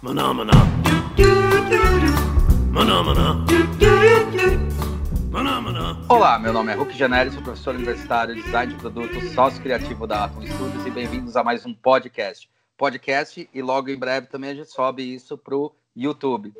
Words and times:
Maná, 0.00 0.32
maná. 0.32 0.52
Maná, 2.70 3.02
maná. 3.02 3.44
Maná, 5.28 5.60
maná. 5.60 6.06
Olá, 6.08 6.38
meu 6.38 6.52
nome 6.52 6.70
é 6.70 6.76
Hulk 6.76 6.96
Janelli, 6.96 7.32
sou 7.32 7.42
professor 7.42 7.74
universitário 7.74 8.36
de 8.36 8.42
design 8.42 8.74
de 8.74 8.78
produtos, 8.78 9.32
sócio 9.32 9.60
criativo 9.60 10.06
da 10.06 10.26
Atom 10.26 10.46
Studios 10.46 10.86
e 10.86 10.90
bem-vindos 10.92 11.36
a 11.36 11.42
mais 11.42 11.66
um 11.66 11.74
podcast. 11.74 12.48
Podcast 12.76 13.50
e 13.52 13.60
logo 13.60 13.90
em 13.90 13.98
breve 13.98 14.28
também 14.28 14.50
a 14.50 14.54
gente 14.54 14.70
sobe 14.70 15.02
isso 15.02 15.36
para 15.36 15.56
o 15.56 15.74
YouTube. 15.96 16.52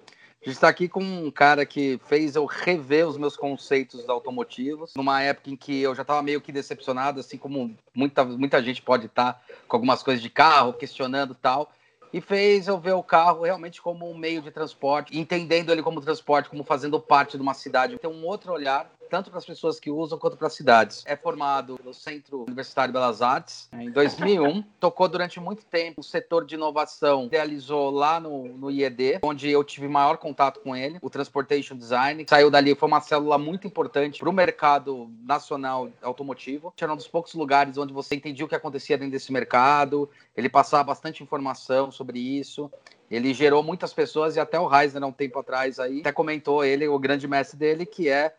A 0.42 0.44
gente 0.44 0.54
está 0.54 0.66
aqui 0.66 0.88
com 0.88 1.04
um 1.04 1.30
cara 1.30 1.64
que 1.64 2.00
fez 2.08 2.34
eu 2.34 2.44
rever 2.44 3.06
os 3.06 3.16
meus 3.16 3.36
conceitos 3.36 4.08
automotivos, 4.08 4.94
numa 4.96 5.22
época 5.22 5.48
em 5.50 5.56
que 5.56 5.80
eu 5.80 5.94
já 5.94 6.02
estava 6.02 6.24
meio 6.24 6.40
que 6.40 6.50
decepcionado, 6.50 7.20
assim 7.20 7.38
como 7.38 7.72
muita, 7.94 8.24
muita 8.24 8.60
gente 8.60 8.82
pode 8.82 9.06
estar 9.06 9.40
com 9.68 9.76
algumas 9.76 10.02
coisas 10.02 10.20
de 10.20 10.28
carro, 10.28 10.72
questionando 10.72 11.36
tal 11.36 11.70
e 12.12 12.20
fez 12.20 12.68
eu 12.68 12.78
ver 12.78 12.92
o 12.92 13.02
carro 13.02 13.42
realmente 13.42 13.80
como 13.80 14.10
um 14.10 14.16
meio 14.16 14.42
de 14.42 14.50
transporte, 14.50 15.18
entendendo 15.18 15.70
ele 15.70 15.82
como 15.82 16.00
transporte, 16.00 16.48
como 16.48 16.64
fazendo 16.64 17.00
parte 17.00 17.36
de 17.36 17.42
uma 17.42 17.54
cidade. 17.54 17.98
Tem 17.98 18.10
um 18.10 18.24
outro 18.24 18.52
olhar 18.52 18.90
tanto 19.08 19.30
para 19.30 19.38
as 19.38 19.46
pessoas 19.46 19.80
que 19.80 19.90
usam 19.90 20.18
quanto 20.18 20.36
para 20.36 20.46
as 20.46 20.54
cidades. 20.54 21.02
É 21.06 21.16
formado 21.16 21.78
no 21.84 21.92
Centro 21.94 22.42
Universitário 22.42 22.92
de 22.92 22.98
Belas 22.98 23.22
Artes 23.22 23.68
em 23.72 23.90
2001. 23.90 24.62
Tocou 24.78 25.08
durante 25.08 25.40
muito 25.40 25.64
tempo 25.64 26.00
o 26.00 26.04
setor 26.04 26.44
de 26.44 26.54
inovação, 26.54 27.26
idealizou 27.26 27.90
lá 27.90 28.20
no, 28.20 28.44
no 28.48 28.70
IED, 28.70 29.18
onde 29.22 29.50
eu 29.50 29.64
tive 29.64 29.88
maior 29.88 30.16
contato 30.18 30.60
com 30.60 30.76
ele, 30.76 30.98
o 31.02 31.10
Transportation 31.10 31.76
Design. 31.76 32.24
Saiu 32.28 32.50
dali, 32.50 32.74
foi 32.74 32.86
uma 32.86 33.00
célula 33.00 33.38
muito 33.38 33.66
importante 33.66 34.20
para 34.20 34.28
o 34.28 34.32
mercado 34.32 35.10
nacional 35.22 35.88
automotivo. 36.02 36.72
Era 36.80 36.92
um 36.92 36.96
dos 36.96 37.08
poucos 37.08 37.34
lugares 37.34 37.76
onde 37.76 37.92
você 37.92 38.14
entendia 38.14 38.44
o 38.44 38.48
que 38.48 38.54
acontecia 38.54 38.96
dentro 38.96 39.12
desse 39.12 39.32
mercado. 39.32 40.08
Ele 40.36 40.48
passava 40.48 40.84
bastante 40.84 41.22
informação 41.22 41.90
sobre 41.90 42.18
isso. 42.18 42.70
Ele 43.10 43.32
gerou 43.32 43.62
muitas 43.62 43.92
pessoas 43.92 44.36
e 44.36 44.40
até 44.40 44.60
o 44.60 44.66
Reisner, 44.66 45.02
há 45.02 45.06
um 45.06 45.12
tempo 45.12 45.38
atrás, 45.38 45.78
aí, 45.78 46.00
até 46.00 46.12
comentou 46.12 46.62
ele, 46.62 46.86
o 46.86 46.98
grande 46.98 47.26
mestre 47.26 47.58
dele, 47.58 47.86
que 47.86 48.08
é 48.08 48.34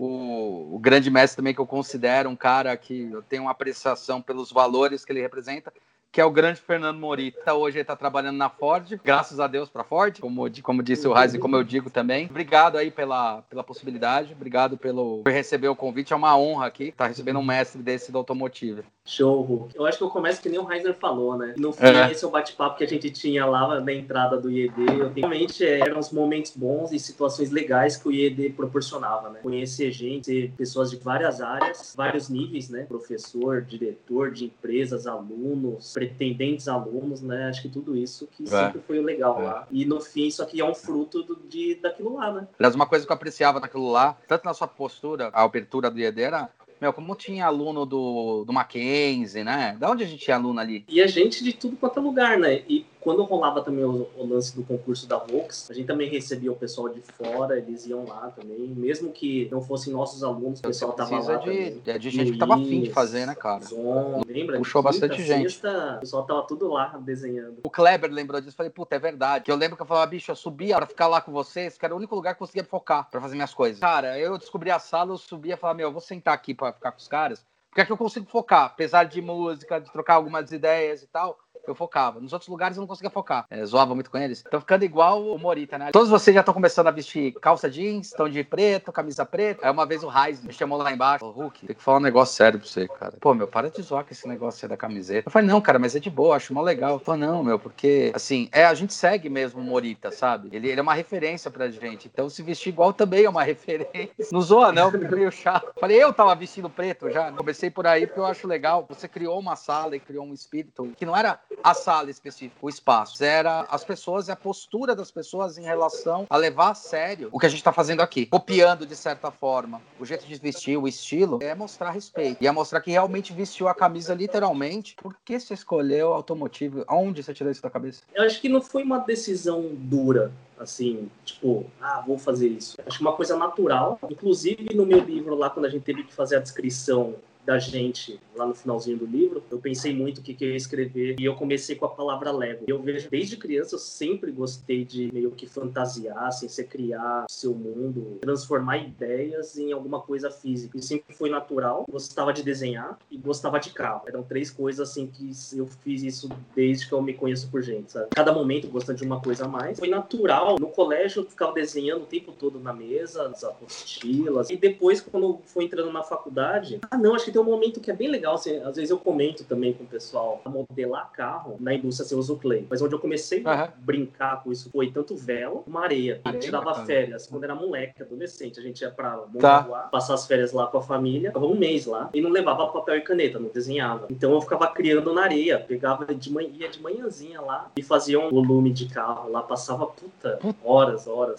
o, 0.00 0.74
o, 0.76 0.78
grande 0.78 1.10
mestre 1.10 1.36
também 1.36 1.54
que 1.54 1.60
eu 1.60 1.66
considero 1.66 2.30
um 2.30 2.36
cara 2.36 2.74
que 2.76 3.10
eu 3.12 3.22
tenho 3.22 3.42
uma 3.42 3.50
apreciação 3.50 4.22
pelos 4.22 4.50
valores 4.50 5.04
que 5.04 5.12
ele 5.12 5.20
representa, 5.20 5.72
que 6.12 6.20
é 6.20 6.24
o 6.24 6.30
grande 6.30 6.60
Fernando 6.60 6.98
Morita. 6.98 7.54
Hoje 7.54 7.76
ele 7.76 7.82
está 7.82 7.94
trabalhando 7.94 8.36
na 8.36 8.50
Ford, 8.50 9.00
graças 9.04 9.38
a 9.38 9.46
Deus 9.46 9.68
para 9.68 9.82
a 9.82 9.84
Ford, 9.84 10.18
como, 10.18 10.44
como 10.62 10.82
disse 10.82 11.06
o 11.06 11.12
Raiz 11.12 11.34
e 11.34 11.38
como 11.38 11.56
eu 11.56 11.62
digo 11.62 11.88
também. 11.88 12.26
Obrigado 12.26 12.76
aí 12.76 12.90
pela, 12.90 13.42
pela 13.42 13.62
possibilidade, 13.62 14.32
obrigado 14.32 14.76
pelo 14.76 15.22
por 15.22 15.32
receber 15.32 15.68
o 15.68 15.76
convite. 15.76 16.12
É 16.12 16.16
uma 16.16 16.36
honra 16.36 16.66
aqui 16.66 16.84
estar 16.88 17.04
tá 17.04 17.08
recebendo 17.08 17.38
um 17.38 17.44
mestre 17.44 17.80
desse 17.80 18.10
do 18.10 18.18
automotivo. 18.18 18.82
Show, 19.04 19.68
Eu 19.74 19.86
acho 19.86 19.98
que 19.98 20.04
eu 20.04 20.08
começo 20.08 20.40
que 20.40 20.48
nem 20.48 20.58
o 20.58 20.64
Reiser 20.64 20.94
falou, 20.94 21.36
né? 21.36 21.54
No 21.56 21.72
fim, 21.72 21.86
é. 21.86 22.12
esse 22.12 22.24
é 22.24 22.28
o 22.28 22.30
bate-papo 22.30 22.76
que 22.76 22.84
a 22.84 22.86
gente 22.86 23.10
tinha 23.10 23.44
lá 23.46 23.80
na 23.80 23.92
entrada 23.92 24.36
do 24.36 24.50
IED. 24.50 24.74
Realmente 25.16 25.64
é, 25.64 25.80
eram 25.80 25.98
os 25.98 26.12
momentos 26.12 26.52
bons 26.54 26.92
e 26.92 26.98
situações 26.98 27.50
legais 27.50 27.96
que 27.96 28.06
o 28.06 28.12
IED 28.12 28.50
proporcionava, 28.50 29.30
né? 29.30 29.40
Conhecer 29.42 29.90
gente, 29.90 30.52
pessoas 30.56 30.90
de 30.90 30.96
várias 30.96 31.40
áreas, 31.40 31.94
vários 31.96 32.28
níveis, 32.28 32.68
né? 32.68 32.84
Professor, 32.84 33.62
diretor 33.62 34.30
de 34.30 34.44
empresas, 34.44 35.06
alunos, 35.06 35.96
pretendentes 36.00 36.66
alunos, 36.66 37.20
né? 37.20 37.48
Acho 37.48 37.60
que 37.60 37.68
tudo 37.68 37.94
isso 37.94 38.26
que 38.26 38.44
é. 38.44 38.46
sempre 38.46 38.80
foi 38.86 38.98
o 38.98 39.02
legal 39.02 39.38
é. 39.38 39.44
lá. 39.44 39.68
E 39.70 39.84
no 39.84 40.00
fim, 40.00 40.26
isso 40.28 40.42
aqui 40.42 40.58
é 40.58 40.64
um 40.64 40.74
fruto 40.74 41.22
do, 41.22 41.36
de, 41.36 41.74
daquilo 41.74 42.14
lá, 42.14 42.32
né? 42.32 42.48
Aliás, 42.58 42.74
uma 42.74 42.86
coisa 42.86 43.04
que 43.04 43.12
eu 43.12 43.14
apreciava 43.14 43.60
naquilo 43.60 43.90
lá, 43.92 44.16
tanto 44.26 44.46
na 44.46 44.54
sua 44.54 44.66
postura, 44.66 45.28
a 45.30 45.42
abertura 45.42 45.90
do 45.90 46.00
IED 46.00 46.22
era 46.22 46.48
meu, 46.80 46.94
como 46.94 47.14
tinha 47.14 47.44
aluno 47.44 47.84
do, 47.84 48.42
do 48.46 48.54
Mackenzie, 48.54 49.44
né? 49.44 49.76
Da 49.78 49.90
onde 49.90 50.02
a 50.02 50.06
gente 50.06 50.24
tinha 50.24 50.36
aluno 50.36 50.58
ali? 50.58 50.82
E 50.88 51.02
a 51.02 51.06
gente 51.06 51.44
de 51.44 51.52
tudo 51.52 51.76
quanto 51.76 52.00
é 52.00 52.02
lugar, 52.02 52.38
né? 52.38 52.62
E 52.66 52.86
quando 53.00 53.22
rolava 53.24 53.62
também 53.62 53.84
o, 53.84 54.08
o, 54.16 54.26
lance 54.26 54.54
do 54.54 54.62
concurso 54.62 55.06
da 55.06 55.16
Vox, 55.16 55.70
a 55.70 55.74
gente 55.74 55.86
também 55.86 56.08
recebia 56.10 56.52
o 56.52 56.56
pessoal 56.56 56.88
de 56.88 57.00
fora, 57.00 57.56
eles 57.56 57.86
iam 57.86 58.06
lá 58.06 58.30
também. 58.30 58.68
Mesmo 58.68 59.10
que 59.10 59.48
não 59.50 59.62
fossem 59.62 59.92
nossos 59.92 60.22
alunos, 60.22 60.60
o 60.60 60.62
pessoal 60.62 60.92
tava 60.92 61.18
lá. 61.18 61.36
De, 61.36 61.44
também. 61.44 61.82
É 61.86 61.98
de 61.98 62.10
gente 62.10 62.32
que 62.32 62.38
tava 62.38 62.54
afim 62.54 62.82
de 62.82 62.90
fazer, 62.90 63.26
né, 63.26 63.34
cara? 63.34 63.64
Zon, 63.64 64.22
lembra? 64.26 64.58
Puxou 64.58 64.82
quinta, 64.82 64.92
bastante 64.92 65.22
gente. 65.22 65.50
Sexta, 65.50 65.96
o 65.96 66.00
pessoal 66.00 66.24
tava 66.24 66.42
tudo 66.42 66.68
lá 66.68 66.98
desenhando. 67.00 67.60
O 67.64 67.70
Kleber 67.70 68.10
lembrou 68.10 68.40
disso. 68.40 68.56
Falei, 68.56 68.70
puta, 68.70 68.96
é 68.96 68.98
verdade. 68.98 69.44
Que 69.44 69.52
eu 69.52 69.56
lembro 69.56 69.76
que 69.76 69.82
eu 69.82 69.86
falava, 69.86 70.06
bicho, 70.06 70.30
eu 70.30 70.36
subia 70.36 70.76
pra 70.76 70.86
ficar 70.86 71.06
lá 71.06 71.20
com 71.20 71.32
vocês, 71.32 71.78
que 71.78 71.84
era 71.84 71.94
o 71.94 71.96
único 71.96 72.14
lugar 72.14 72.34
que 72.34 72.42
eu 72.42 72.46
conseguia 72.46 72.64
focar 72.64 73.08
pra 73.10 73.20
fazer 73.20 73.34
minhas 73.34 73.54
coisas. 73.54 73.80
Cara, 73.80 74.18
eu 74.18 74.36
descobri 74.36 74.70
a 74.70 74.78
sala, 74.78 75.12
eu 75.12 75.18
subia 75.18 75.54
e 75.54 75.56
falava, 75.56 75.78
meu, 75.78 75.88
eu 75.88 75.92
vou 75.92 76.02
sentar 76.02 76.34
aqui 76.34 76.54
pra 76.54 76.72
ficar 76.72 76.92
com 76.92 76.98
os 76.98 77.08
caras. 77.08 77.44
Porque 77.70 77.80
é 77.80 77.86
que 77.86 77.92
eu 77.92 77.96
consigo 77.96 78.26
focar, 78.26 78.64
apesar 78.64 79.04
de 79.04 79.22
música, 79.22 79.80
de 79.80 79.90
trocar 79.92 80.14
algumas 80.14 80.50
ideias 80.50 81.02
e 81.02 81.06
tal 81.06 81.38
eu 81.66 81.74
focava. 81.74 82.20
Nos 82.20 82.32
outros 82.32 82.48
lugares 82.48 82.76
eu 82.76 82.80
não 82.80 82.88
conseguia 82.88 83.10
focar. 83.10 83.46
É, 83.50 83.64
zoava 83.64 83.94
muito 83.94 84.10
com 84.10 84.18
eles. 84.18 84.42
Então 84.46 84.60
ficando 84.60 84.84
igual 84.84 85.24
o 85.24 85.38
Morita, 85.38 85.78
né? 85.78 85.90
Todos 85.92 86.08
vocês 86.08 86.34
já 86.34 86.40
estão 86.40 86.54
começando 86.54 86.86
a 86.86 86.90
vestir 86.90 87.32
calça 87.40 87.70
jeans, 87.70 88.08
estão 88.08 88.28
de 88.28 88.42
preto, 88.44 88.92
camisa 88.92 89.24
preta. 89.24 89.66
Aí 89.66 89.72
uma 89.72 89.86
vez 89.86 90.02
o 90.02 90.08
Raiz 90.08 90.42
me 90.42 90.52
chamou 90.52 90.78
lá 90.78 90.92
embaixo. 90.92 91.24
Ô, 91.24 91.30
Hulk, 91.30 91.66
tem 91.66 91.76
que 91.76 91.82
falar 91.82 91.98
um 91.98 92.02
negócio 92.02 92.34
sério 92.34 92.58
pra 92.58 92.68
você, 92.68 92.88
cara. 92.88 93.14
Pô, 93.20 93.34
meu, 93.34 93.46
para 93.46 93.70
de 93.70 93.82
zoar 93.82 94.04
com 94.04 94.12
esse 94.12 94.26
negócio 94.26 94.64
aí 94.64 94.68
da 94.68 94.76
camiseta. 94.76 95.28
Eu 95.28 95.32
falei, 95.32 95.48
não, 95.48 95.60
cara, 95.60 95.78
mas 95.78 95.94
é 95.94 96.00
de 96.00 96.10
boa, 96.10 96.36
acho 96.36 96.54
mó 96.54 96.62
legal. 96.62 96.92
Eu 96.92 96.98
falei, 96.98 97.20
não, 97.26 97.42
meu, 97.42 97.58
porque, 97.58 98.12
assim, 98.14 98.48
é, 98.52 98.64
a 98.64 98.74
gente 98.74 98.92
segue 98.94 99.28
mesmo 99.28 99.60
o 99.60 99.64
Morita, 99.64 100.10
sabe? 100.10 100.48
Ele, 100.52 100.68
ele 100.68 100.80
é 100.80 100.82
uma 100.82 100.94
referência 100.94 101.50
pra 101.50 101.70
gente. 101.70 102.08
Então 102.12 102.28
se 102.28 102.42
vestir 102.42 102.70
igual 102.70 102.92
também 102.92 103.24
é 103.24 103.30
uma 103.30 103.42
referência. 103.44 104.28
Não 104.32 104.40
zoa, 104.40 104.72
não, 104.72 104.90
porque 104.90 105.14
meio 105.14 105.30
chato. 105.30 105.72
Falei, 105.78 106.02
eu 106.02 106.12
tava 106.12 106.34
vestindo 106.34 106.68
preto 106.68 107.10
já. 107.10 107.32
Comecei 107.32 107.70
por 107.70 107.86
aí 107.86 108.06
porque 108.06 108.20
eu 108.20 108.26
acho 108.26 108.46
legal. 108.46 108.86
Você 108.88 109.08
criou 109.08 109.38
uma 109.38 109.56
sala 109.56 109.96
e 109.96 110.00
criou 110.00 110.24
um 110.24 110.34
espírito 110.34 110.92
que 110.96 111.06
não 111.06 111.16
era 111.16 111.38
a 111.62 111.74
sala 111.74 112.10
específica 112.10 112.56
o 112.60 112.68
espaço. 112.68 113.22
Era 113.22 113.66
as 113.68 113.84
pessoas 113.84 114.28
e 114.28 114.32
a 114.32 114.36
postura 114.36 114.94
das 114.94 115.10
pessoas 115.10 115.58
em 115.58 115.62
relação 115.62 116.26
a 116.28 116.36
levar 116.36 116.70
a 116.70 116.74
sério 116.74 117.28
o 117.32 117.38
que 117.38 117.46
a 117.46 117.48
gente 117.48 117.58
está 117.58 117.72
fazendo 117.72 118.00
aqui. 118.00 118.26
Copiando, 118.26 118.86
de 118.86 118.96
certa 118.96 119.30
forma, 119.30 119.80
o 119.98 120.04
jeito 120.04 120.26
de 120.26 120.34
vestir, 120.36 120.76
o 120.76 120.88
estilo, 120.88 121.38
é 121.42 121.54
mostrar 121.54 121.90
respeito. 121.90 122.42
E 122.42 122.46
é 122.46 122.50
mostrar 122.50 122.80
que 122.80 122.90
realmente 122.90 123.32
vestiu 123.32 123.68
a 123.68 123.74
camisa 123.74 124.14
literalmente. 124.14 124.94
Por 124.96 125.14
que 125.24 125.38
você 125.38 125.54
escolheu 125.54 126.12
automotivo? 126.12 126.84
Onde 126.88 127.22
você 127.22 127.34
tirou 127.34 127.50
isso 127.50 127.62
da 127.62 127.70
cabeça? 127.70 128.02
Eu 128.14 128.24
acho 128.24 128.40
que 128.40 128.48
não 128.48 128.62
foi 128.62 128.82
uma 128.82 128.98
decisão 128.98 129.70
dura 129.72 130.32
assim, 130.58 131.10
tipo, 131.24 131.64
ah, 131.80 132.04
vou 132.06 132.18
fazer 132.18 132.48
isso. 132.48 132.76
Acho 132.86 133.00
uma 133.00 133.14
coisa 133.14 133.34
natural. 133.36 133.98
Inclusive, 134.10 134.74
no 134.74 134.84
meu 134.84 134.98
livro 134.98 135.34
lá, 135.34 135.48
quando 135.48 135.64
a 135.64 135.70
gente 135.70 135.82
teve 135.82 136.04
que 136.04 136.12
fazer 136.12 136.36
a 136.36 136.40
descrição 136.40 137.14
da 137.44 137.58
gente 137.58 138.20
lá 138.36 138.46
no 138.46 138.54
finalzinho 138.54 138.98
do 138.98 139.06
livro, 139.06 139.42
eu 139.50 139.58
pensei 139.58 139.94
muito 139.94 140.18
o 140.18 140.22
que, 140.22 140.34
que 140.34 140.44
eu 140.44 140.50
ia 140.50 140.56
escrever 140.56 141.16
e 141.18 141.24
eu 141.24 141.34
comecei 141.34 141.76
com 141.76 141.84
a 141.84 141.88
palavra 141.88 142.30
Lego. 142.32 142.64
Eu 142.66 142.80
vejo, 142.80 143.08
desde 143.10 143.36
criança, 143.36 143.74
eu 143.74 143.78
sempre 143.78 144.30
gostei 144.30 144.84
de 144.84 145.12
meio 145.12 145.30
que 145.30 145.46
fantasiar, 145.46 146.26
assim, 146.26 146.48
você 146.48 146.64
criar 146.64 147.26
seu 147.28 147.54
mundo, 147.54 148.18
transformar 148.20 148.78
ideias 148.78 149.58
em 149.58 149.72
alguma 149.72 150.00
coisa 150.00 150.30
física. 150.30 150.78
E 150.78 150.82
sempre 150.82 151.14
foi 151.14 151.30
natural. 151.30 151.84
Gostava 151.90 152.32
de 152.32 152.42
desenhar 152.42 152.98
e 153.10 153.16
gostava 153.16 153.58
de 153.58 153.70
carro. 153.70 154.02
Eram 154.06 154.22
três 154.22 154.50
coisas, 154.50 154.88
assim, 154.88 155.06
que 155.06 155.30
eu 155.56 155.66
fiz 155.66 156.02
isso 156.02 156.28
desde 156.54 156.86
que 156.86 156.92
eu 156.92 157.02
me 157.02 157.14
conheço 157.14 157.50
por 157.50 157.62
gente, 157.62 157.92
sabe? 157.92 158.08
Cada 158.10 158.32
momento 158.32 158.68
gostando 158.68 158.98
de 158.98 159.04
uma 159.04 159.20
coisa 159.20 159.44
a 159.44 159.48
mais. 159.48 159.78
Foi 159.78 159.88
natural. 159.88 160.56
No 160.58 160.68
colégio, 160.68 161.22
eu 161.22 161.26
ficava 161.26 161.52
desenhando 161.52 162.02
o 162.02 162.06
tempo 162.06 162.32
todo 162.32 162.58
na 162.58 162.72
mesa, 162.72 163.28
as 163.28 163.44
apostilas. 163.44 164.50
E 164.50 164.56
depois, 164.56 165.00
quando 165.00 165.40
foi 165.46 165.64
entrando 165.64 165.92
na 165.92 166.02
faculdade, 166.02 166.78
ah, 166.90 166.96
não, 166.96 167.14
acho 167.14 167.26
que 167.26 167.29
que 167.30 167.32
tem 167.32 167.40
um 167.40 167.44
momento 167.44 167.80
que 167.80 167.90
é 167.90 167.94
bem 167.94 168.08
legal, 168.08 168.34
assim, 168.34 168.56
às 168.58 168.76
vezes 168.76 168.90
eu 168.90 168.98
comento 168.98 169.44
também 169.44 169.72
com 169.72 169.84
o 169.84 169.86
pessoal, 169.86 170.42
modelar 170.46 171.10
carro 171.12 171.56
na 171.60 171.72
indústria 171.72 172.06
você 172.06 172.14
usa 172.14 172.32
o 172.32 172.38
clay. 172.38 172.66
Mas 172.68 172.82
onde 172.82 172.94
eu 172.94 172.98
comecei 172.98 173.40
uhum. 173.40 173.50
a 173.50 173.68
brincar 173.78 174.42
com 174.42 174.50
isso 174.50 174.70
foi 174.70 174.90
tanto 174.90 175.16
vela 175.16 175.62
como 175.62 175.78
areia. 175.78 176.20
A 176.24 176.32
gente 176.32 176.42
tirava 176.42 176.74
férias 176.84 177.26
quando 177.26 177.44
era 177.44 177.54
moleque, 177.54 178.02
adolescente. 178.02 178.58
A 178.58 178.62
gente 178.62 178.80
ia 178.80 178.90
pra 178.90 179.16
Mongaguá, 179.32 179.82
tá. 179.82 179.88
passar 179.88 180.14
as 180.14 180.26
férias 180.26 180.52
lá 180.52 180.66
com 180.66 180.78
a 180.78 180.82
família, 180.82 181.30
ficava 181.30 181.46
um 181.46 181.54
mês 181.54 181.86
lá, 181.86 182.10
e 182.12 182.20
não 182.20 182.30
levava 182.30 182.66
papel 182.68 182.96
e 182.96 183.00
caneta, 183.00 183.38
não 183.38 183.48
desenhava. 183.48 184.06
Então 184.10 184.32
eu 184.32 184.40
ficava 184.40 184.66
criando 184.68 185.12
na 185.14 185.22
areia, 185.22 185.58
pegava 185.58 186.12
de 186.14 186.32
manhã, 186.32 186.50
ia 186.52 186.68
de 186.68 186.82
manhãzinha 186.82 187.40
lá 187.40 187.70
e 187.76 187.82
fazia 187.82 188.18
um 188.18 188.30
volume 188.30 188.72
de 188.72 188.86
carro 188.88 189.30
lá, 189.30 189.42
passava 189.42 189.86
puta, 189.86 190.38
horas, 190.64 191.06
horas. 191.06 191.38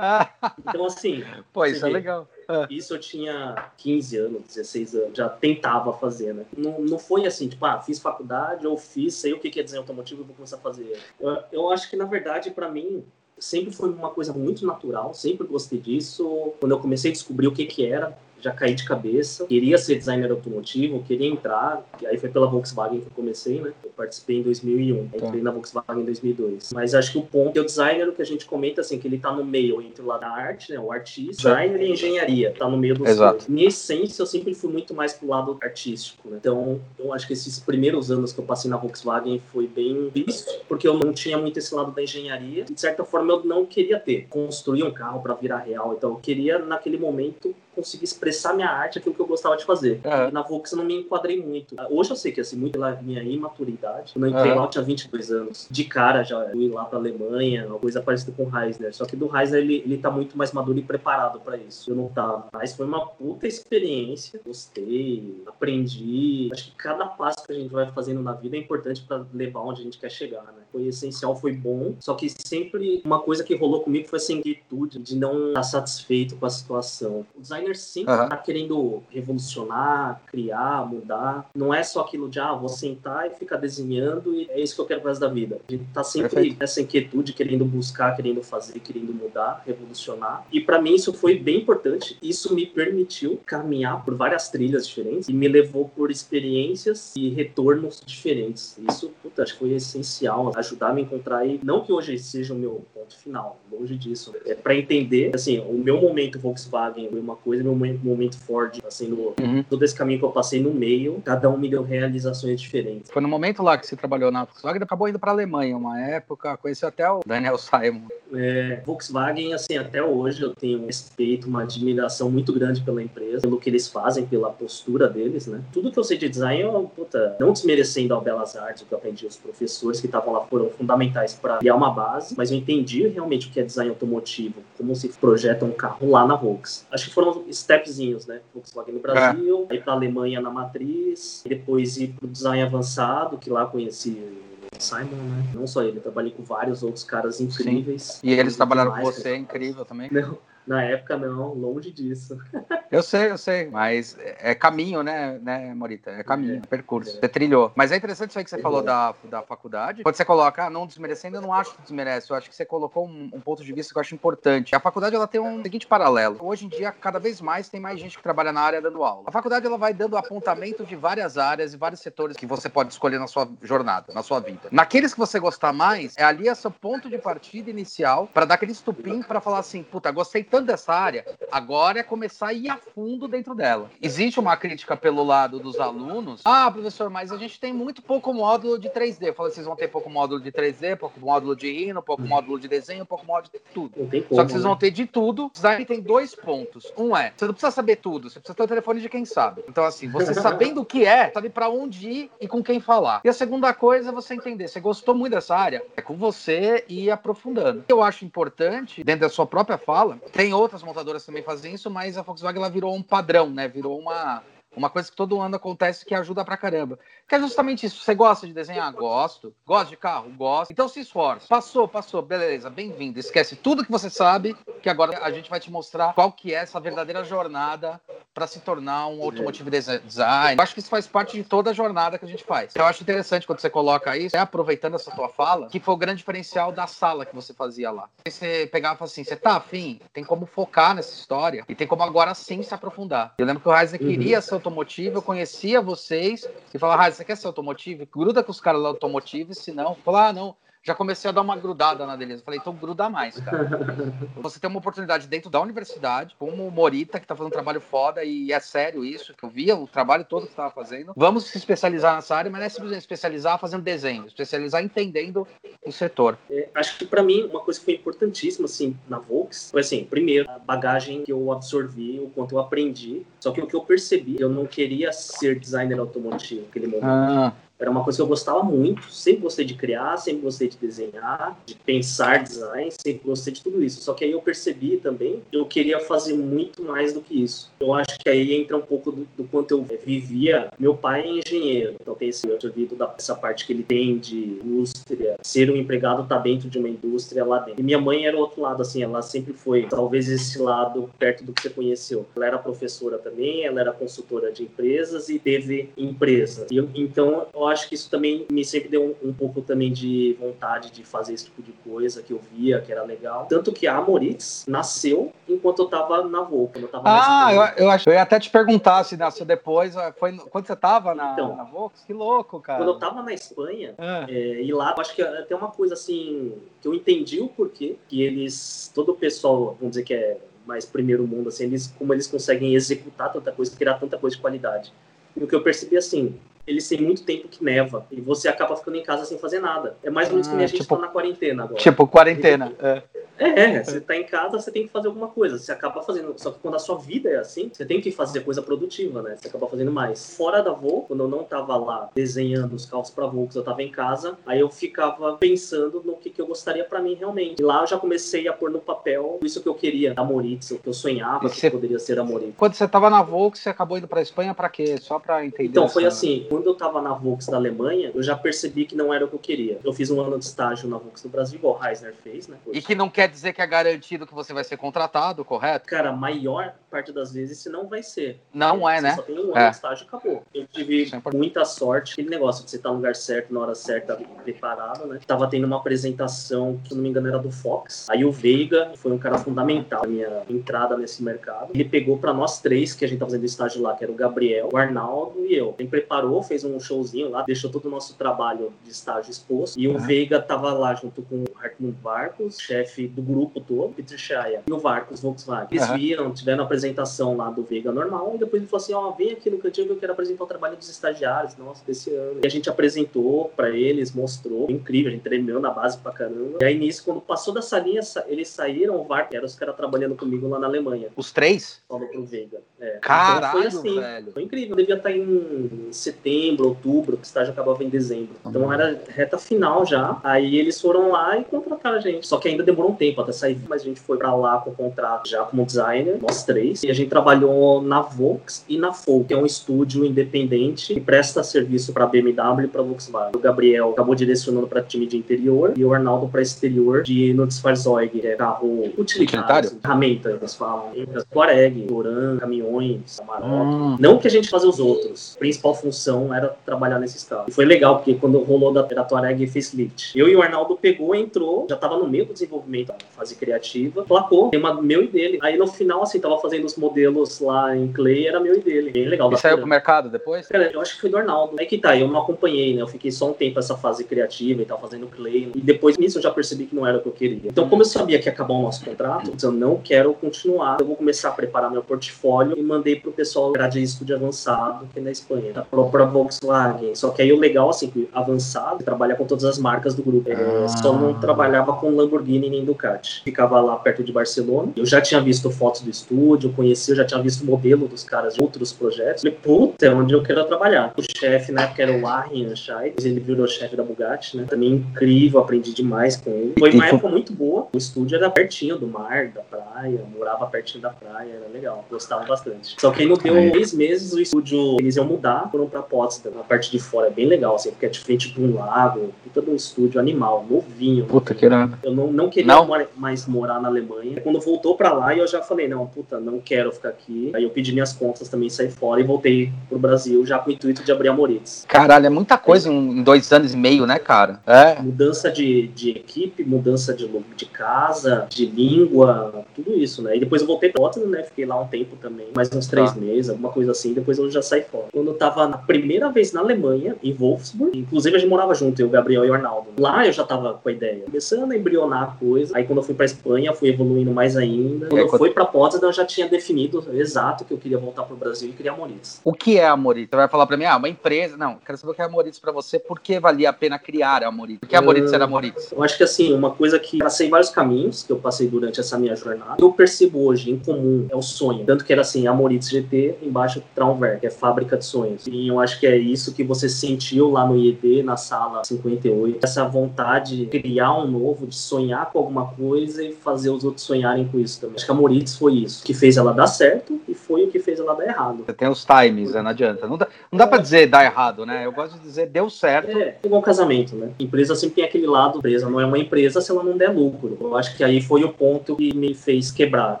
Então 0.58 0.84
assim. 0.84 1.24
Pô, 1.52 1.64
isso 1.64 1.84
é 1.84 1.88
vê, 1.88 1.90
é 1.90 1.92
legal. 1.92 2.28
É. 2.50 2.66
Isso 2.68 2.94
eu 2.94 2.98
tinha 2.98 3.70
15 3.76 4.16
anos, 4.16 4.42
16 4.48 4.94
anos, 4.96 5.16
já 5.16 5.28
tentava 5.28 5.92
fazer, 5.92 6.34
né? 6.34 6.44
Não, 6.56 6.80
não 6.80 6.98
foi 6.98 7.26
assim, 7.26 7.48
tipo, 7.48 7.64
ah, 7.64 7.80
fiz 7.80 8.00
faculdade 8.00 8.66
ou 8.66 8.76
fiz, 8.76 9.14
sei 9.14 9.32
o 9.32 9.38
que 9.38 9.60
é 9.60 9.62
desenho 9.62 9.82
automotivo 9.82 10.22
e 10.22 10.24
vou 10.24 10.34
começar 10.34 10.56
a 10.56 10.60
fazer. 10.60 10.98
Eu, 11.20 11.38
eu 11.52 11.70
acho 11.70 11.88
que, 11.88 11.96
na 11.96 12.06
verdade, 12.06 12.50
para 12.50 12.68
mim, 12.68 13.04
sempre 13.38 13.72
foi 13.72 13.90
uma 13.90 14.10
coisa 14.10 14.32
muito 14.32 14.66
natural, 14.66 15.14
sempre 15.14 15.46
gostei 15.46 15.78
disso. 15.78 16.52
Quando 16.58 16.72
eu 16.72 16.80
comecei 16.80 17.10
a 17.10 17.14
descobrir 17.14 17.46
o 17.46 17.52
que 17.52 17.66
que 17.66 17.86
era, 17.86 18.18
já 18.40 18.52
caí 18.52 18.74
de 18.74 18.84
cabeça. 18.84 19.46
Queria 19.46 19.78
ser 19.78 19.96
designer 19.96 20.30
automotivo, 20.30 21.02
queria 21.02 21.28
entrar. 21.28 21.84
E 22.00 22.06
aí 22.06 22.18
foi 22.18 22.28
pela 22.28 22.46
Volkswagen 22.46 23.00
que 23.00 23.06
eu 23.06 23.12
comecei, 23.12 23.60
né? 23.60 23.72
Eu 23.84 23.90
participei 23.90 24.38
em 24.38 24.42
2001. 24.42 25.08
Tá. 25.08 25.26
Entrei 25.26 25.42
na 25.42 25.50
Volkswagen 25.50 26.02
em 26.02 26.04
2002. 26.04 26.72
Mas 26.72 26.94
acho 26.94 27.12
que 27.12 27.18
o 27.18 27.22
ponto 27.22 27.56
é 27.56 27.60
o 27.60 27.64
designer, 27.64 28.08
o 28.08 28.12
que 28.12 28.22
a 28.22 28.26
gente 28.26 28.46
comenta, 28.46 28.80
assim, 28.80 28.98
que 28.98 29.06
ele 29.06 29.18
tá 29.18 29.32
no 29.32 29.44
meio 29.44 29.80
entre 29.82 30.02
o 30.02 30.06
lado 30.06 30.20
da 30.20 30.30
arte, 30.30 30.72
né? 30.72 30.78
O 30.78 30.92
artista, 30.92 31.50
designer 31.50 31.82
e 31.82 31.92
engenharia. 31.92 32.54
Tá 32.58 32.68
no 32.68 32.76
meio 32.76 32.94
dos 32.94 33.08
Exato. 33.08 33.38
dois. 33.38 33.48
Minha 33.48 33.68
essência, 33.68 34.22
eu 34.22 34.26
sempre 34.26 34.54
fui 34.54 34.70
muito 34.70 34.94
mais 34.94 35.12
pro 35.12 35.28
lado 35.28 35.58
artístico, 35.62 36.28
né? 36.28 36.38
Então, 36.40 36.80
eu 36.98 37.12
acho 37.12 37.26
que 37.26 37.32
esses 37.32 37.58
primeiros 37.58 38.10
anos 38.10 38.32
que 38.32 38.40
eu 38.40 38.44
passei 38.44 38.70
na 38.70 38.76
Volkswagen 38.76 39.40
foi 39.52 39.66
bem 39.66 40.10
difícil, 40.14 40.60
porque 40.68 40.86
eu 40.86 40.94
não 40.94 41.12
tinha 41.12 41.38
muito 41.38 41.58
esse 41.58 41.74
lado 41.74 41.92
da 41.92 42.02
engenharia. 42.02 42.64
E, 42.68 42.72
de 42.72 42.80
certa 42.80 43.04
forma, 43.04 43.32
eu 43.32 43.44
não 43.44 43.66
queria 43.66 43.98
ter. 43.98 44.26
Construir 44.28 44.82
um 44.82 44.90
carro 44.90 45.22
para 45.22 45.34
virar 45.34 45.58
real. 45.58 45.94
Então, 45.96 46.10
eu 46.10 46.16
queria, 46.16 46.58
naquele 46.58 46.98
momento, 46.98 47.54
conseguir 47.74 48.04
expressar 48.04 48.54
minha 48.54 48.68
arte, 48.68 48.98
aquilo 48.98 49.14
que 49.14 49.20
eu 49.20 49.26
gostava 49.26 49.56
de 49.56 49.64
fazer. 49.64 50.00
Uhum. 50.04 50.28
E 50.28 50.32
na 50.32 50.42
Volks 50.42 50.72
eu 50.72 50.78
não 50.78 50.84
me 50.84 50.94
enquadrei 50.94 51.40
muito. 51.42 51.74
Hoje 51.90 52.10
eu 52.10 52.16
sei 52.16 52.32
que, 52.32 52.40
assim, 52.40 52.56
muito 52.56 52.72
pela 52.72 52.92
minha 53.02 53.22
imaturidade. 53.22 54.12
Quando 54.12 54.26
eu 54.26 54.30
entrei 54.30 54.52
uhum. 54.52 54.58
lá, 54.58 54.64
eu 54.64 54.70
tinha 54.70 54.84
22 54.84 55.30
anos. 55.30 55.68
De 55.70 55.84
cara, 55.84 56.22
já 56.22 56.50
fui 56.50 56.68
lá 56.68 56.84
pra 56.84 56.98
Alemanha, 56.98 57.66
uma 57.66 57.78
coisa 57.78 58.00
parecida 58.00 58.32
com 58.32 58.44
o 58.44 58.48
Reisner. 58.48 58.94
Só 58.94 59.04
que 59.04 59.16
do 59.16 59.26
Reisner, 59.26 59.60
ele, 59.60 59.82
ele 59.84 59.98
tá 59.98 60.10
muito 60.10 60.36
mais 60.36 60.52
maduro 60.52 60.78
e 60.78 60.82
preparado 60.82 61.40
para 61.40 61.56
isso. 61.56 61.90
Eu 61.90 61.96
não 61.96 62.08
tava. 62.08 62.48
Mas 62.52 62.74
foi 62.74 62.86
uma 62.86 63.06
puta 63.06 63.46
experiência. 63.46 64.40
Gostei, 64.44 65.42
aprendi. 65.46 66.50
Acho 66.52 66.66
que 66.66 66.76
cada 66.76 67.06
passo 67.06 67.44
que 67.46 67.52
a 67.52 67.54
gente 67.54 67.70
vai 67.70 67.90
fazendo 67.92 68.22
na 68.22 68.32
vida 68.32 68.56
é 68.56 68.60
importante 68.60 69.02
para 69.02 69.24
levar 69.32 69.60
onde 69.60 69.80
a 69.80 69.84
gente 69.84 69.98
quer 69.98 70.10
chegar, 70.10 70.42
né? 70.42 70.62
Foi 70.72 70.86
essencial, 70.86 71.36
foi 71.36 71.52
bom. 71.52 71.94
Só 72.00 72.14
que 72.14 72.28
sempre 72.28 73.02
uma 73.04 73.20
coisa 73.20 73.44
que 73.44 73.54
rolou 73.54 73.82
comigo 73.82 74.08
foi 74.08 74.18
essa 74.18 74.32
inquietude 74.32 74.98
de 74.98 75.16
não 75.16 75.48
estar 75.48 75.62
satisfeito 75.62 76.36
com 76.36 76.46
a 76.46 76.50
situação. 76.50 77.26
O 77.36 77.40
designer 77.40 77.59
designer 77.60 77.76
sempre 77.76 78.12
está 78.12 78.36
uhum. 78.36 78.42
querendo 78.42 79.02
revolucionar, 79.10 80.22
criar, 80.26 80.88
mudar. 80.88 81.48
Não 81.54 81.72
é 81.72 81.82
só 81.82 82.00
aquilo 82.00 82.28
de, 82.28 82.40
ah, 82.40 82.52
vou 82.52 82.68
sentar 82.68 83.26
e 83.26 83.30
ficar 83.30 83.56
desenhando 83.56 84.34
e 84.34 84.48
é 84.50 84.60
isso 84.60 84.74
que 84.74 84.80
eu 84.80 84.86
quero 84.86 85.00
para 85.00 85.10
da 85.10 85.28
vida. 85.28 85.60
Gente 85.68 85.84
está 85.84 86.04
sempre 86.04 86.30
Perfeito. 86.30 86.56
nessa 86.60 86.80
inquietude, 86.80 87.32
querendo 87.32 87.64
buscar, 87.64 88.14
querendo 88.14 88.42
fazer, 88.42 88.78
querendo 88.78 89.12
mudar, 89.12 89.62
revolucionar. 89.66 90.46
E 90.52 90.60
para 90.60 90.80
mim 90.80 90.94
isso 90.94 91.12
foi 91.12 91.38
bem 91.38 91.58
importante. 91.58 92.16
Isso 92.22 92.54
me 92.54 92.64
permitiu 92.64 93.40
caminhar 93.44 94.04
por 94.04 94.14
várias 94.14 94.48
trilhas 94.48 94.86
diferentes 94.86 95.28
e 95.28 95.32
me 95.32 95.48
levou 95.48 95.88
por 95.88 96.10
experiências 96.10 97.12
e 97.16 97.28
retornos 97.28 98.00
diferentes. 98.06 98.78
Isso, 98.88 99.12
puta, 99.22 99.42
acho 99.42 99.54
que 99.54 99.58
foi 99.58 99.72
essencial, 99.72 100.52
ajudar 100.56 100.90
a 100.90 100.94
me 100.94 101.02
encontrar 101.02 101.38
aí. 101.38 101.60
Não 101.62 101.80
que 101.80 101.92
hoje 101.92 102.18
seja 102.18 102.54
o 102.54 102.56
meu 102.56 102.84
ponto 102.94 103.16
final, 103.18 103.58
longe 103.70 103.96
disso. 103.96 104.32
É 104.46 104.54
para 104.54 104.74
entender, 104.74 105.32
assim, 105.34 105.58
o 105.58 105.74
meu 105.74 106.00
momento 106.00 106.38
Volkswagen 106.38 107.10
foi 107.10 107.20
uma 107.20 107.36
coisa 107.36 107.49
meu 107.58 107.74
momento 107.74 108.38
Ford, 108.38 108.80
assim, 108.86 109.08
no, 109.08 109.34
uhum. 109.40 109.62
todo 109.68 109.84
esse 109.84 109.94
caminho 109.94 110.18
que 110.18 110.24
eu 110.24 110.30
passei 110.30 110.60
no 110.60 110.72
meio, 110.72 111.20
cada 111.24 111.48
um 111.48 111.58
me 111.58 111.68
deu 111.68 111.82
realizações 111.82 112.60
diferentes. 112.60 113.10
Foi 113.10 113.20
no 113.22 113.28
momento 113.28 113.62
lá 113.62 113.76
que 113.76 113.86
você 113.86 113.96
trabalhou 113.96 114.30
na 114.30 114.44
Volkswagen, 114.44 114.82
acabou 114.82 115.08
indo 115.08 115.18
para 115.18 115.30
a 115.30 115.34
Alemanha, 115.34 115.76
uma 115.76 116.00
época, 116.00 116.56
conheceu 116.56 116.88
até 116.88 117.08
o 117.10 117.20
Daniel 117.26 117.56
Simon. 117.58 118.02
É, 118.32 118.80
Volkswagen, 118.84 119.54
assim, 119.54 119.76
até 119.76 120.02
hoje 120.02 120.42
eu 120.42 120.54
tenho 120.54 120.82
um 120.82 120.86
respeito, 120.86 121.48
uma 121.48 121.62
admiração 121.62 122.30
muito 122.30 122.52
grande 122.52 122.80
pela 122.80 123.02
empresa, 123.02 123.40
pelo 123.40 123.58
que 123.58 123.68
eles 123.68 123.88
fazem, 123.88 124.24
pela 124.24 124.50
postura 124.50 125.08
deles, 125.08 125.46
né? 125.46 125.60
Tudo 125.72 125.90
que 125.90 125.98
eu 125.98 126.04
sei 126.04 126.16
de 126.16 126.28
design, 126.28 126.62
eu, 126.62 126.90
puta, 126.94 127.36
não 127.40 127.52
desmerecendo 127.52 128.14
a 128.14 128.20
Belas 128.20 128.56
Artes, 128.56 128.82
o 128.82 128.86
que 128.86 128.92
eu 128.92 128.98
aprendi, 128.98 129.26
os 129.26 129.36
professores 129.36 130.00
que 130.00 130.06
estavam 130.06 130.32
lá 130.32 130.42
foram 130.42 130.70
fundamentais 130.70 131.34
para 131.34 131.58
criar 131.58 131.74
uma 131.74 131.90
base, 131.90 132.34
mas 132.36 132.50
eu 132.50 132.58
entendi 132.58 133.06
realmente 133.08 133.48
o 133.48 133.50
que 133.50 133.60
é 133.60 133.62
design 133.62 133.90
automotivo, 133.90 134.62
como 134.76 134.94
se 134.94 135.08
projeta 135.08 135.64
um 135.64 135.72
carro 135.72 136.10
lá 136.10 136.26
na 136.26 136.36
Volks. 136.36 136.86
Acho 136.90 137.08
que 137.08 137.14
foram 137.14 137.39
stepzinhos, 137.50 138.26
né? 138.26 138.40
Volkswagen 138.54 138.94
no 138.94 139.00
Brasil, 139.00 139.66
é. 139.68 139.74
aí 139.74 139.80
para 139.80 139.92
a 139.92 139.96
Alemanha 139.96 140.40
na 140.40 140.50
matriz, 140.50 141.42
depois 141.46 141.96
ir 141.96 142.08
para 142.08 142.26
o 142.26 142.28
design 142.28 142.62
avançado, 142.62 143.38
que 143.38 143.50
lá 143.50 143.66
conheci 143.66 144.40
Simon, 144.78 145.16
né? 145.16 145.50
Não 145.54 145.66
só 145.66 145.82
ele, 145.82 146.00
trabalhei 146.00 146.32
com 146.32 146.42
vários 146.42 146.82
outros 146.82 147.04
caras 147.04 147.40
incríveis. 147.40 148.02
Sim. 148.02 148.28
E 148.28 148.32
eles 148.32 148.56
trabalharam 148.56 148.92
com 148.92 149.02
você, 149.02 149.30
é 149.30 149.36
incrível 149.36 149.84
também. 149.84 150.08
Não, 150.10 150.38
na 150.66 150.82
época, 150.84 151.16
não, 151.16 151.54
longe 151.54 151.90
disso. 151.90 152.38
eu 152.90 153.02
sei, 153.02 153.30
eu 153.30 153.38
sei, 153.38 153.68
mas 153.68 154.16
é 154.20 154.54
caminho, 154.54 155.02
né, 155.02 155.38
né, 155.42 155.74
Morita? 155.74 156.10
É 156.10 156.22
caminho, 156.22 156.56
é, 156.56 156.66
percurso. 156.66 157.16
É. 157.16 157.20
Você 157.20 157.28
trilhou. 157.28 157.72
Mas 157.74 157.92
é 157.92 157.96
interessante 157.96 158.30
isso 158.30 158.38
aí 158.38 158.44
que 158.44 158.50
você 158.50 158.58
é. 158.58 158.62
falou 158.62 158.82
da, 158.82 159.14
da 159.24 159.42
faculdade. 159.42 160.02
Quando 160.02 160.14
você 160.14 160.24
coloca, 160.24 160.66
ah, 160.66 160.70
não 160.70 160.86
desmerecendo, 160.86 161.36
eu 161.36 161.40
não 161.40 161.52
acho 161.52 161.74
que 161.74 161.82
desmerece. 161.82 162.30
Eu 162.30 162.36
acho 162.36 162.48
que 162.48 162.54
você 162.54 162.64
colocou 162.64 163.06
um, 163.06 163.30
um, 163.32 163.40
ponto 163.40 163.64
de 163.64 163.72
vista 163.72 163.92
que 163.92 163.98
eu 163.98 164.00
acho 164.00 164.14
importante. 164.14 164.74
A 164.74 164.80
faculdade, 164.80 165.14
ela 165.16 165.26
tem 165.26 165.40
um 165.40 165.62
seguinte 165.62 165.86
paralelo. 165.86 166.38
Hoje 166.40 166.66
em 166.66 166.68
dia, 166.68 166.92
cada 166.92 167.18
vez 167.18 167.40
mais 167.40 167.68
tem 167.68 167.80
mais 167.80 167.98
gente 167.98 168.16
que 168.16 168.22
trabalha 168.22 168.52
na 168.52 168.60
área 168.60 168.80
dando 168.80 169.02
aula. 169.02 169.24
A 169.26 169.32
faculdade, 169.32 169.66
ela 169.66 169.78
vai 169.78 169.94
dando 169.94 170.16
apontamento 170.16 170.84
de 170.84 170.96
várias 170.96 171.38
áreas 171.38 171.74
e 171.74 171.76
vários 171.76 172.00
setores 172.00 172.36
que 172.36 172.46
você 172.46 172.68
pode 172.68 172.92
escolher 172.92 173.18
na 173.18 173.26
sua 173.26 173.48
jornada, 173.62 174.12
na 174.12 174.22
sua 174.22 174.40
vida. 174.40 174.68
Naqueles 174.70 175.12
que 175.12 175.18
você 175.18 175.38
gostar 175.38 175.72
mais, 175.72 176.14
é 176.16 176.24
ali 176.24 176.48
esse 176.48 176.68
ponto 176.70 177.08
de 177.08 177.18
partida 177.18 177.70
inicial 177.70 178.28
para 178.32 178.44
dar 178.44 178.54
aquele 178.54 178.72
estupim 178.72 179.22
para 179.22 179.40
falar 179.40 179.58
assim, 179.58 179.82
puta, 179.82 180.10
gostei 180.10 180.44
tanto 180.44 180.59
dessa 180.66 180.92
área, 180.92 181.24
agora 181.50 182.00
é 182.00 182.02
começar 182.02 182.48
a 182.48 182.52
ir 182.52 182.68
a 182.68 182.76
fundo 182.76 183.28
dentro 183.28 183.54
dela. 183.54 183.90
Existe 184.00 184.38
uma 184.40 184.56
crítica 184.56 184.96
pelo 184.96 185.22
lado 185.24 185.58
dos 185.58 185.78
alunos. 185.78 186.42
Ah, 186.44 186.70
professor, 186.70 187.10
mas 187.10 187.32
a 187.32 187.36
gente 187.36 187.58
tem 187.58 187.72
muito 187.72 188.02
pouco 188.02 188.32
módulo 188.32 188.78
de 188.78 188.88
3D. 188.88 189.28
Eu 189.28 189.34
falei, 189.34 189.52
vocês 189.52 189.66
vão 189.66 189.76
ter 189.76 189.88
pouco 189.88 190.10
módulo 190.10 190.40
de 190.40 190.52
3D, 190.52 190.96
pouco 190.96 191.18
módulo 191.20 191.56
de 191.56 191.70
rino, 191.70 192.02
pouco 192.02 192.22
módulo 192.22 192.58
de 192.58 192.68
desenho, 192.68 193.06
pouco 193.06 193.26
módulo 193.26 193.52
de 193.52 193.60
tudo. 193.72 193.90
Como, 193.94 194.10
Só 194.34 194.44
que 194.44 194.52
vocês 194.52 194.62
vão 194.62 194.76
ter 194.76 194.90
de 194.90 195.06
tudo. 195.06 195.50
Design 195.52 195.84
tem 195.84 196.00
dois 196.00 196.34
pontos. 196.34 196.92
Um 196.96 197.16
é, 197.16 197.32
você 197.36 197.46
não 197.46 197.54
precisa 197.54 197.70
saber 197.70 197.96
tudo, 197.96 198.30
você 198.30 198.38
precisa 198.38 198.56
ter 198.56 198.62
o 198.62 198.68
telefone 198.68 199.00
de 199.00 199.08
quem 199.08 199.24
sabe. 199.24 199.62
Então, 199.68 199.84
assim, 199.84 200.08
você 200.08 200.32
sabendo 200.34 200.80
o 200.80 200.84
que 200.84 201.04
é, 201.04 201.30
sabe 201.30 201.48
para 201.48 201.68
onde 201.68 202.08
ir 202.08 202.30
e 202.40 202.48
com 202.48 202.62
quem 202.62 202.80
falar. 202.80 203.20
E 203.24 203.28
a 203.28 203.32
segunda 203.32 203.72
coisa 203.72 204.10
é 204.10 204.12
você 204.12 204.34
entender, 204.34 204.68
você 204.68 204.80
gostou 204.80 205.14
muito 205.14 205.32
dessa 205.32 205.56
área, 205.56 205.82
é 205.96 206.02
com 206.02 206.14
você 206.16 206.84
e 206.88 207.04
ir 207.04 207.10
aprofundando. 207.10 207.84
Eu 207.88 208.02
acho 208.02 208.24
importante, 208.24 209.02
dentro 209.04 209.22
da 209.22 209.28
sua 209.28 209.46
própria 209.46 209.78
fala, 209.78 210.18
tem 210.40 210.54
outras 210.54 210.82
montadoras 210.82 211.22
também 211.22 211.42
fazem 211.42 211.74
isso, 211.74 211.90
mas 211.90 212.16
a 212.16 212.22
Volkswagen 212.22 212.62
ela 212.62 212.70
virou 212.70 212.94
um 212.94 213.02
padrão, 213.02 213.50
né? 213.50 213.68
Virou 213.68 213.98
uma 213.98 214.42
uma 214.76 214.88
coisa 214.88 215.10
que 215.10 215.16
todo 215.16 215.40
ano 215.40 215.56
acontece 215.56 216.04
que 216.04 216.14
ajuda 216.14 216.44
pra 216.44 216.56
caramba. 216.56 216.98
Que 217.28 217.34
é 217.34 217.40
justamente 217.40 217.86
isso. 217.86 218.02
Você 218.02 218.14
gosta 218.14 218.46
de 218.46 218.52
desenhar? 218.52 218.92
Gosto. 218.92 219.54
Gosta 219.66 219.90
de 219.90 219.96
carro? 219.96 220.30
Gosto. 220.30 220.70
Então 220.70 220.88
se 220.88 221.00
esforce. 221.00 221.48
Passou, 221.48 221.88
passou. 221.88 222.22
Beleza, 222.22 222.70
bem-vindo. 222.70 223.18
Esquece 223.18 223.56
tudo 223.56 223.84
que 223.84 223.90
você 223.90 224.08
sabe, 224.08 224.56
que 224.82 224.88
agora 224.88 225.18
a 225.22 225.30
gente 225.30 225.50
vai 225.50 225.58
te 225.58 225.70
mostrar 225.70 226.14
qual 226.14 226.30
que 226.30 226.54
é 226.54 226.58
essa 226.58 226.78
verdadeira 226.78 227.24
jornada 227.24 228.00
para 228.32 228.46
se 228.46 228.60
tornar 228.60 229.08
um 229.08 229.22
automotive 229.22 229.70
design. 229.70 230.56
Eu 230.56 230.62
acho 230.62 230.74
que 230.74 230.80
isso 230.80 230.88
faz 230.88 231.06
parte 231.06 231.36
de 231.36 231.42
toda 231.42 231.70
a 231.70 231.72
jornada 231.72 232.18
que 232.18 232.24
a 232.24 232.28
gente 232.28 232.44
faz. 232.44 232.74
Eu 232.74 232.84
acho 232.84 233.02
interessante 233.02 233.46
quando 233.46 233.58
você 233.58 233.68
coloca 233.68 234.16
isso, 234.16 234.36
é 234.36 234.38
aproveitando 234.38 234.94
essa 234.94 235.10
tua 235.10 235.28
fala, 235.28 235.68
que 235.68 235.80
foi 235.80 235.94
o 235.94 235.96
grande 235.96 236.18
diferencial 236.18 236.70
da 236.70 236.86
sala 236.86 237.26
que 237.26 237.34
você 237.34 237.52
fazia 237.52 237.90
lá. 237.90 238.08
Você 238.24 238.68
pegava 238.70 239.02
e 239.02 239.04
assim, 239.04 239.24
você 239.24 239.34
tá 239.34 239.56
afim? 239.56 240.00
Tem 240.12 240.24
como 240.24 240.46
focar 240.46 240.94
nessa 240.94 241.12
história 241.12 241.64
e 241.68 241.74
tem 241.74 241.86
como 241.86 242.02
agora 242.02 242.34
sim 242.34 242.62
se 242.62 242.72
aprofundar. 242.72 243.34
Eu 243.38 243.46
lembro 243.46 243.62
que 243.62 243.68
o 243.68 243.76
Heisen 243.76 244.00
uhum. 244.00 244.06
queria 244.06 244.40
ser 244.40 244.59
automotivo, 244.60 245.18
eu 245.18 245.22
conhecia 245.22 245.80
vocês 245.80 246.48
e 246.72 246.78
falava, 246.78 247.06
ah, 247.06 247.10
você 247.10 247.24
quer 247.24 247.36
ser 247.36 247.46
automotivo? 247.46 248.06
Gruda 248.06 248.44
com 248.44 248.52
os 248.52 248.60
caras 248.60 248.82
da 248.82 248.88
automotivo, 248.88 249.54
se 249.54 249.72
não, 249.72 249.94
falar, 249.94 250.28
ah, 250.28 250.32
não, 250.32 250.56
já 250.82 250.94
comecei 250.94 251.28
a 251.28 251.32
dar 251.32 251.42
uma 251.42 251.56
grudada 251.56 252.06
na 252.06 252.16
deles. 252.16 252.38
Eu 252.38 252.44
falei, 252.44 252.58
então 252.58 252.74
gruda 252.74 253.08
mais, 253.08 253.38
cara. 253.38 253.68
Você 254.36 254.58
tem 254.58 254.68
uma 254.68 254.78
oportunidade 254.78 255.28
dentro 255.28 255.50
da 255.50 255.60
universidade, 255.60 256.34
como 256.38 256.66
o 256.66 256.70
Morita, 256.70 257.20
que 257.20 257.26
tá 257.26 257.36
fazendo 257.36 257.48
um 257.48 257.52
trabalho 257.52 257.80
foda, 257.80 258.24
e 258.24 258.52
é 258.52 258.60
sério 258.60 259.04
isso, 259.04 259.34
que 259.34 259.44
eu 259.44 259.50
via 259.50 259.76
o 259.76 259.86
trabalho 259.86 260.24
todo 260.24 260.46
que 260.46 260.50
você 260.50 260.56
tava 260.56 260.70
fazendo. 260.70 261.12
Vamos 261.16 261.44
se 261.44 261.58
especializar 261.58 262.14
nessa 262.14 262.34
área, 262.34 262.50
mas 262.50 262.60
não 262.60 262.66
é 262.66 262.68
simplesmente 262.68 263.00
especializar 263.02 263.58
fazendo 263.58 263.82
desenho, 263.82 264.26
especializar 264.26 264.82
entendendo 264.82 265.46
o 265.84 265.92
setor. 265.92 266.38
É, 266.50 266.68
acho 266.74 266.98
que 266.98 267.04
para 267.04 267.22
mim, 267.22 267.44
uma 267.44 267.60
coisa 267.60 267.78
que 267.78 267.84
foi 267.84 267.94
importantíssima, 267.94 268.64
assim, 268.64 268.96
na 269.08 269.18
Volks, 269.18 269.70
foi 269.70 269.82
assim, 269.82 270.04
primeiro, 270.04 270.50
a 270.50 270.58
bagagem 270.58 271.24
que 271.24 271.32
eu 271.32 271.52
absorvi, 271.52 272.18
o 272.20 272.30
quanto 272.30 272.54
eu 272.54 272.58
aprendi, 272.58 273.26
só 273.38 273.50
que 273.52 273.60
o 273.60 273.66
que 273.66 273.76
eu 273.76 273.82
percebi, 273.82 274.40
eu 274.40 274.48
não 274.48 274.66
queria 274.66 275.12
ser 275.12 275.58
designer 275.58 275.98
automotivo 275.98 276.62
naquele 276.62 276.86
momento. 276.86 277.04
Ah. 277.04 277.52
Era 277.80 277.90
uma 277.90 278.04
coisa 278.04 278.18
que 278.18 278.22
eu 278.22 278.26
gostava 278.26 278.62
muito, 278.62 279.10
sempre 279.10 279.42
gostei 279.42 279.64
de 279.64 279.74
criar, 279.74 280.16
sempre 280.18 280.42
gostei 280.42 280.68
de 280.68 280.76
desenhar, 280.76 281.58
de 281.64 281.74
pensar 281.74 282.42
design, 282.42 282.90
sempre 282.90 283.22
gostei 283.24 283.54
de 283.54 283.62
tudo 283.62 283.82
isso. 283.82 284.02
Só 284.02 284.12
que 284.12 284.24
aí 284.24 284.32
eu 284.32 284.42
percebi 284.42 284.98
também 284.98 285.42
que 285.50 285.56
eu 285.56 285.64
queria 285.64 285.98
fazer 286.00 286.34
muito 286.34 286.82
mais 286.82 287.12
do 287.12 287.20
que 287.20 287.42
isso. 287.42 287.72
Eu 287.80 287.94
acho 287.94 288.18
que 288.18 288.28
aí 288.28 288.54
entra 288.54 288.76
um 288.76 288.82
pouco 288.82 289.10
do, 289.10 289.26
do 289.36 289.44
quanto 289.44 289.72
eu 289.72 289.82
vivia. 290.04 290.70
Meu 290.78 290.94
pai 290.94 291.22
é 291.22 291.38
engenheiro, 291.38 291.94
então 292.00 292.14
tem 292.14 292.28
esse 292.28 292.46
ouvido 292.46 292.94
dessa 292.94 293.34
parte 293.34 293.66
que 293.66 293.72
ele 293.72 293.82
tem 293.82 294.18
de 294.18 294.36
indústria. 294.36 295.36
Ser 295.42 295.70
um 295.70 295.76
empregado 295.76 296.26
tá 296.26 296.38
dentro 296.38 296.68
de 296.68 296.78
uma 296.78 296.88
indústria 296.88 297.44
lá 297.44 297.58
dentro. 297.60 297.80
E 297.80 297.82
minha 297.82 298.00
mãe 298.00 298.26
era 298.26 298.36
o 298.36 298.40
outro 298.40 298.60
lado, 298.60 298.82
assim, 298.82 299.02
ela 299.02 299.22
sempre 299.22 299.54
foi, 299.54 299.86
talvez 299.86 300.28
esse 300.28 300.58
lado 300.58 301.10
perto 301.18 301.44
do 301.44 301.52
que 301.52 301.62
você 301.62 301.70
conheceu. 301.70 302.26
Ela 302.36 302.46
era 302.46 302.58
professora 302.58 303.18
também, 303.18 303.64
ela 303.64 303.80
era 303.80 303.92
consultora 303.92 304.52
de 304.52 304.64
empresas 304.64 305.28
e 305.28 305.38
teve 305.38 305.90
empresa. 305.96 306.66
E, 306.70 306.78
então, 306.94 307.46
eu 307.54 307.66
acho 307.70 307.88
que 307.88 307.94
isso 307.94 308.10
também 308.10 308.46
me 308.50 308.64
sempre 308.64 308.88
deu 308.88 309.16
um, 309.22 309.28
um, 309.28 309.32
pouco 309.32 309.62
também 309.62 309.92
de 309.92 310.36
vontade 310.40 310.90
de 310.90 311.04
fazer 311.04 311.34
esse 311.34 311.46
tipo 311.46 311.62
de 311.62 311.72
coisa 311.72 312.22
que 312.22 312.32
eu 312.32 312.40
via, 312.52 312.80
que 312.80 312.92
era 312.92 313.02
legal. 313.02 313.46
Tanto 313.46 313.72
que 313.72 313.86
a 313.86 314.00
Moritz 314.00 314.64
nasceu 314.66 315.32
enquanto 315.48 315.82
eu 315.82 315.86
tava 315.86 316.22
na 316.24 316.42
Volca. 316.42 316.78
Eu 316.78 316.88
tava 316.88 317.04
ah, 317.06 317.54
eu, 317.54 317.84
eu, 317.84 317.90
acho, 317.90 318.08
eu 318.08 318.14
ia 318.14 318.22
até 318.22 318.38
te 318.38 318.50
perguntar 318.50 319.04
se 319.04 319.16
nasceu 319.16 319.46
depois. 319.46 319.94
Foi 320.18 320.36
quando 320.36 320.66
você 320.66 320.76
tava 320.76 321.14
na, 321.14 321.32
então, 321.32 321.56
na? 321.56 321.66
Que 322.06 322.12
louco, 322.12 322.60
cara. 322.60 322.80
Quando 322.80 322.90
eu 322.90 322.98
tava 322.98 323.22
na 323.22 323.32
Espanha, 323.32 323.94
ah. 323.98 324.26
é, 324.28 324.62
e 324.62 324.72
lá, 324.72 324.94
eu 324.96 325.00
acho 325.00 325.14
que 325.14 325.22
até 325.22 325.54
uma 325.54 325.70
coisa 325.70 325.94
assim, 325.94 326.52
que 326.80 326.88
eu 326.88 326.94
entendi 326.94 327.40
o 327.40 327.48
porquê, 327.48 327.96
que 328.08 328.22
eles, 328.22 328.90
todo 328.94 329.12
o 329.12 329.14
pessoal, 329.14 329.76
vamos 329.78 329.90
dizer 329.90 330.04
que 330.04 330.14
é 330.14 330.38
mais 330.66 330.84
primeiro 330.84 331.26
mundo, 331.26 331.48
assim, 331.48 331.64
eles, 331.64 331.92
como 331.98 332.14
eles 332.14 332.26
conseguem 332.26 332.74
executar 332.74 333.32
tanta 333.32 333.50
coisa, 333.50 333.76
criar 333.76 333.94
tanta 333.94 334.18
coisa 334.18 334.36
de 334.36 334.42
qualidade. 334.42 334.92
E 335.36 335.42
o 335.42 335.46
que 335.46 335.54
eu 335.54 335.62
percebi, 335.62 335.96
assim, 335.96 336.38
eles 336.70 336.88
têm 336.88 337.00
muito 337.00 337.22
tempo 337.22 337.48
que 337.48 337.62
neva 337.62 338.06
e 338.10 338.20
você 338.20 338.48
acaba 338.48 338.76
ficando 338.76 338.96
em 338.96 339.02
casa 339.02 339.24
sem 339.24 339.38
fazer 339.38 339.60
nada. 339.60 339.96
É 340.02 340.10
mais 340.10 340.28
ou 340.28 340.34
menos 340.34 340.48
ah, 340.48 340.50
que 340.50 340.56
nem 340.56 340.64
a 340.64 340.68
gente 340.68 340.82
tipo, 340.82 340.94
tá 340.96 341.02
na 341.02 341.08
quarentena 341.08 341.64
agora. 341.64 341.80
Tipo, 341.80 342.06
quarentena. 342.06 342.72
É. 342.78 343.02
É, 343.40 343.82
você 343.82 344.00
tá 344.00 344.14
em 344.14 344.24
casa, 344.24 344.60
você 344.60 344.70
tem 344.70 344.86
que 344.86 344.92
fazer 344.92 345.08
alguma 345.08 345.28
coisa. 345.28 345.58
Você 345.58 345.72
acaba 345.72 346.02
fazendo. 346.02 346.34
Só 346.36 346.50
que 346.50 346.58
quando 346.58 346.74
a 346.74 346.78
sua 346.78 346.98
vida 346.98 347.30
é 347.30 347.36
assim, 347.36 347.70
você 347.72 347.86
tem 347.86 347.98
que 347.98 348.12
fazer 348.12 348.40
coisa 348.40 348.60
produtiva, 348.60 349.22
né? 349.22 349.36
Você 349.36 349.48
acaba 349.48 349.66
fazendo 349.66 349.90
mais. 349.90 350.36
Fora 350.36 350.62
da 350.62 350.72
Voo, 350.72 351.02
quando 351.08 351.20
eu 351.22 351.28
não 351.28 351.42
tava 351.42 351.74
lá 351.76 352.10
desenhando 352.14 352.74
os 352.74 352.84
carros 352.84 353.08
pra 353.08 353.26
Volks, 353.26 353.56
eu 353.56 353.62
tava 353.62 353.82
em 353.82 353.90
casa, 353.90 354.36
aí 354.44 354.60
eu 354.60 354.68
ficava 354.68 355.38
pensando 355.38 356.02
no 356.04 356.16
que, 356.16 356.28
que 356.28 356.40
eu 356.40 356.46
gostaria 356.46 356.84
para 356.84 357.00
mim 357.00 357.14
realmente. 357.14 357.60
E 357.60 357.64
lá 357.64 357.80
eu 357.80 357.86
já 357.86 357.96
comecei 357.96 358.46
a 358.46 358.52
pôr 358.52 358.70
no 358.70 358.78
papel 358.78 359.40
isso 359.42 359.62
que 359.62 359.68
eu 359.68 359.74
queria 359.74 360.12
da 360.12 360.22
Moritz, 360.22 360.72
o 360.72 360.78
que 360.78 360.88
eu 360.88 360.92
sonhava 360.92 361.48
você... 361.48 361.70
que 361.70 361.70
poderia 361.70 361.98
ser 361.98 362.18
a 362.18 362.24
Moritz. 362.24 362.52
Quando 362.58 362.74
você 362.74 362.86
tava 362.86 363.08
na 363.08 363.22
Volks, 363.22 363.62
você 363.62 363.70
acabou 363.70 363.96
indo 363.96 364.06
pra 364.06 364.20
Espanha 364.20 364.52
para 364.52 364.68
quê? 364.68 364.98
Só 365.00 365.18
pra 365.18 365.46
entender. 365.46 365.70
Então, 365.70 365.84
essa... 365.84 365.94
foi 365.94 366.04
assim. 366.04 366.46
Quando 366.60 366.66
eu 366.66 366.74
tava 366.74 367.00
na 367.00 367.14
Volks 367.14 367.46
da 367.46 367.56
Alemanha, 367.56 368.12
eu 368.14 368.22
já 368.22 368.36
percebi 368.36 368.84
que 368.84 368.94
não 368.94 369.14
era 369.14 369.24
o 369.24 369.28
que 369.28 369.34
eu 369.34 369.38
queria. 369.38 369.80
Eu 369.82 369.94
fiz 369.94 370.10
um 370.10 370.20
ano 370.20 370.38
de 370.38 370.44
estágio 370.44 370.90
na 370.90 370.98
Volks 370.98 371.22
do 371.22 371.30
Brasil, 371.30 371.58
igual 371.58 371.74
o 371.74 371.78
Reisner 371.78 372.14
fez, 372.22 372.48
né? 372.48 372.58
E 372.70 372.82
que 372.82 372.94
não 372.94 373.08
quer 373.08 373.30
dizer 373.30 373.54
que 373.54 373.62
é 373.62 373.66
garantido 373.66 374.26
que 374.26 374.34
você 374.34 374.52
vai 374.52 374.62
ser 374.62 374.76
contratado, 374.76 375.42
correto? 375.42 375.88
Cara, 375.88 376.12
maior 376.12 376.74
parte 376.90 377.12
das 377.12 377.32
vezes 377.32 377.58
se 377.58 377.68
não 377.68 377.86
vai 377.86 378.02
ser. 378.02 378.40
Não 378.52 378.88
é, 378.88 378.96
você 378.96 379.02
né? 379.02 379.14
Só 379.14 379.22
tem 379.22 379.38
um 379.38 379.50
ano 379.52 379.58
é. 379.58 379.70
estágio 379.70 380.06
acabou. 380.06 380.42
Eu 380.54 380.66
tive 380.66 381.08
Sempre. 381.08 381.36
muita 381.36 381.64
sorte, 381.64 382.12
aquele 382.12 382.28
negócio 382.28 382.64
de 382.64 382.70
você 382.70 382.76
estar 382.76 382.90
no 382.90 382.96
lugar 382.96 383.14
certo, 383.14 383.54
na 383.54 383.60
hora 383.60 383.74
certa, 383.74 384.16
preparado, 384.42 385.06
né? 385.06 385.18
Tava 385.26 385.48
tendo 385.48 385.66
uma 385.66 385.76
apresentação, 385.76 386.80
se 386.86 386.94
não 386.94 387.02
me 387.02 387.08
engano, 387.08 387.28
era 387.28 387.38
do 387.38 387.50
Fox. 387.50 388.08
Aí 388.10 388.24
o 388.24 388.32
Veiga 388.32 388.92
foi 388.96 389.12
um 389.12 389.18
cara 389.18 389.38
fundamental 389.38 390.02
na 390.02 390.08
minha 390.08 390.42
entrada 390.48 390.96
nesse 390.96 391.22
mercado. 391.22 391.70
Ele 391.72 391.84
pegou 391.84 392.18
para 392.18 392.32
nós 392.32 392.60
três, 392.60 392.94
que 392.94 393.04
a 393.04 393.08
gente 393.08 393.18
tava 393.18 393.30
fazendo 393.30 393.44
estágio 393.44 393.82
lá, 393.82 393.94
que 393.94 394.04
era 394.04 394.12
o 394.12 394.16
Gabriel, 394.16 394.68
o 394.72 394.76
Arnaldo 394.76 395.44
e 395.46 395.54
eu. 395.54 395.74
Ele 395.78 395.88
preparou, 395.88 396.42
fez 396.42 396.64
um 396.64 396.78
showzinho 396.80 397.30
lá, 397.30 397.42
deixou 397.42 397.70
todo 397.70 397.86
o 397.86 397.90
nosso 397.90 398.14
trabalho 398.14 398.72
de 398.84 398.90
estágio 398.90 399.30
exposto. 399.30 399.78
E 399.78 399.86
o 399.86 399.98
Veiga 399.98 400.40
tava 400.40 400.72
lá 400.72 400.94
junto 400.94 401.22
com 401.22 401.36
o 401.36 401.46
Hartmut 401.58 401.96
Barcos, 402.02 402.58
chefe 402.58 403.06
do 403.06 403.22
grupo 403.22 403.60
todo, 403.60 403.92
Peter 403.94 404.18
Shaya 404.18 404.62
e 404.66 404.72
o 404.72 404.78
Varcos 404.78 405.20
Volkswagen. 405.20 405.68
Eles 405.70 405.88
uhum. 405.88 405.96
viram, 405.96 406.32
tiveram 406.32 406.64
a 406.64 406.66
apresentação 406.80 407.36
lá 407.36 407.50
do 407.50 407.62
Veiga 407.62 407.92
normal, 407.92 408.32
e 408.34 408.38
depois 408.38 408.62
ele 408.62 408.68
falou 408.68 408.82
assim: 408.82 408.94
Ó, 408.94 409.08
oh, 409.08 409.12
vem 409.12 409.32
aqui 409.32 409.50
no 409.50 409.58
cantinho 409.58 409.86
que 409.86 409.92
eu 409.92 409.98
quero 409.98 410.12
apresentar 410.12 410.44
o 410.44 410.46
trabalho 410.46 410.76
dos 410.76 410.88
estagiários, 410.88 411.56
nossa, 411.56 411.84
desse 411.84 412.12
ano. 412.14 412.40
E 412.42 412.46
a 412.46 412.50
gente 412.50 412.68
apresentou 412.68 413.52
para 413.54 413.70
eles, 413.70 414.12
mostrou, 414.12 414.70
incrível, 414.70 415.10
a 415.10 415.14
gente 415.14 415.22
tremeu 415.22 415.60
na 415.60 415.70
base 415.70 415.98
pra 415.98 416.12
caramba. 416.12 416.58
E 416.60 416.64
aí 416.64 416.78
nisso, 416.78 417.04
quando 417.04 417.20
passou 417.20 417.52
da 417.52 417.62
salinha, 417.62 418.00
eles 418.26 418.48
saíram, 418.48 419.00
o 419.00 419.04
Varcos, 419.04 419.34
era 419.34 419.44
os 419.44 419.54
caras 419.54 419.76
trabalhando 419.76 420.16
comigo 420.16 420.48
lá 420.48 420.58
na 420.58 420.66
Alemanha. 420.66 421.08
Os 421.16 421.32
três? 421.32 421.82
Falou 421.88 422.08
pro 422.08 422.24
Veiga. 422.24 422.58
É. 422.80 422.98
Caralho, 423.00 423.46
então 423.46 423.50
foi 423.50 423.66
assim, 423.66 424.00
velho. 424.00 424.32
Foi 424.32 424.42
incrível. 424.42 424.70
Eu 424.70 424.76
devia 424.76 424.96
estar 424.96 425.12
em 425.12 425.88
setembro, 425.90 426.68
outubro, 426.68 427.16
o 427.16 427.20
estágio 427.22 427.52
acabava 427.52 427.84
em 427.84 427.88
dezembro. 427.88 428.36
Então 428.46 428.72
era 428.72 428.98
reta 429.08 429.38
final 429.38 429.84
já. 429.84 430.18
Aí 430.24 430.56
eles 430.56 430.80
foram 430.80 431.10
lá 431.10 431.36
e 431.38 431.44
contrataram 431.44 431.96
a 431.96 432.00
gente. 432.00 432.26
Só 432.26 432.38
que 432.38 432.48
ainda 432.48 432.62
demorou 432.62 432.92
um 432.92 432.96
tempo 432.96 433.20
até 433.20 433.32
sair, 433.32 433.60
mas 433.68 433.82
a 433.82 433.84
gente 433.84 434.00
foi 434.00 434.16
para 434.16 434.34
lá 434.34 434.58
com 434.58 434.70
o 434.70 434.74
contrato 434.74 435.28
já 435.28 435.42
como 435.44 435.64
designer, 435.64 436.18
nós 436.20 436.42
E 436.82 436.90
a 436.90 436.94
gente 436.94 437.08
trabalhou 437.08 437.82
na 437.82 438.00
Vox 438.00 438.64
e 438.68 438.78
na 438.78 438.92
Folk, 438.92 439.28
que 439.28 439.34
é 439.34 439.36
um 439.36 439.46
estúdio 439.46 440.04
independente 440.04 440.94
que 440.94 441.00
presta 441.00 441.42
serviço 441.42 441.92
para 441.92 442.06
BMW 442.06 442.64
e 442.64 442.68
para 442.68 442.82
Volkswagen. 442.82 443.32
O 443.34 443.38
Gabriel 443.38 443.90
acabou 443.90 444.14
direcionando 444.14 444.66
para 444.66 444.82
time 444.82 445.06
de 445.06 445.16
interior 445.16 445.72
e 445.76 445.84
o 445.84 445.92
Arnaldo 445.92 446.28
para 446.28 446.42
exterior 446.42 447.02
de 447.02 447.32
Nutzfahrzeug, 447.34 448.08
que 448.08 448.26
é 448.26 448.36
carro 448.36 448.90
utilitário, 448.96 449.70
ferramenta, 449.80 450.30
eles 450.30 450.54
falam. 450.54 450.90
Touareg, 451.30 451.86
Touran, 451.86 452.38
caminhões, 452.38 453.20
Amarok. 453.20 453.46
Hum. 453.46 453.96
Não 453.98 454.18
que 454.18 454.26
a 454.26 454.30
gente 454.30 454.48
fazia 454.48 454.68
os 454.68 454.78
outros. 454.78 455.34
A 455.36 455.38
principal 455.38 455.74
função 455.74 456.32
era 456.34 456.48
trabalhar 456.64 456.98
nesses 456.98 457.24
carros. 457.24 457.48
E 457.48 457.52
foi 457.52 457.64
legal, 457.64 457.96
porque 457.96 458.14
quando 458.14 458.38
rolou 458.42 458.72
da, 458.72 458.82
da 458.82 459.04
Touareg 459.04 459.46
Facelift, 459.46 460.18
eu 460.18 460.28
e 460.28 460.36
o 460.36 460.42
Arnaldo 460.42 460.76
pegou, 460.76 461.14
entrou, 461.14 461.66
já 461.68 461.74
estava 461.74 461.96
no 461.96 462.08
meio 462.08 462.26
do 462.26 462.32
desenvolvimento 462.32 462.92
fase 463.10 463.34
criativa, 463.34 464.02
placou, 464.02 464.50
tem 464.50 464.58
uma 464.58 464.80
meu 464.80 465.02
e 465.02 465.06
dele. 465.06 465.38
Aí 465.42 465.56
no 465.56 465.66
final, 465.66 466.02
assim, 466.02 466.18
tava 466.20 466.38
fazendo 466.38 466.59
os 466.64 466.76
modelos 466.76 467.40
lá 467.40 467.76
em 467.76 467.92
Clay, 467.92 468.26
era 468.26 468.40
meu 468.40 468.56
e 468.56 468.60
dele. 468.60 468.90
Bem 468.90 469.08
legal. 469.08 469.32
E 469.32 469.36
saiu 469.36 469.58
pro 469.58 469.66
mercado 469.66 470.08
depois? 470.08 470.46
Cara, 470.46 470.70
eu 470.72 470.80
acho 470.80 470.94
que 470.94 471.00
foi 471.00 471.10
do 471.10 471.16
Arnaldo. 471.16 471.56
Aí 471.58 471.66
que 471.66 471.78
tá, 471.78 471.96
eu 471.96 472.08
não 472.08 472.20
acompanhei, 472.20 472.74
né? 472.74 472.82
Eu 472.82 472.86
fiquei 472.86 473.10
só 473.10 473.30
um 473.30 473.32
tempo 473.32 473.58
essa 473.58 473.76
fase 473.76 474.04
criativa 474.04 474.62
e 474.62 474.64
tal, 474.64 474.80
fazendo 474.80 475.06
Clay. 475.06 475.50
E 475.54 475.60
depois 475.60 475.96
nisso 475.96 476.18
eu 476.18 476.22
já 476.22 476.30
percebi 476.30 476.66
que 476.66 476.74
não 476.74 476.86
era 476.86 476.98
o 476.98 477.00
que 477.00 477.08
eu 477.08 477.12
queria. 477.12 477.50
Então, 477.50 477.68
como 477.68 477.82
eu 477.82 477.86
sabia 477.86 478.18
que 478.18 478.28
ia 478.28 478.32
acabar 478.32 478.54
o 478.54 478.62
nosso 478.62 478.84
contrato, 478.84 479.32
eu 479.42 479.52
não 479.52 479.76
quero 479.76 480.12
continuar. 480.14 480.78
Eu 480.80 480.86
vou 480.86 480.96
começar 480.96 481.28
a 481.28 481.32
preparar 481.32 481.70
meu 481.70 481.82
portfólio 481.82 482.58
e 482.58 482.62
mandei 482.62 482.96
pro 482.96 483.12
pessoal 483.12 483.52
de 483.52 483.82
estúdio 483.82 484.16
avançado 484.16 484.84
aqui 484.84 485.00
na 485.00 485.10
Espanha, 485.10 485.52
da 485.52 485.62
própria 485.62 486.04
Volkswagen. 486.06 486.94
Só 486.94 487.10
que 487.10 487.22
aí 487.22 487.32
o 487.32 487.38
legal, 487.38 487.70
assim, 487.70 487.88
que 487.88 488.08
avançado 488.12 488.84
trabalha 488.84 489.14
com 489.14 489.24
todas 489.24 489.44
as 489.44 489.58
marcas 489.58 489.94
do 489.94 490.02
grupo. 490.02 490.30
É, 490.30 490.34
ah. 490.34 490.68
Só 490.68 490.92
não 490.92 491.14
trabalhava 491.14 491.72
com 491.74 491.94
Lamborghini 491.94 492.50
nem 492.50 492.64
Ducati. 492.64 493.22
Ficava 493.22 493.60
lá 493.60 493.76
perto 493.76 494.02
de 494.02 494.12
Barcelona. 494.12 494.72
Eu 494.76 494.86
já 494.86 495.00
tinha 495.00 495.20
visto 495.20 495.50
fotos 495.50 495.82
do 495.82 495.90
estúdio, 495.90 496.49
conheci, 496.52 496.90
eu 496.90 496.96
já 496.96 497.04
tinha 497.04 497.20
visto 497.22 497.42
o 497.42 497.46
modelo 497.46 497.86
dos 497.86 498.04
caras 498.04 498.34
de 498.34 498.42
outros 498.42 498.72
projetos. 498.72 499.22
Falei, 499.22 499.36
puta, 499.42 499.86
é 499.86 499.90
onde 499.90 500.14
eu 500.14 500.22
quero 500.22 500.44
trabalhar. 500.44 500.92
O 500.96 501.02
chefe 501.02 501.52
na 501.52 501.62
época 501.62 501.82
era 501.82 501.92
o 501.92 502.06
Arjen 502.06 502.54
Scheidt, 502.54 503.06
ele 503.06 503.20
virou 503.20 503.46
chefe 503.46 503.76
da 503.76 503.82
Bugatti, 503.82 504.36
né? 504.36 504.46
Também 504.48 504.70
incrível, 504.72 505.40
aprendi 505.40 505.72
demais 505.72 506.16
com 506.16 506.30
ele. 506.30 506.54
Foi 506.58 506.72
uma 506.72 506.86
época 506.86 507.08
muito 507.08 507.32
boa. 507.32 507.68
O 507.72 507.78
estúdio 507.78 508.16
era 508.16 508.30
pertinho 508.30 508.78
do 508.78 508.86
mar, 508.86 509.28
da 509.28 509.42
praia, 509.42 510.00
morava 510.16 510.46
pertinho 510.46 510.82
da 510.82 510.90
praia, 510.90 511.32
era 511.32 511.48
legal, 511.52 511.84
gostava 511.90 512.24
bastante. 512.24 512.74
Só 512.78 512.90
que 512.90 513.02
aí 513.02 513.08
não 513.08 513.16
deu 513.16 513.34
seis 513.52 513.72
meses, 513.72 514.12
o 514.12 514.20
estúdio, 514.20 514.76
eles 514.80 514.96
iam 514.96 515.04
mudar, 515.04 515.48
foram 515.50 515.68
pra 515.68 515.82
Potsdam, 515.82 516.32
na 516.34 516.42
parte 516.42 516.70
de 516.70 516.78
fora, 516.78 517.08
é 517.08 517.10
bem 517.10 517.26
legal, 517.26 517.54
assim, 517.54 517.70
porque 517.70 517.86
é 517.86 517.88
de 517.88 518.00
frente 518.00 518.32
pra 518.32 518.42
um 518.42 518.54
lago, 518.54 519.12
todo 519.32 519.50
um 519.50 519.54
estúdio 519.54 520.00
animal, 520.00 520.46
novinho. 520.48 521.06
Puta 521.06 521.34
que 521.34 521.48
nada. 521.48 521.78
Eu 521.82 521.94
não, 521.94 522.12
não 522.12 522.28
queria 522.28 522.54
não. 522.54 522.68
mais 522.96 523.26
morar 523.26 523.60
na 523.60 523.68
Alemanha. 523.68 524.20
Quando 524.20 524.40
voltou 524.40 524.76
pra 524.76 524.92
lá, 524.92 525.14
eu 525.16 525.26
já 525.26 525.42
falei, 525.42 525.68
não, 525.68 525.86
puta, 525.86 526.18
não 526.18 526.39
quero 526.40 526.72
ficar 526.72 526.90
aqui. 526.90 527.30
Aí 527.34 527.44
eu 527.44 527.50
pedi 527.50 527.72
minhas 527.72 527.92
contas 527.92 528.28
também, 528.28 528.48
saí 528.48 528.70
fora 528.70 529.00
e 529.00 529.04
voltei 529.04 529.52
pro 529.68 529.78
Brasil 529.78 530.24
já 530.26 530.38
com 530.38 530.50
o 530.50 530.52
intuito 530.52 530.82
de 530.82 530.92
abrir 530.92 531.08
a 531.08 531.12
Moritz. 531.12 531.64
Caralho, 531.68 532.06
é 532.06 532.10
muita 532.10 532.36
coisa 532.38 532.68
é. 532.68 532.72
em 532.72 533.02
dois 533.02 533.32
anos 533.32 533.54
e 533.54 533.56
meio, 533.56 533.86
né, 533.86 533.98
cara? 533.98 534.40
É. 534.46 534.80
Mudança 534.80 535.30
de, 535.30 535.68
de 535.68 535.90
equipe, 535.90 536.44
mudança 536.44 536.94
de, 536.94 537.08
de 537.36 537.46
casa, 537.46 538.26
de 538.28 538.46
língua, 538.46 539.44
tudo 539.54 539.74
isso, 539.74 540.02
né? 540.02 540.16
E 540.16 540.20
depois 540.20 540.42
eu 540.42 540.48
voltei 540.48 540.70
pra 540.70 540.82
Rotterdam, 540.82 541.10
né? 541.10 541.22
Fiquei 541.22 541.44
lá 541.44 541.60
um 541.60 541.66
tempo 541.66 541.96
também, 541.96 542.26
mais 542.34 542.50
uns 542.52 542.66
três 542.66 542.92
tá. 542.92 543.00
meses, 543.00 543.30
alguma 543.30 543.50
coisa 543.50 543.72
assim. 543.72 543.92
Depois 543.92 544.18
eu 544.18 544.30
já 544.30 544.42
saí 544.42 544.62
fora. 544.62 544.86
Quando 544.92 545.08
eu 545.08 545.14
tava 545.14 545.46
na 545.46 545.58
primeira 545.58 546.10
vez 546.10 546.32
na 546.32 546.40
Alemanha, 546.40 546.96
em 547.02 547.12
Wolfsburg, 547.12 547.78
inclusive 547.78 548.16
a 548.16 548.18
gente 548.18 548.28
morava 548.28 548.54
junto, 548.54 548.80
eu, 548.80 548.86
o 548.86 548.90
Gabriel 548.90 549.24
e 549.24 549.30
o 549.30 549.34
Arnaldo. 549.34 549.68
Lá 549.78 550.06
eu 550.06 550.12
já 550.12 550.24
tava 550.24 550.54
com 550.54 550.68
a 550.68 550.72
ideia, 550.72 551.04
começando 551.04 551.52
a 551.52 551.56
embrionar 551.56 552.02
a 552.02 552.06
coisa. 552.06 552.56
Aí 552.56 552.64
quando 552.64 552.78
eu 552.78 552.82
fui 552.82 552.94
pra 552.94 553.04
Espanha, 553.04 553.52
fui 553.52 553.68
evoluindo 553.68 554.10
mais 554.10 554.36
ainda. 554.36 554.86
Quando 554.88 554.98
é, 554.98 555.02
eu 555.02 555.08
fui 555.08 555.30
pra 555.30 555.44
Potsdam, 555.44 555.88
eu 555.88 555.92
já 555.92 556.04
tinha 556.04 556.28
definido 556.30 556.84
exato 556.92 557.44
que 557.44 557.52
eu 557.52 557.58
queria 557.58 557.78
voltar 557.78 558.04
pro 558.04 558.16
Brasil 558.16 558.50
e 558.50 558.52
queria 558.52 558.72
a 558.72 558.76
Moritz. 558.76 559.20
O 559.24 559.32
que 559.32 559.58
é 559.58 559.66
a 559.66 559.76
Moritz? 559.76 560.10
Você 560.10 560.16
vai 560.16 560.28
falar 560.28 560.46
pra 560.46 560.56
mim, 560.56 560.64
ah, 560.64 560.76
uma 560.76 560.88
empresa. 560.88 561.36
Não, 561.36 561.56
quero 561.56 561.76
saber 561.76 561.92
o 561.92 561.94
que 561.94 562.02
é 562.02 562.04
a 562.04 562.08
Moritz 562.08 562.38
pra 562.38 562.52
você, 562.52 562.78
por 562.78 563.00
que 563.00 563.18
valia 563.18 563.50
a 563.50 563.52
pena 563.52 563.78
criar 563.78 564.24
a 564.24 564.30
Moritz? 564.30 564.60
Por 564.60 564.68
que 564.68 564.76
a 564.76 564.82
Moritz 564.82 565.12
era 565.12 565.24
a 565.24 565.28
Moritz? 565.28 565.72
Eu 565.72 565.82
acho 565.82 565.96
que 565.96 566.04
assim, 566.04 566.32
uma 566.32 566.50
coisa 566.50 566.78
que 566.78 566.98
passei 566.98 567.28
vários 567.28 567.50
caminhos 567.50 568.02
que 568.02 568.12
eu 568.12 568.18
passei 568.18 568.48
durante 568.48 568.80
essa 568.80 568.98
minha 568.98 569.14
jornada, 569.16 569.56
eu 569.60 569.72
percebo 569.72 570.24
hoje 570.24 570.50
em 570.50 570.58
comum 570.58 571.06
é 571.10 571.16
o 571.16 571.22
sonho. 571.22 571.64
Tanto 571.64 571.84
que 571.84 571.92
era 571.92 572.02
assim, 572.02 572.26
a 572.26 572.32
Moritz 572.32 572.68
GT, 572.68 573.18
embaixo 573.22 573.62
Traumwerk, 573.74 574.20
que 574.20 574.26
é 574.26 574.30
fábrica 574.30 574.76
de 574.76 574.84
sonhos. 574.84 575.26
E 575.26 575.48
eu 575.48 575.58
acho 575.60 575.78
que 575.80 575.86
é 575.86 575.96
isso 575.96 576.34
que 576.34 576.44
você 576.44 576.68
sentiu 576.68 577.30
lá 577.30 577.46
no 577.46 577.56
IED, 577.56 578.02
na 578.02 578.16
sala 578.16 578.62
58. 578.64 579.40
Essa 579.42 579.66
vontade 579.66 580.36
de 580.36 580.46
criar 580.46 580.96
um 580.98 581.06
novo, 581.06 581.46
de 581.46 581.54
sonhar 581.54 582.10
com 582.10 582.18
alguma 582.18 582.48
coisa 582.48 583.02
e 583.02 583.12
fazer 583.12 583.50
os 583.50 583.64
outros 583.64 583.84
sonharem 583.84 584.28
com 584.28 584.38
isso 584.38 584.60
também. 584.60 584.76
Acho 584.76 584.84
que 584.84 584.92
a 584.92 584.94
Moritz 584.94 585.36
foi 585.36 585.54
isso, 585.54 585.82
que 585.84 585.94
fez 585.94 586.18
ela 586.20 586.32
dar 586.32 586.46
certo 586.46 587.00
e 587.08 587.14
foi 587.14 587.44
o 587.44 587.50
que 587.50 587.59
ela 587.82 587.94
dar 587.94 588.06
errado. 588.06 588.44
Tem 588.56 588.68
os 588.68 588.84
times, 588.84 589.32
né? 589.32 589.42
não 589.42 589.50
adianta. 589.50 589.86
Não 589.86 589.96
dá, 589.96 590.08
não 590.30 590.38
dá 590.38 590.46
para 590.46 590.62
dizer 590.62 590.86
dar 590.86 591.04
errado, 591.04 591.44
né? 591.46 591.66
Eu 591.66 591.72
gosto 591.72 591.94
de 591.94 592.00
dizer 592.00 592.26
deu 592.28 592.48
certo. 592.48 592.96
É, 592.96 593.16
igual 593.24 593.42
casamento, 593.42 593.96
né? 593.96 594.10
Empresa 594.18 594.54
sempre 594.54 594.76
tem 594.76 594.84
aquele 594.84 595.06
lado, 595.06 595.38
empresa 595.38 595.68
não 595.68 595.80
é 595.80 595.86
uma 595.86 595.98
empresa 595.98 596.40
se 596.40 596.50
ela 596.50 596.62
não 596.62 596.76
der 596.76 596.94
lucro. 596.94 597.36
Eu 597.40 597.56
acho 597.56 597.76
que 597.76 597.84
aí 597.84 598.00
foi 598.00 598.24
o 598.24 598.32
ponto 598.32 598.76
que 598.76 598.94
me 598.94 599.14
fez 599.14 599.50
quebrar. 599.50 600.00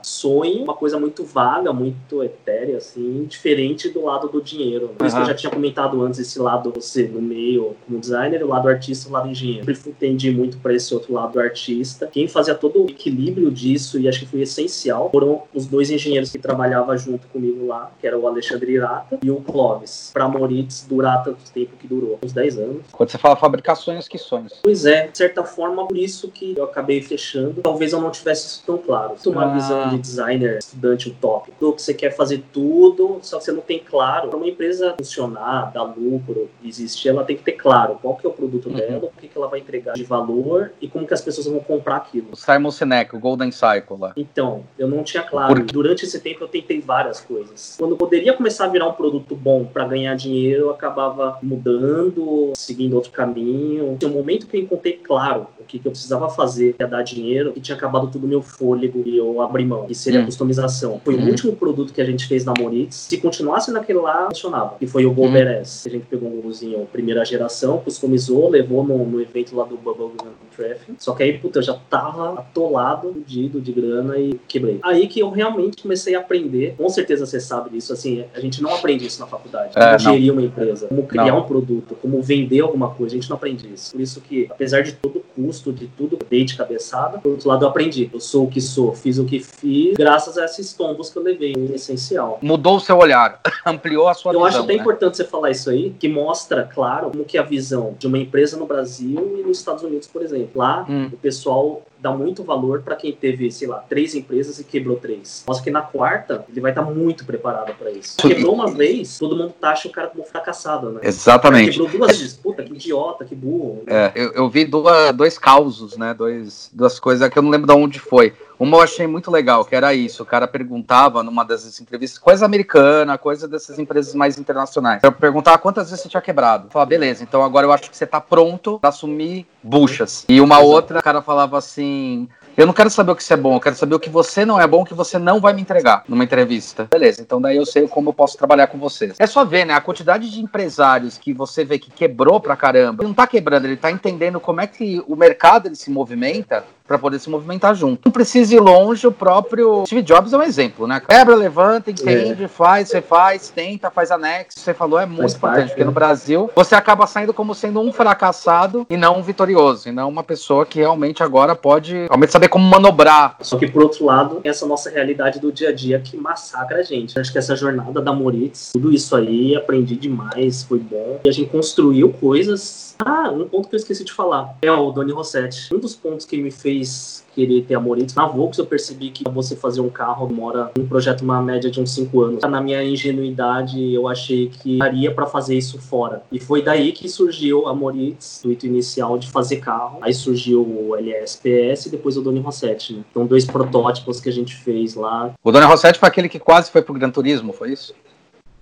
Sonho, 0.02 0.62
uma 0.62 0.74
coisa 0.74 0.98
muito 0.98 1.24
vaga, 1.24 1.72
muito 1.72 2.22
etérea, 2.22 2.78
assim, 2.78 3.24
diferente 3.28 3.88
do 3.88 4.04
lado 4.04 4.28
do 4.28 4.40
dinheiro. 4.40 4.88
Por 4.88 5.02
uhum. 5.02 5.06
isso 5.06 5.16
que 5.16 5.22
eu 5.22 5.26
já 5.26 5.34
tinha 5.34 5.50
comentado 5.50 6.02
antes 6.02 6.20
esse 6.20 6.38
lado, 6.38 6.72
você 6.74 7.06
no 7.06 7.20
meio 7.20 7.76
como 7.86 7.98
designer, 7.98 8.42
o 8.44 8.48
lado 8.48 8.68
artista 8.68 9.08
e 9.08 9.10
o 9.10 9.12
lado 9.12 9.28
engenheiro. 9.28 9.70
Eu 9.70 9.76
entendi 9.86 10.30
muito 10.30 10.58
para 10.58 10.74
esse 10.74 10.92
outro 10.94 11.12
lado 11.12 11.32
do 11.32 11.40
artista. 11.40 12.08
Quem 12.10 12.28
fazia 12.28 12.54
todo 12.54 12.84
o 12.84 12.90
equilíbrio 12.90 13.50
disso 13.50 13.98
e 13.98 14.08
acho 14.08 14.20
que 14.20 14.26
foi 14.26 14.40
essencial 14.42 15.10
foram 15.10 15.42
os 15.54 15.66
dois 15.66 15.90
engenheiros 15.90 16.30
que 16.30 16.38
trabalhavam 16.38 16.96
junto 16.96 17.26
comigo 17.28 17.66
lá, 17.66 17.69
que 18.00 18.06
era 18.06 18.18
o 18.18 18.26
Alexandre 18.26 18.72
Irata 18.72 19.18
e 19.22 19.30
o 19.30 19.36
Clóvis. 19.36 20.10
Para 20.12 20.28
Moritz 20.28 20.86
durar 20.88 21.22
tanto 21.22 21.50
tempo 21.52 21.76
que 21.76 21.86
durou, 21.86 22.18
uns 22.22 22.32
10 22.32 22.58
anos. 22.58 22.82
Quando 22.92 23.10
você 23.10 23.18
fala 23.18 23.36
fabricações, 23.36 24.08
que 24.08 24.18
sonhos? 24.18 24.60
Pois 24.62 24.86
é, 24.86 25.08
de 25.08 25.16
certa 25.16 25.44
forma, 25.44 25.86
por 25.86 25.96
isso 25.96 26.30
que 26.30 26.54
eu 26.56 26.64
acabei 26.64 27.02
fechando. 27.02 27.60
Talvez 27.62 27.92
eu 27.92 28.00
não 28.00 28.10
tivesse 28.10 28.46
isso 28.46 28.62
tão 28.66 28.78
claro. 28.78 29.14
Uma 29.26 29.44
ah. 29.44 29.54
visão 29.54 29.88
de 29.90 29.98
designer, 29.98 30.58
estudante 30.58 31.08
utópico, 31.08 31.72
que 31.72 31.82
você 31.82 31.94
quer 31.94 32.10
fazer 32.10 32.42
tudo, 32.52 33.18
só 33.22 33.38
que 33.38 33.44
você 33.44 33.52
não 33.52 33.62
tem 33.62 33.78
claro. 33.78 34.28
Para 34.28 34.36
uma 34.36 34.48
empresa 34.48 34.94
funcionar, 34.98 35.72
dar 35.72 35.82
lucro, 35.82 36.48
existir, 36.64 37.08
ela 37.08 37.24
tem 37.24 37.36
que 37.36 37.42
ter 37.42 37.52
claro 37.52 37.98
qual 38.00 38.16
que 38.16 38.26
é 38.26 38.30
o 38.30 38.32
produto 38.32 38.68
uhum. 38.68 38.74
dela, 38.74 39.04
o 39.04 39.20
que, 39.20 39.28
que 39.28 39.36
ela 39.36 39.48
vai 39.48 39.60
entregar 39.60 39.94
de 39.94 40.04
valor 40.04 40.72
e 40.80 40.88
como 40.88 41.06
que 41.06 41.14
as 41.14 41.20
pessoas 41.20 41.46
vão 41.46 41.60
comprar 41.60 41.96
aquilo. 41.96 42.28
O 42.32 42.36
Simon 42.36 42.70
Sinek, 42.70 43.14
o 43.14 43.18
Golden 43.18 43.50
Cycle 43.50 43.98
lá. 43.98 44.12
Então, 44.16 44.64
eu 44.78 44.88
não 44.88 45.02
tinha 45.02 45.22
claro. 45.22 45.64
Durante 45.64 46.04
esse 46.04 46.20
tempo 46.20 46.44
eu 46.44 46.48
tentei 46.48 46.80
várias 46.80 47.20
coisas. 47.20 47.59
Quando 47.78 47.96
poderia 47.96 48.32
começar 48.32 48.64
a 48.64 48.68
virar 48.68 48.88
um 48.88 48.92
produto 48.92 49.34
bom 49.34 49.64
para 49.64 49.86
ganhar 49.86 50.14
dinheiro, 50.14 50.64
eu 50.64 50.70
acabava 50.70 51.38
mudando, 51.42 52.52
seguindo 52.54 52.94
outro 52.94 53.10
caminho. 53.10 53.98
No 54.00 54.08
momento 54.10 54.46
que 54.46 54.56
eu 54.56 54.60
encontrei 54.60 54.94
claro 54.94 55.46
o 55.58 55.64
que, 55.64 55.78
que 55.78 55.86
eu 55.86 55.92
precisava 55.92 56.28
fazer 56.28 56.74
para 56.74 56.86
dar 56.86 57.02
dinheiro, 57.02 57.52
e 57.56 57.60
tinha 57.60 57.76
acabado 57.76 58.08
tudo 58.08 58.26
meu 58.26 58.42
fôlego 58.42 59.02
e 59.06 59.16
eu 59.16 59.40
abri 59.40 59.64
mão, 59.64 59.86
que 59.86 59.94
seria 59.94 60.20
hum. 60.20 60.22
a 60.24 60.26
customização. 60.26 61.00
Foi 61.04 61.14
hum. 61.14 61.24
o 61.24 61.28
último 61.28 61.54
produto 61.54 61.92
que 61.92 62.00
a 62.00 62.04
gente 62.04 62.26
fez 62.26 62.44
na 62.44 62.52
Moritz. 62.58 63.06
Se 63.08 63.18
continuasse 63.18 63.70
naquele 63.70 64.00
lá, 64.00 64.26
funcionava. 64.26 64.76
Que 64.78 64.86
foi 64.86 65.06
o 65.06 65.12
Golber 65.12 65.46
hum. 65.46 65.60
S. 65.60 65.88
A 65.88 65.90
gente 65.90 66.06
pegou 66.06 66.28
um 66.28 66.40
golzinho 66.40 66.86
primeira 66.86 67.24
geração, 67.24 67.78
customizou, 67.78 68.48
levou 68.48 68.84
no, 68.84 69.04
no 69.04 69.20
evento 69.20 69.56
lá 69.56 69.64
do 69.64 69.76
Bubblegum 69.76 70.16
Traffic. 70.56 70.94
Só 70.98 71.14
que 71.14 71.22
aí, 71.22 71.38
puta, 71.38 71.58
eu 71.58 71.62
já 71.62 71.74
tava 71.88 72.38
atolado, 72.38 73.12
fudido 73.12 73.60
de 73.60 73.72
grana 73.72 74.18
e 74.18 74.38
quebrei. 74.48 74.78
Aí 74.82 75.06
que 75.06 75.20
eu 75.20 75.30
realmente 75.30 75.82
comecei 75.82 76.14
a 76.14 76.20
aprender. 76.20 76.74
Com 76.76 76.88
certeza 76.88 77.26
você 77.26 77.40
sabe 77.50 77.70
disso, 77.70 77.92
assim, 77.92 78.24
a 78.32 78.40
gente 78.40 78.62
não 78.62 78.72
aprende 78.72 79.04
isso 79.04 79.20
na 79.20 79.26
faculdade. 79.26 79.72
É, 79.74 79.96
como 79.96 79.98
gerir 79.98 80.32
uma 80.32 80.42
empresa, 80.42 80.86
como 80.86 81.04
criar 81.04 81.26
não. 81.26 81.40
um 81.40 81.42
produto, 81.42 81.96
como 82.00 82.22
vender 82.22 82.60
alguma 82.60 82.90
coisa, 82.90 83.16
a 83.16 83.18
gente 83.18 83.28
não 83.28 83.36
aprende 83.36 83.72
isso. 83.72 83.90
Por 83.90 84.00
isso 84.00 84.20
que, 84.20 84.46
apesar 84.48 84.82
de 84.82 84.92
todo 84.92 85.18
o 85.18 85.20
custo, 85.20 85.72
de 85.72 85.88
tudo, 85.88 86.16
dei 86.30 86.44
de 86.44 86.56
cabeçada, 86.56 87.18
por 87.18 87.32
outro 87.32 87.48
lado 87.48 87.64
eu 87.64 87.68
aprendi. 87.68 88.08
Eu 88.12 88.20
sou 88.20 88.44
o 88.44 88.48
que 88.48 88.60
sou, 88.60 88.94
fiz 88.94 89.18
o 89.18 89.24
que 89.24 89.40
fiz, 89.40 89.94
graças 89.96 90.38
a 90.38 90.44
esses 90.44 90.72
tombos 90.72 91.10
que 91.10 91.18
eu 91.18 91.22
levei, 91.22 91.52
é 91.70 91.74
essencial. 91.74 92.38
Mudou 92.40 92.76
o 92.76 92.80
seu 92.80 92.96
olhar, 92.96 93.40
ampliou 93.66 94.06
a 94.06 94.14
sua 94.14 94.32
eu 94.32 94.38
visão. 94.38 94.42
Eu 94.42 94.46
acho 94.46 94.58
até 94.60 94.74
né? 94.74 94.78
importante 94.78 95.16
você 95.16 95.24
falar 95.24 95.50
isso 95.50 95.70
aí, 95.70 95.90
que 95.98 96.08
mostra, 96.08 96.62
claro, 96.62 97.10
como 97.10 97.24
que 97.24 97.36
é 97.36 97.40
a 97.40 97.44
visão 97.44 97.96
de 97.98 98.06
uma 98.06 98.18
empresa 98.18 98.56
no 98.56 98.66
Brasil 98.66 99.38
e 99.40 99.42
nos 99.42 99.58
Estados 99.58 99.82
Unidos, 99.82 100.06
por 100.06 100.22
exemplo. 100.22 100.50
Lá, 100.54 100.86
hum. 100.88 101.08
o 101.12 101.16
pessoal 101.16 101.82
dá 102.00 102.10
muito 102.12 102.42
valor 102.42 102.82
para 102.82 102.96
quem 102.96 103.12
teve, 103.12 103.50
sei 103.50 103.68
lá, 103.68 103.78
três 103.78 104.14
empresas 104.14 104.58
e 104.58 104.64
quebrou 104.64 104.96
três. 104.96 105.44
Mostra 105.46 105.64
que 105.64 105.70
na 105.70 105.82
quarta 105.82 106.44
ele 106.48 106.60
vai 106.60 106.70
estar 106.70 106.82
tá 106.82 106.90
muito 106.90 107.24
preparado 107.24 107.74
para 107.74 107.90
isso. 107.90 108.16
Quebrou 108.16 108.54
uma 108.54 108.70
vez, 108.70 109.18
todo 109.18 109.36
mundo 109.36 109.54
taxa 109.60 109.88
o 109.88 109.92
cara 109.92 110.08
como 110.08 110.24
fracassado, 110.24 110.90
né? 110.90 111.00
Exatamente. 111.02 111.72
Quebrou 111.72 111.88
duas 111.88 112.18
vezes, 112.18 112.34
puta, 112.34 112.62
que 112.62 112.72
idiota, 112.72 113.24
que 113.24 113.34
burro. 113.34 113.82
É, 113.86 114.12
eu, 114.14 114.32
eu 114.32 114.48
vi 114.48 114.64
duas, 114.64 115.14
dois 115.14 115.38
causos, 115.38 115.96
né? 115.96 116.14
Dois, 116.14 116.70
duas 116.72 116.98
coisas 116.98 117.28
que 117.28 117.38
eu 117.38 117.42
não 117.42 117.50
lembro 117.50 117.66
de 117.66 117.74
onde 117.74 117.98
foi. 117.98 118.34
Uma 118.60 118.76
eu 118.76 118.82
achei 118.82 119.06
muito 119.06 119.30
legal, 119.30 119.64
que 119.64 119.74
era 119.74 119.94
isso. 119.94 120.22
O 120.22 120.26
cara 120.26 120.46
perguntava 120.46 121.22
numa 121.22 121.42
dessas 121.46 121.80
entrevistas, 121.80 122.18
coisa 122.18 122.44
americana, 122.44 123.16
coisa 123.16 123.48
dessas 123.48 123.78
empresas 123.78 124.14
mais 124.14 124.38
internacionais. 124.38 125.00
Eu 125.02 125.10
perguntava 125.10 125.56
quantas 125.56 125.88
vezes 125.88 126.02
você 126.02 126.10
tinha 126.10 126.20
quebrado. 126.20 126.66
Eu 126.66 126.70
falava, 126.70 126.90
beleza, 126.90 127.22
então 127.22 127.42
agora 127.42 127.66
eu 127.66 127.72
acho 127.72 127.90
que 127.90 127.96
você 127.96 128.06
tá 128.06 128.20
pronto 128.20 128.78
para 128.78 128.90
assumir 128.90 129.46
buchas. 129.62 130.26
E 130.28 130.42
uma 130.42 130.58
outra, 130.58 130.98
o 130.98 131.02
cara 131.02 131.22
falava 131.22 131.56
assim: 131.56 132.28
eu 132.54 132.66
não 132.66 132.74
quero 132.74 132.90
saber 132.90 133.12
o 133.12 133.16
que 133.16 133.24
você 133.24 133.32
é 133.32 133.36
bom, 133.38 133.56
eu 133.56 133.60
quero 133.60 133.76
saber 133.76 133.94
o 133.94 133.98
que 133.98 134.10
você 134.10 134.44
não 134.44 134.60
é 134.60 134.66
bom, 134.66 134.84
que 134.84 134.92
você 134.92 135.18
não 135.18 135.40
vai 135.40 135.54
me 135.54 135.62
entregar 135.62 136.04
numa 136.06 136.22
entrevista. 136.22 136.86
Beleza, 136.90 137.22
então 137.22 137.40
daí 137.40 137.56
eu 137.56 137.64
sei 137.64 137.88
como 137.88 138.10
eu 138.10 138.12
posso 138.12 138.36
trabalhar 138.36 138.66
com 138.66 138.76
vocês. 138.76 139.14
É 139.18 139.26
só 139.26 139.42
ver, 139.42 139.64
né? 139.64 139.72
A 139.72 139.80
quantidade 139.80 140.30
de 140.30 140.40
empresários 140.42 141.16
que 141.16 141.32
você 141.32 141.64
vê 141.64 141.78
que 141.78 141.90
quebrou 141.90 142.38
pra 142.38 142.56
caramba, 142.56 143.02
ele 143.02 143.08
não 143.08 143.14
tá 143.14 143.26
quebrando, 143.26 143.64
ele 143.64 143.78
tá 143.78 143.90
entendendo 143.90 144.38
como 144.38 144.60
é 144.60 144.66
que 144.66 145.02
o 145.08 145.16
mercado 145.16 145.68
ele 145.68 145.76
se 145.76 145.90
movimenta 145.90 146.62
para 146.90 146.98
poder 146.98 147.20
se 147.20 147.30
movimentar 147.30 147.72
junto. 147.72 148.00
Não 148.04 148.10
precisa 148.10 148.52
ir 148.52 148.58
longe, 148.58 149.06
o 149.06 149.12
próprio 149.12 149.84
Steve 149.86 150.02
Jobs 150.02 150.32
é 150.32 150.36
um 150.36 150.42
exemplo, 150.42 150.88
né? 150.88 150.98
Quebra, 150.98 151.36
levanta, 151.36 151.88
entende, 151.88 152.42
é. 152.42 152.48
faz, 152.48 152.88
você 152.88 153.00
faz, 153.00 153.48
tenta, 153.48 153.92
faz 153.92 154.10
anexo. 154.10 154.58
Você 154.58 154.74
falou, 154.74 154.98
é 154.98 155.06
muito 155.06 155.20
faz 155.20 155.34
importante, 155.34 155.56
parte, 155.56 155.68
porque 155.68 155.82
né? 155.82 155.86
no 155.86 155.92
Brasil 155.92 156.50
você 156.52 156.74
acaba 156.74 157.06
saindo 157.06 157.32
como 157.32 157.54
sendo 157.54 157.80
um 157.80 157.92
fracassado 157.92 158.84
e 158.90 158.96
não 158.96 159.18
um 159.18 159.22
vitorioso, 159.22 159.88
e 159.88 159.92
não 159.92 160.08
uma 160.08 160.24
pessoa 160.24 160.66
que 160.66 160.80
realmente 160.80 161.22
agora 161.22 161.54
pode 161.54 161.94
realmente 161.94 162.32
saber 162.32 162.48
como 162.48 162.68
manobrar. 162.68 163.36
Só 163.40 163.56
que 163.56 163.68
por 163.68 163.84
outro 163.84 164.04
lado, 164.04 164.40
essa 164.42 164.66
nossa 164.66 164.90
realidade 164.90 165.38
do 165.38 165.52
dia 165.52 165.68
a 165.68 165.72
dia 165.72 166.00
que 166.00 166.16
massacra 166.16 166.78
a 166.78 166.82
gente. 166.82 167.20
Acho 167.20 167.30
que 167.30 167.38
essa 167.38 167.54
jornada 167.54 168.02
da 168.02 168.12
Moritz, 168.12 168.70
tudo 168.72 168.92
isso 168.92 169.14
aí, 169.14 169.54
aprendi 169.54 169.94
demais, 169.94 170.64
foi 170.64 170.80
bom. 170.80 171.20
E 171.22 171.28
a 171.28 171.32
gente 171.32 171.50
construiu 171.50 172.12
coisas 172.14 172.89
ah, 173.04 173.30
um 173.30 173.48
ponto 173.48 173.68
que 173.68 173.74
eu 173.74 173.78
esqueci 173.78 174.04
de 174.04 174.12
falar 174.12 174.56
é 174.62 174.70
o 174.70 174.90
Doni 174.90 175.12
Rossetti. 175.12 175.74
Um 175.74 175.78
dos 175.78 175.96
pontos 175.96 176.26
que 176.26 176.36
me 176.36 176.50
fez 176.50 177.24
querer 177.34 177.62
ter 177.62 177.74
Amoritos. 177.74 178.14
Na 178.14 178.26
Volks 178.26 178.58
eu 178.58 178.66
percebi 178.66 179.10
que 179.10 179.24
você 179.30 179.56
fazer 179.56 179.80
um 179.80 179.88
carro 179.88 180.26
demora 180.26 180.70
um 180.78 180.86
projeto 180.86 181.22
uma 181.22 181.40
média 181.40 181.70
de 181.70 181.80
uns 181.80 181.92
5 181.92 182.20
anos. 182.20 182.42
Na 182.42 182.60
minha 182.60 182.82
ingenuidade, 182.82 183.92
eu 183.92 184.08
achei 184.08 184.48
que 184.48 184.78
daria 184.78 185.12
para 185.14 185.26
fazer 185.26 185.56
isso 185.56 185.80
fora. 185.80 186.22
E 186.30 186.38
foi 186.38 186.62
daí 186.62 186.92
que 186.92 187.08
surgiu 187.08 187.66
a 187.68 187.74
Moritz, 187.74 188.40
do 188.42 188.52
ito 188.52 188.66
inicial 188.66 189.18
de 189.18 189.30
fazer 189.30 189.56
carro. 189.56 189.98
Aí 190.02 190.12
surgiu 190.12 190.62
o 190.62 190.96
LSPS 190.96 191.86
e 191.86 191.90
depois 191.90 192.16
o 192.16 192.22
Doni 192.22 192.40
Rossetti. 192.40 192.94
Né? 192.94 193.04
Então, 193.10 193.26
dois 193.26 193.44
protótipos 193.44 194.20
que 194.20 194.28
a 194.28 194.32
gente 194.32 194.54
fez 194.56 194.94
lá. 194.94 195.32
O 195.42 195.52
Doni 195.52 195.66
Rossetti 195.66 195.98
foi 195.98 196.08
aquele 196.08 196.28
que 196.28 196.38
quase 196.38 196.70
foi 196.70 196.82
pro 196.82 196.94
Gran 196.94 197.10
Turismo, 197.10 197.52
foi 197.52 197.72
isso? 197.72 197.94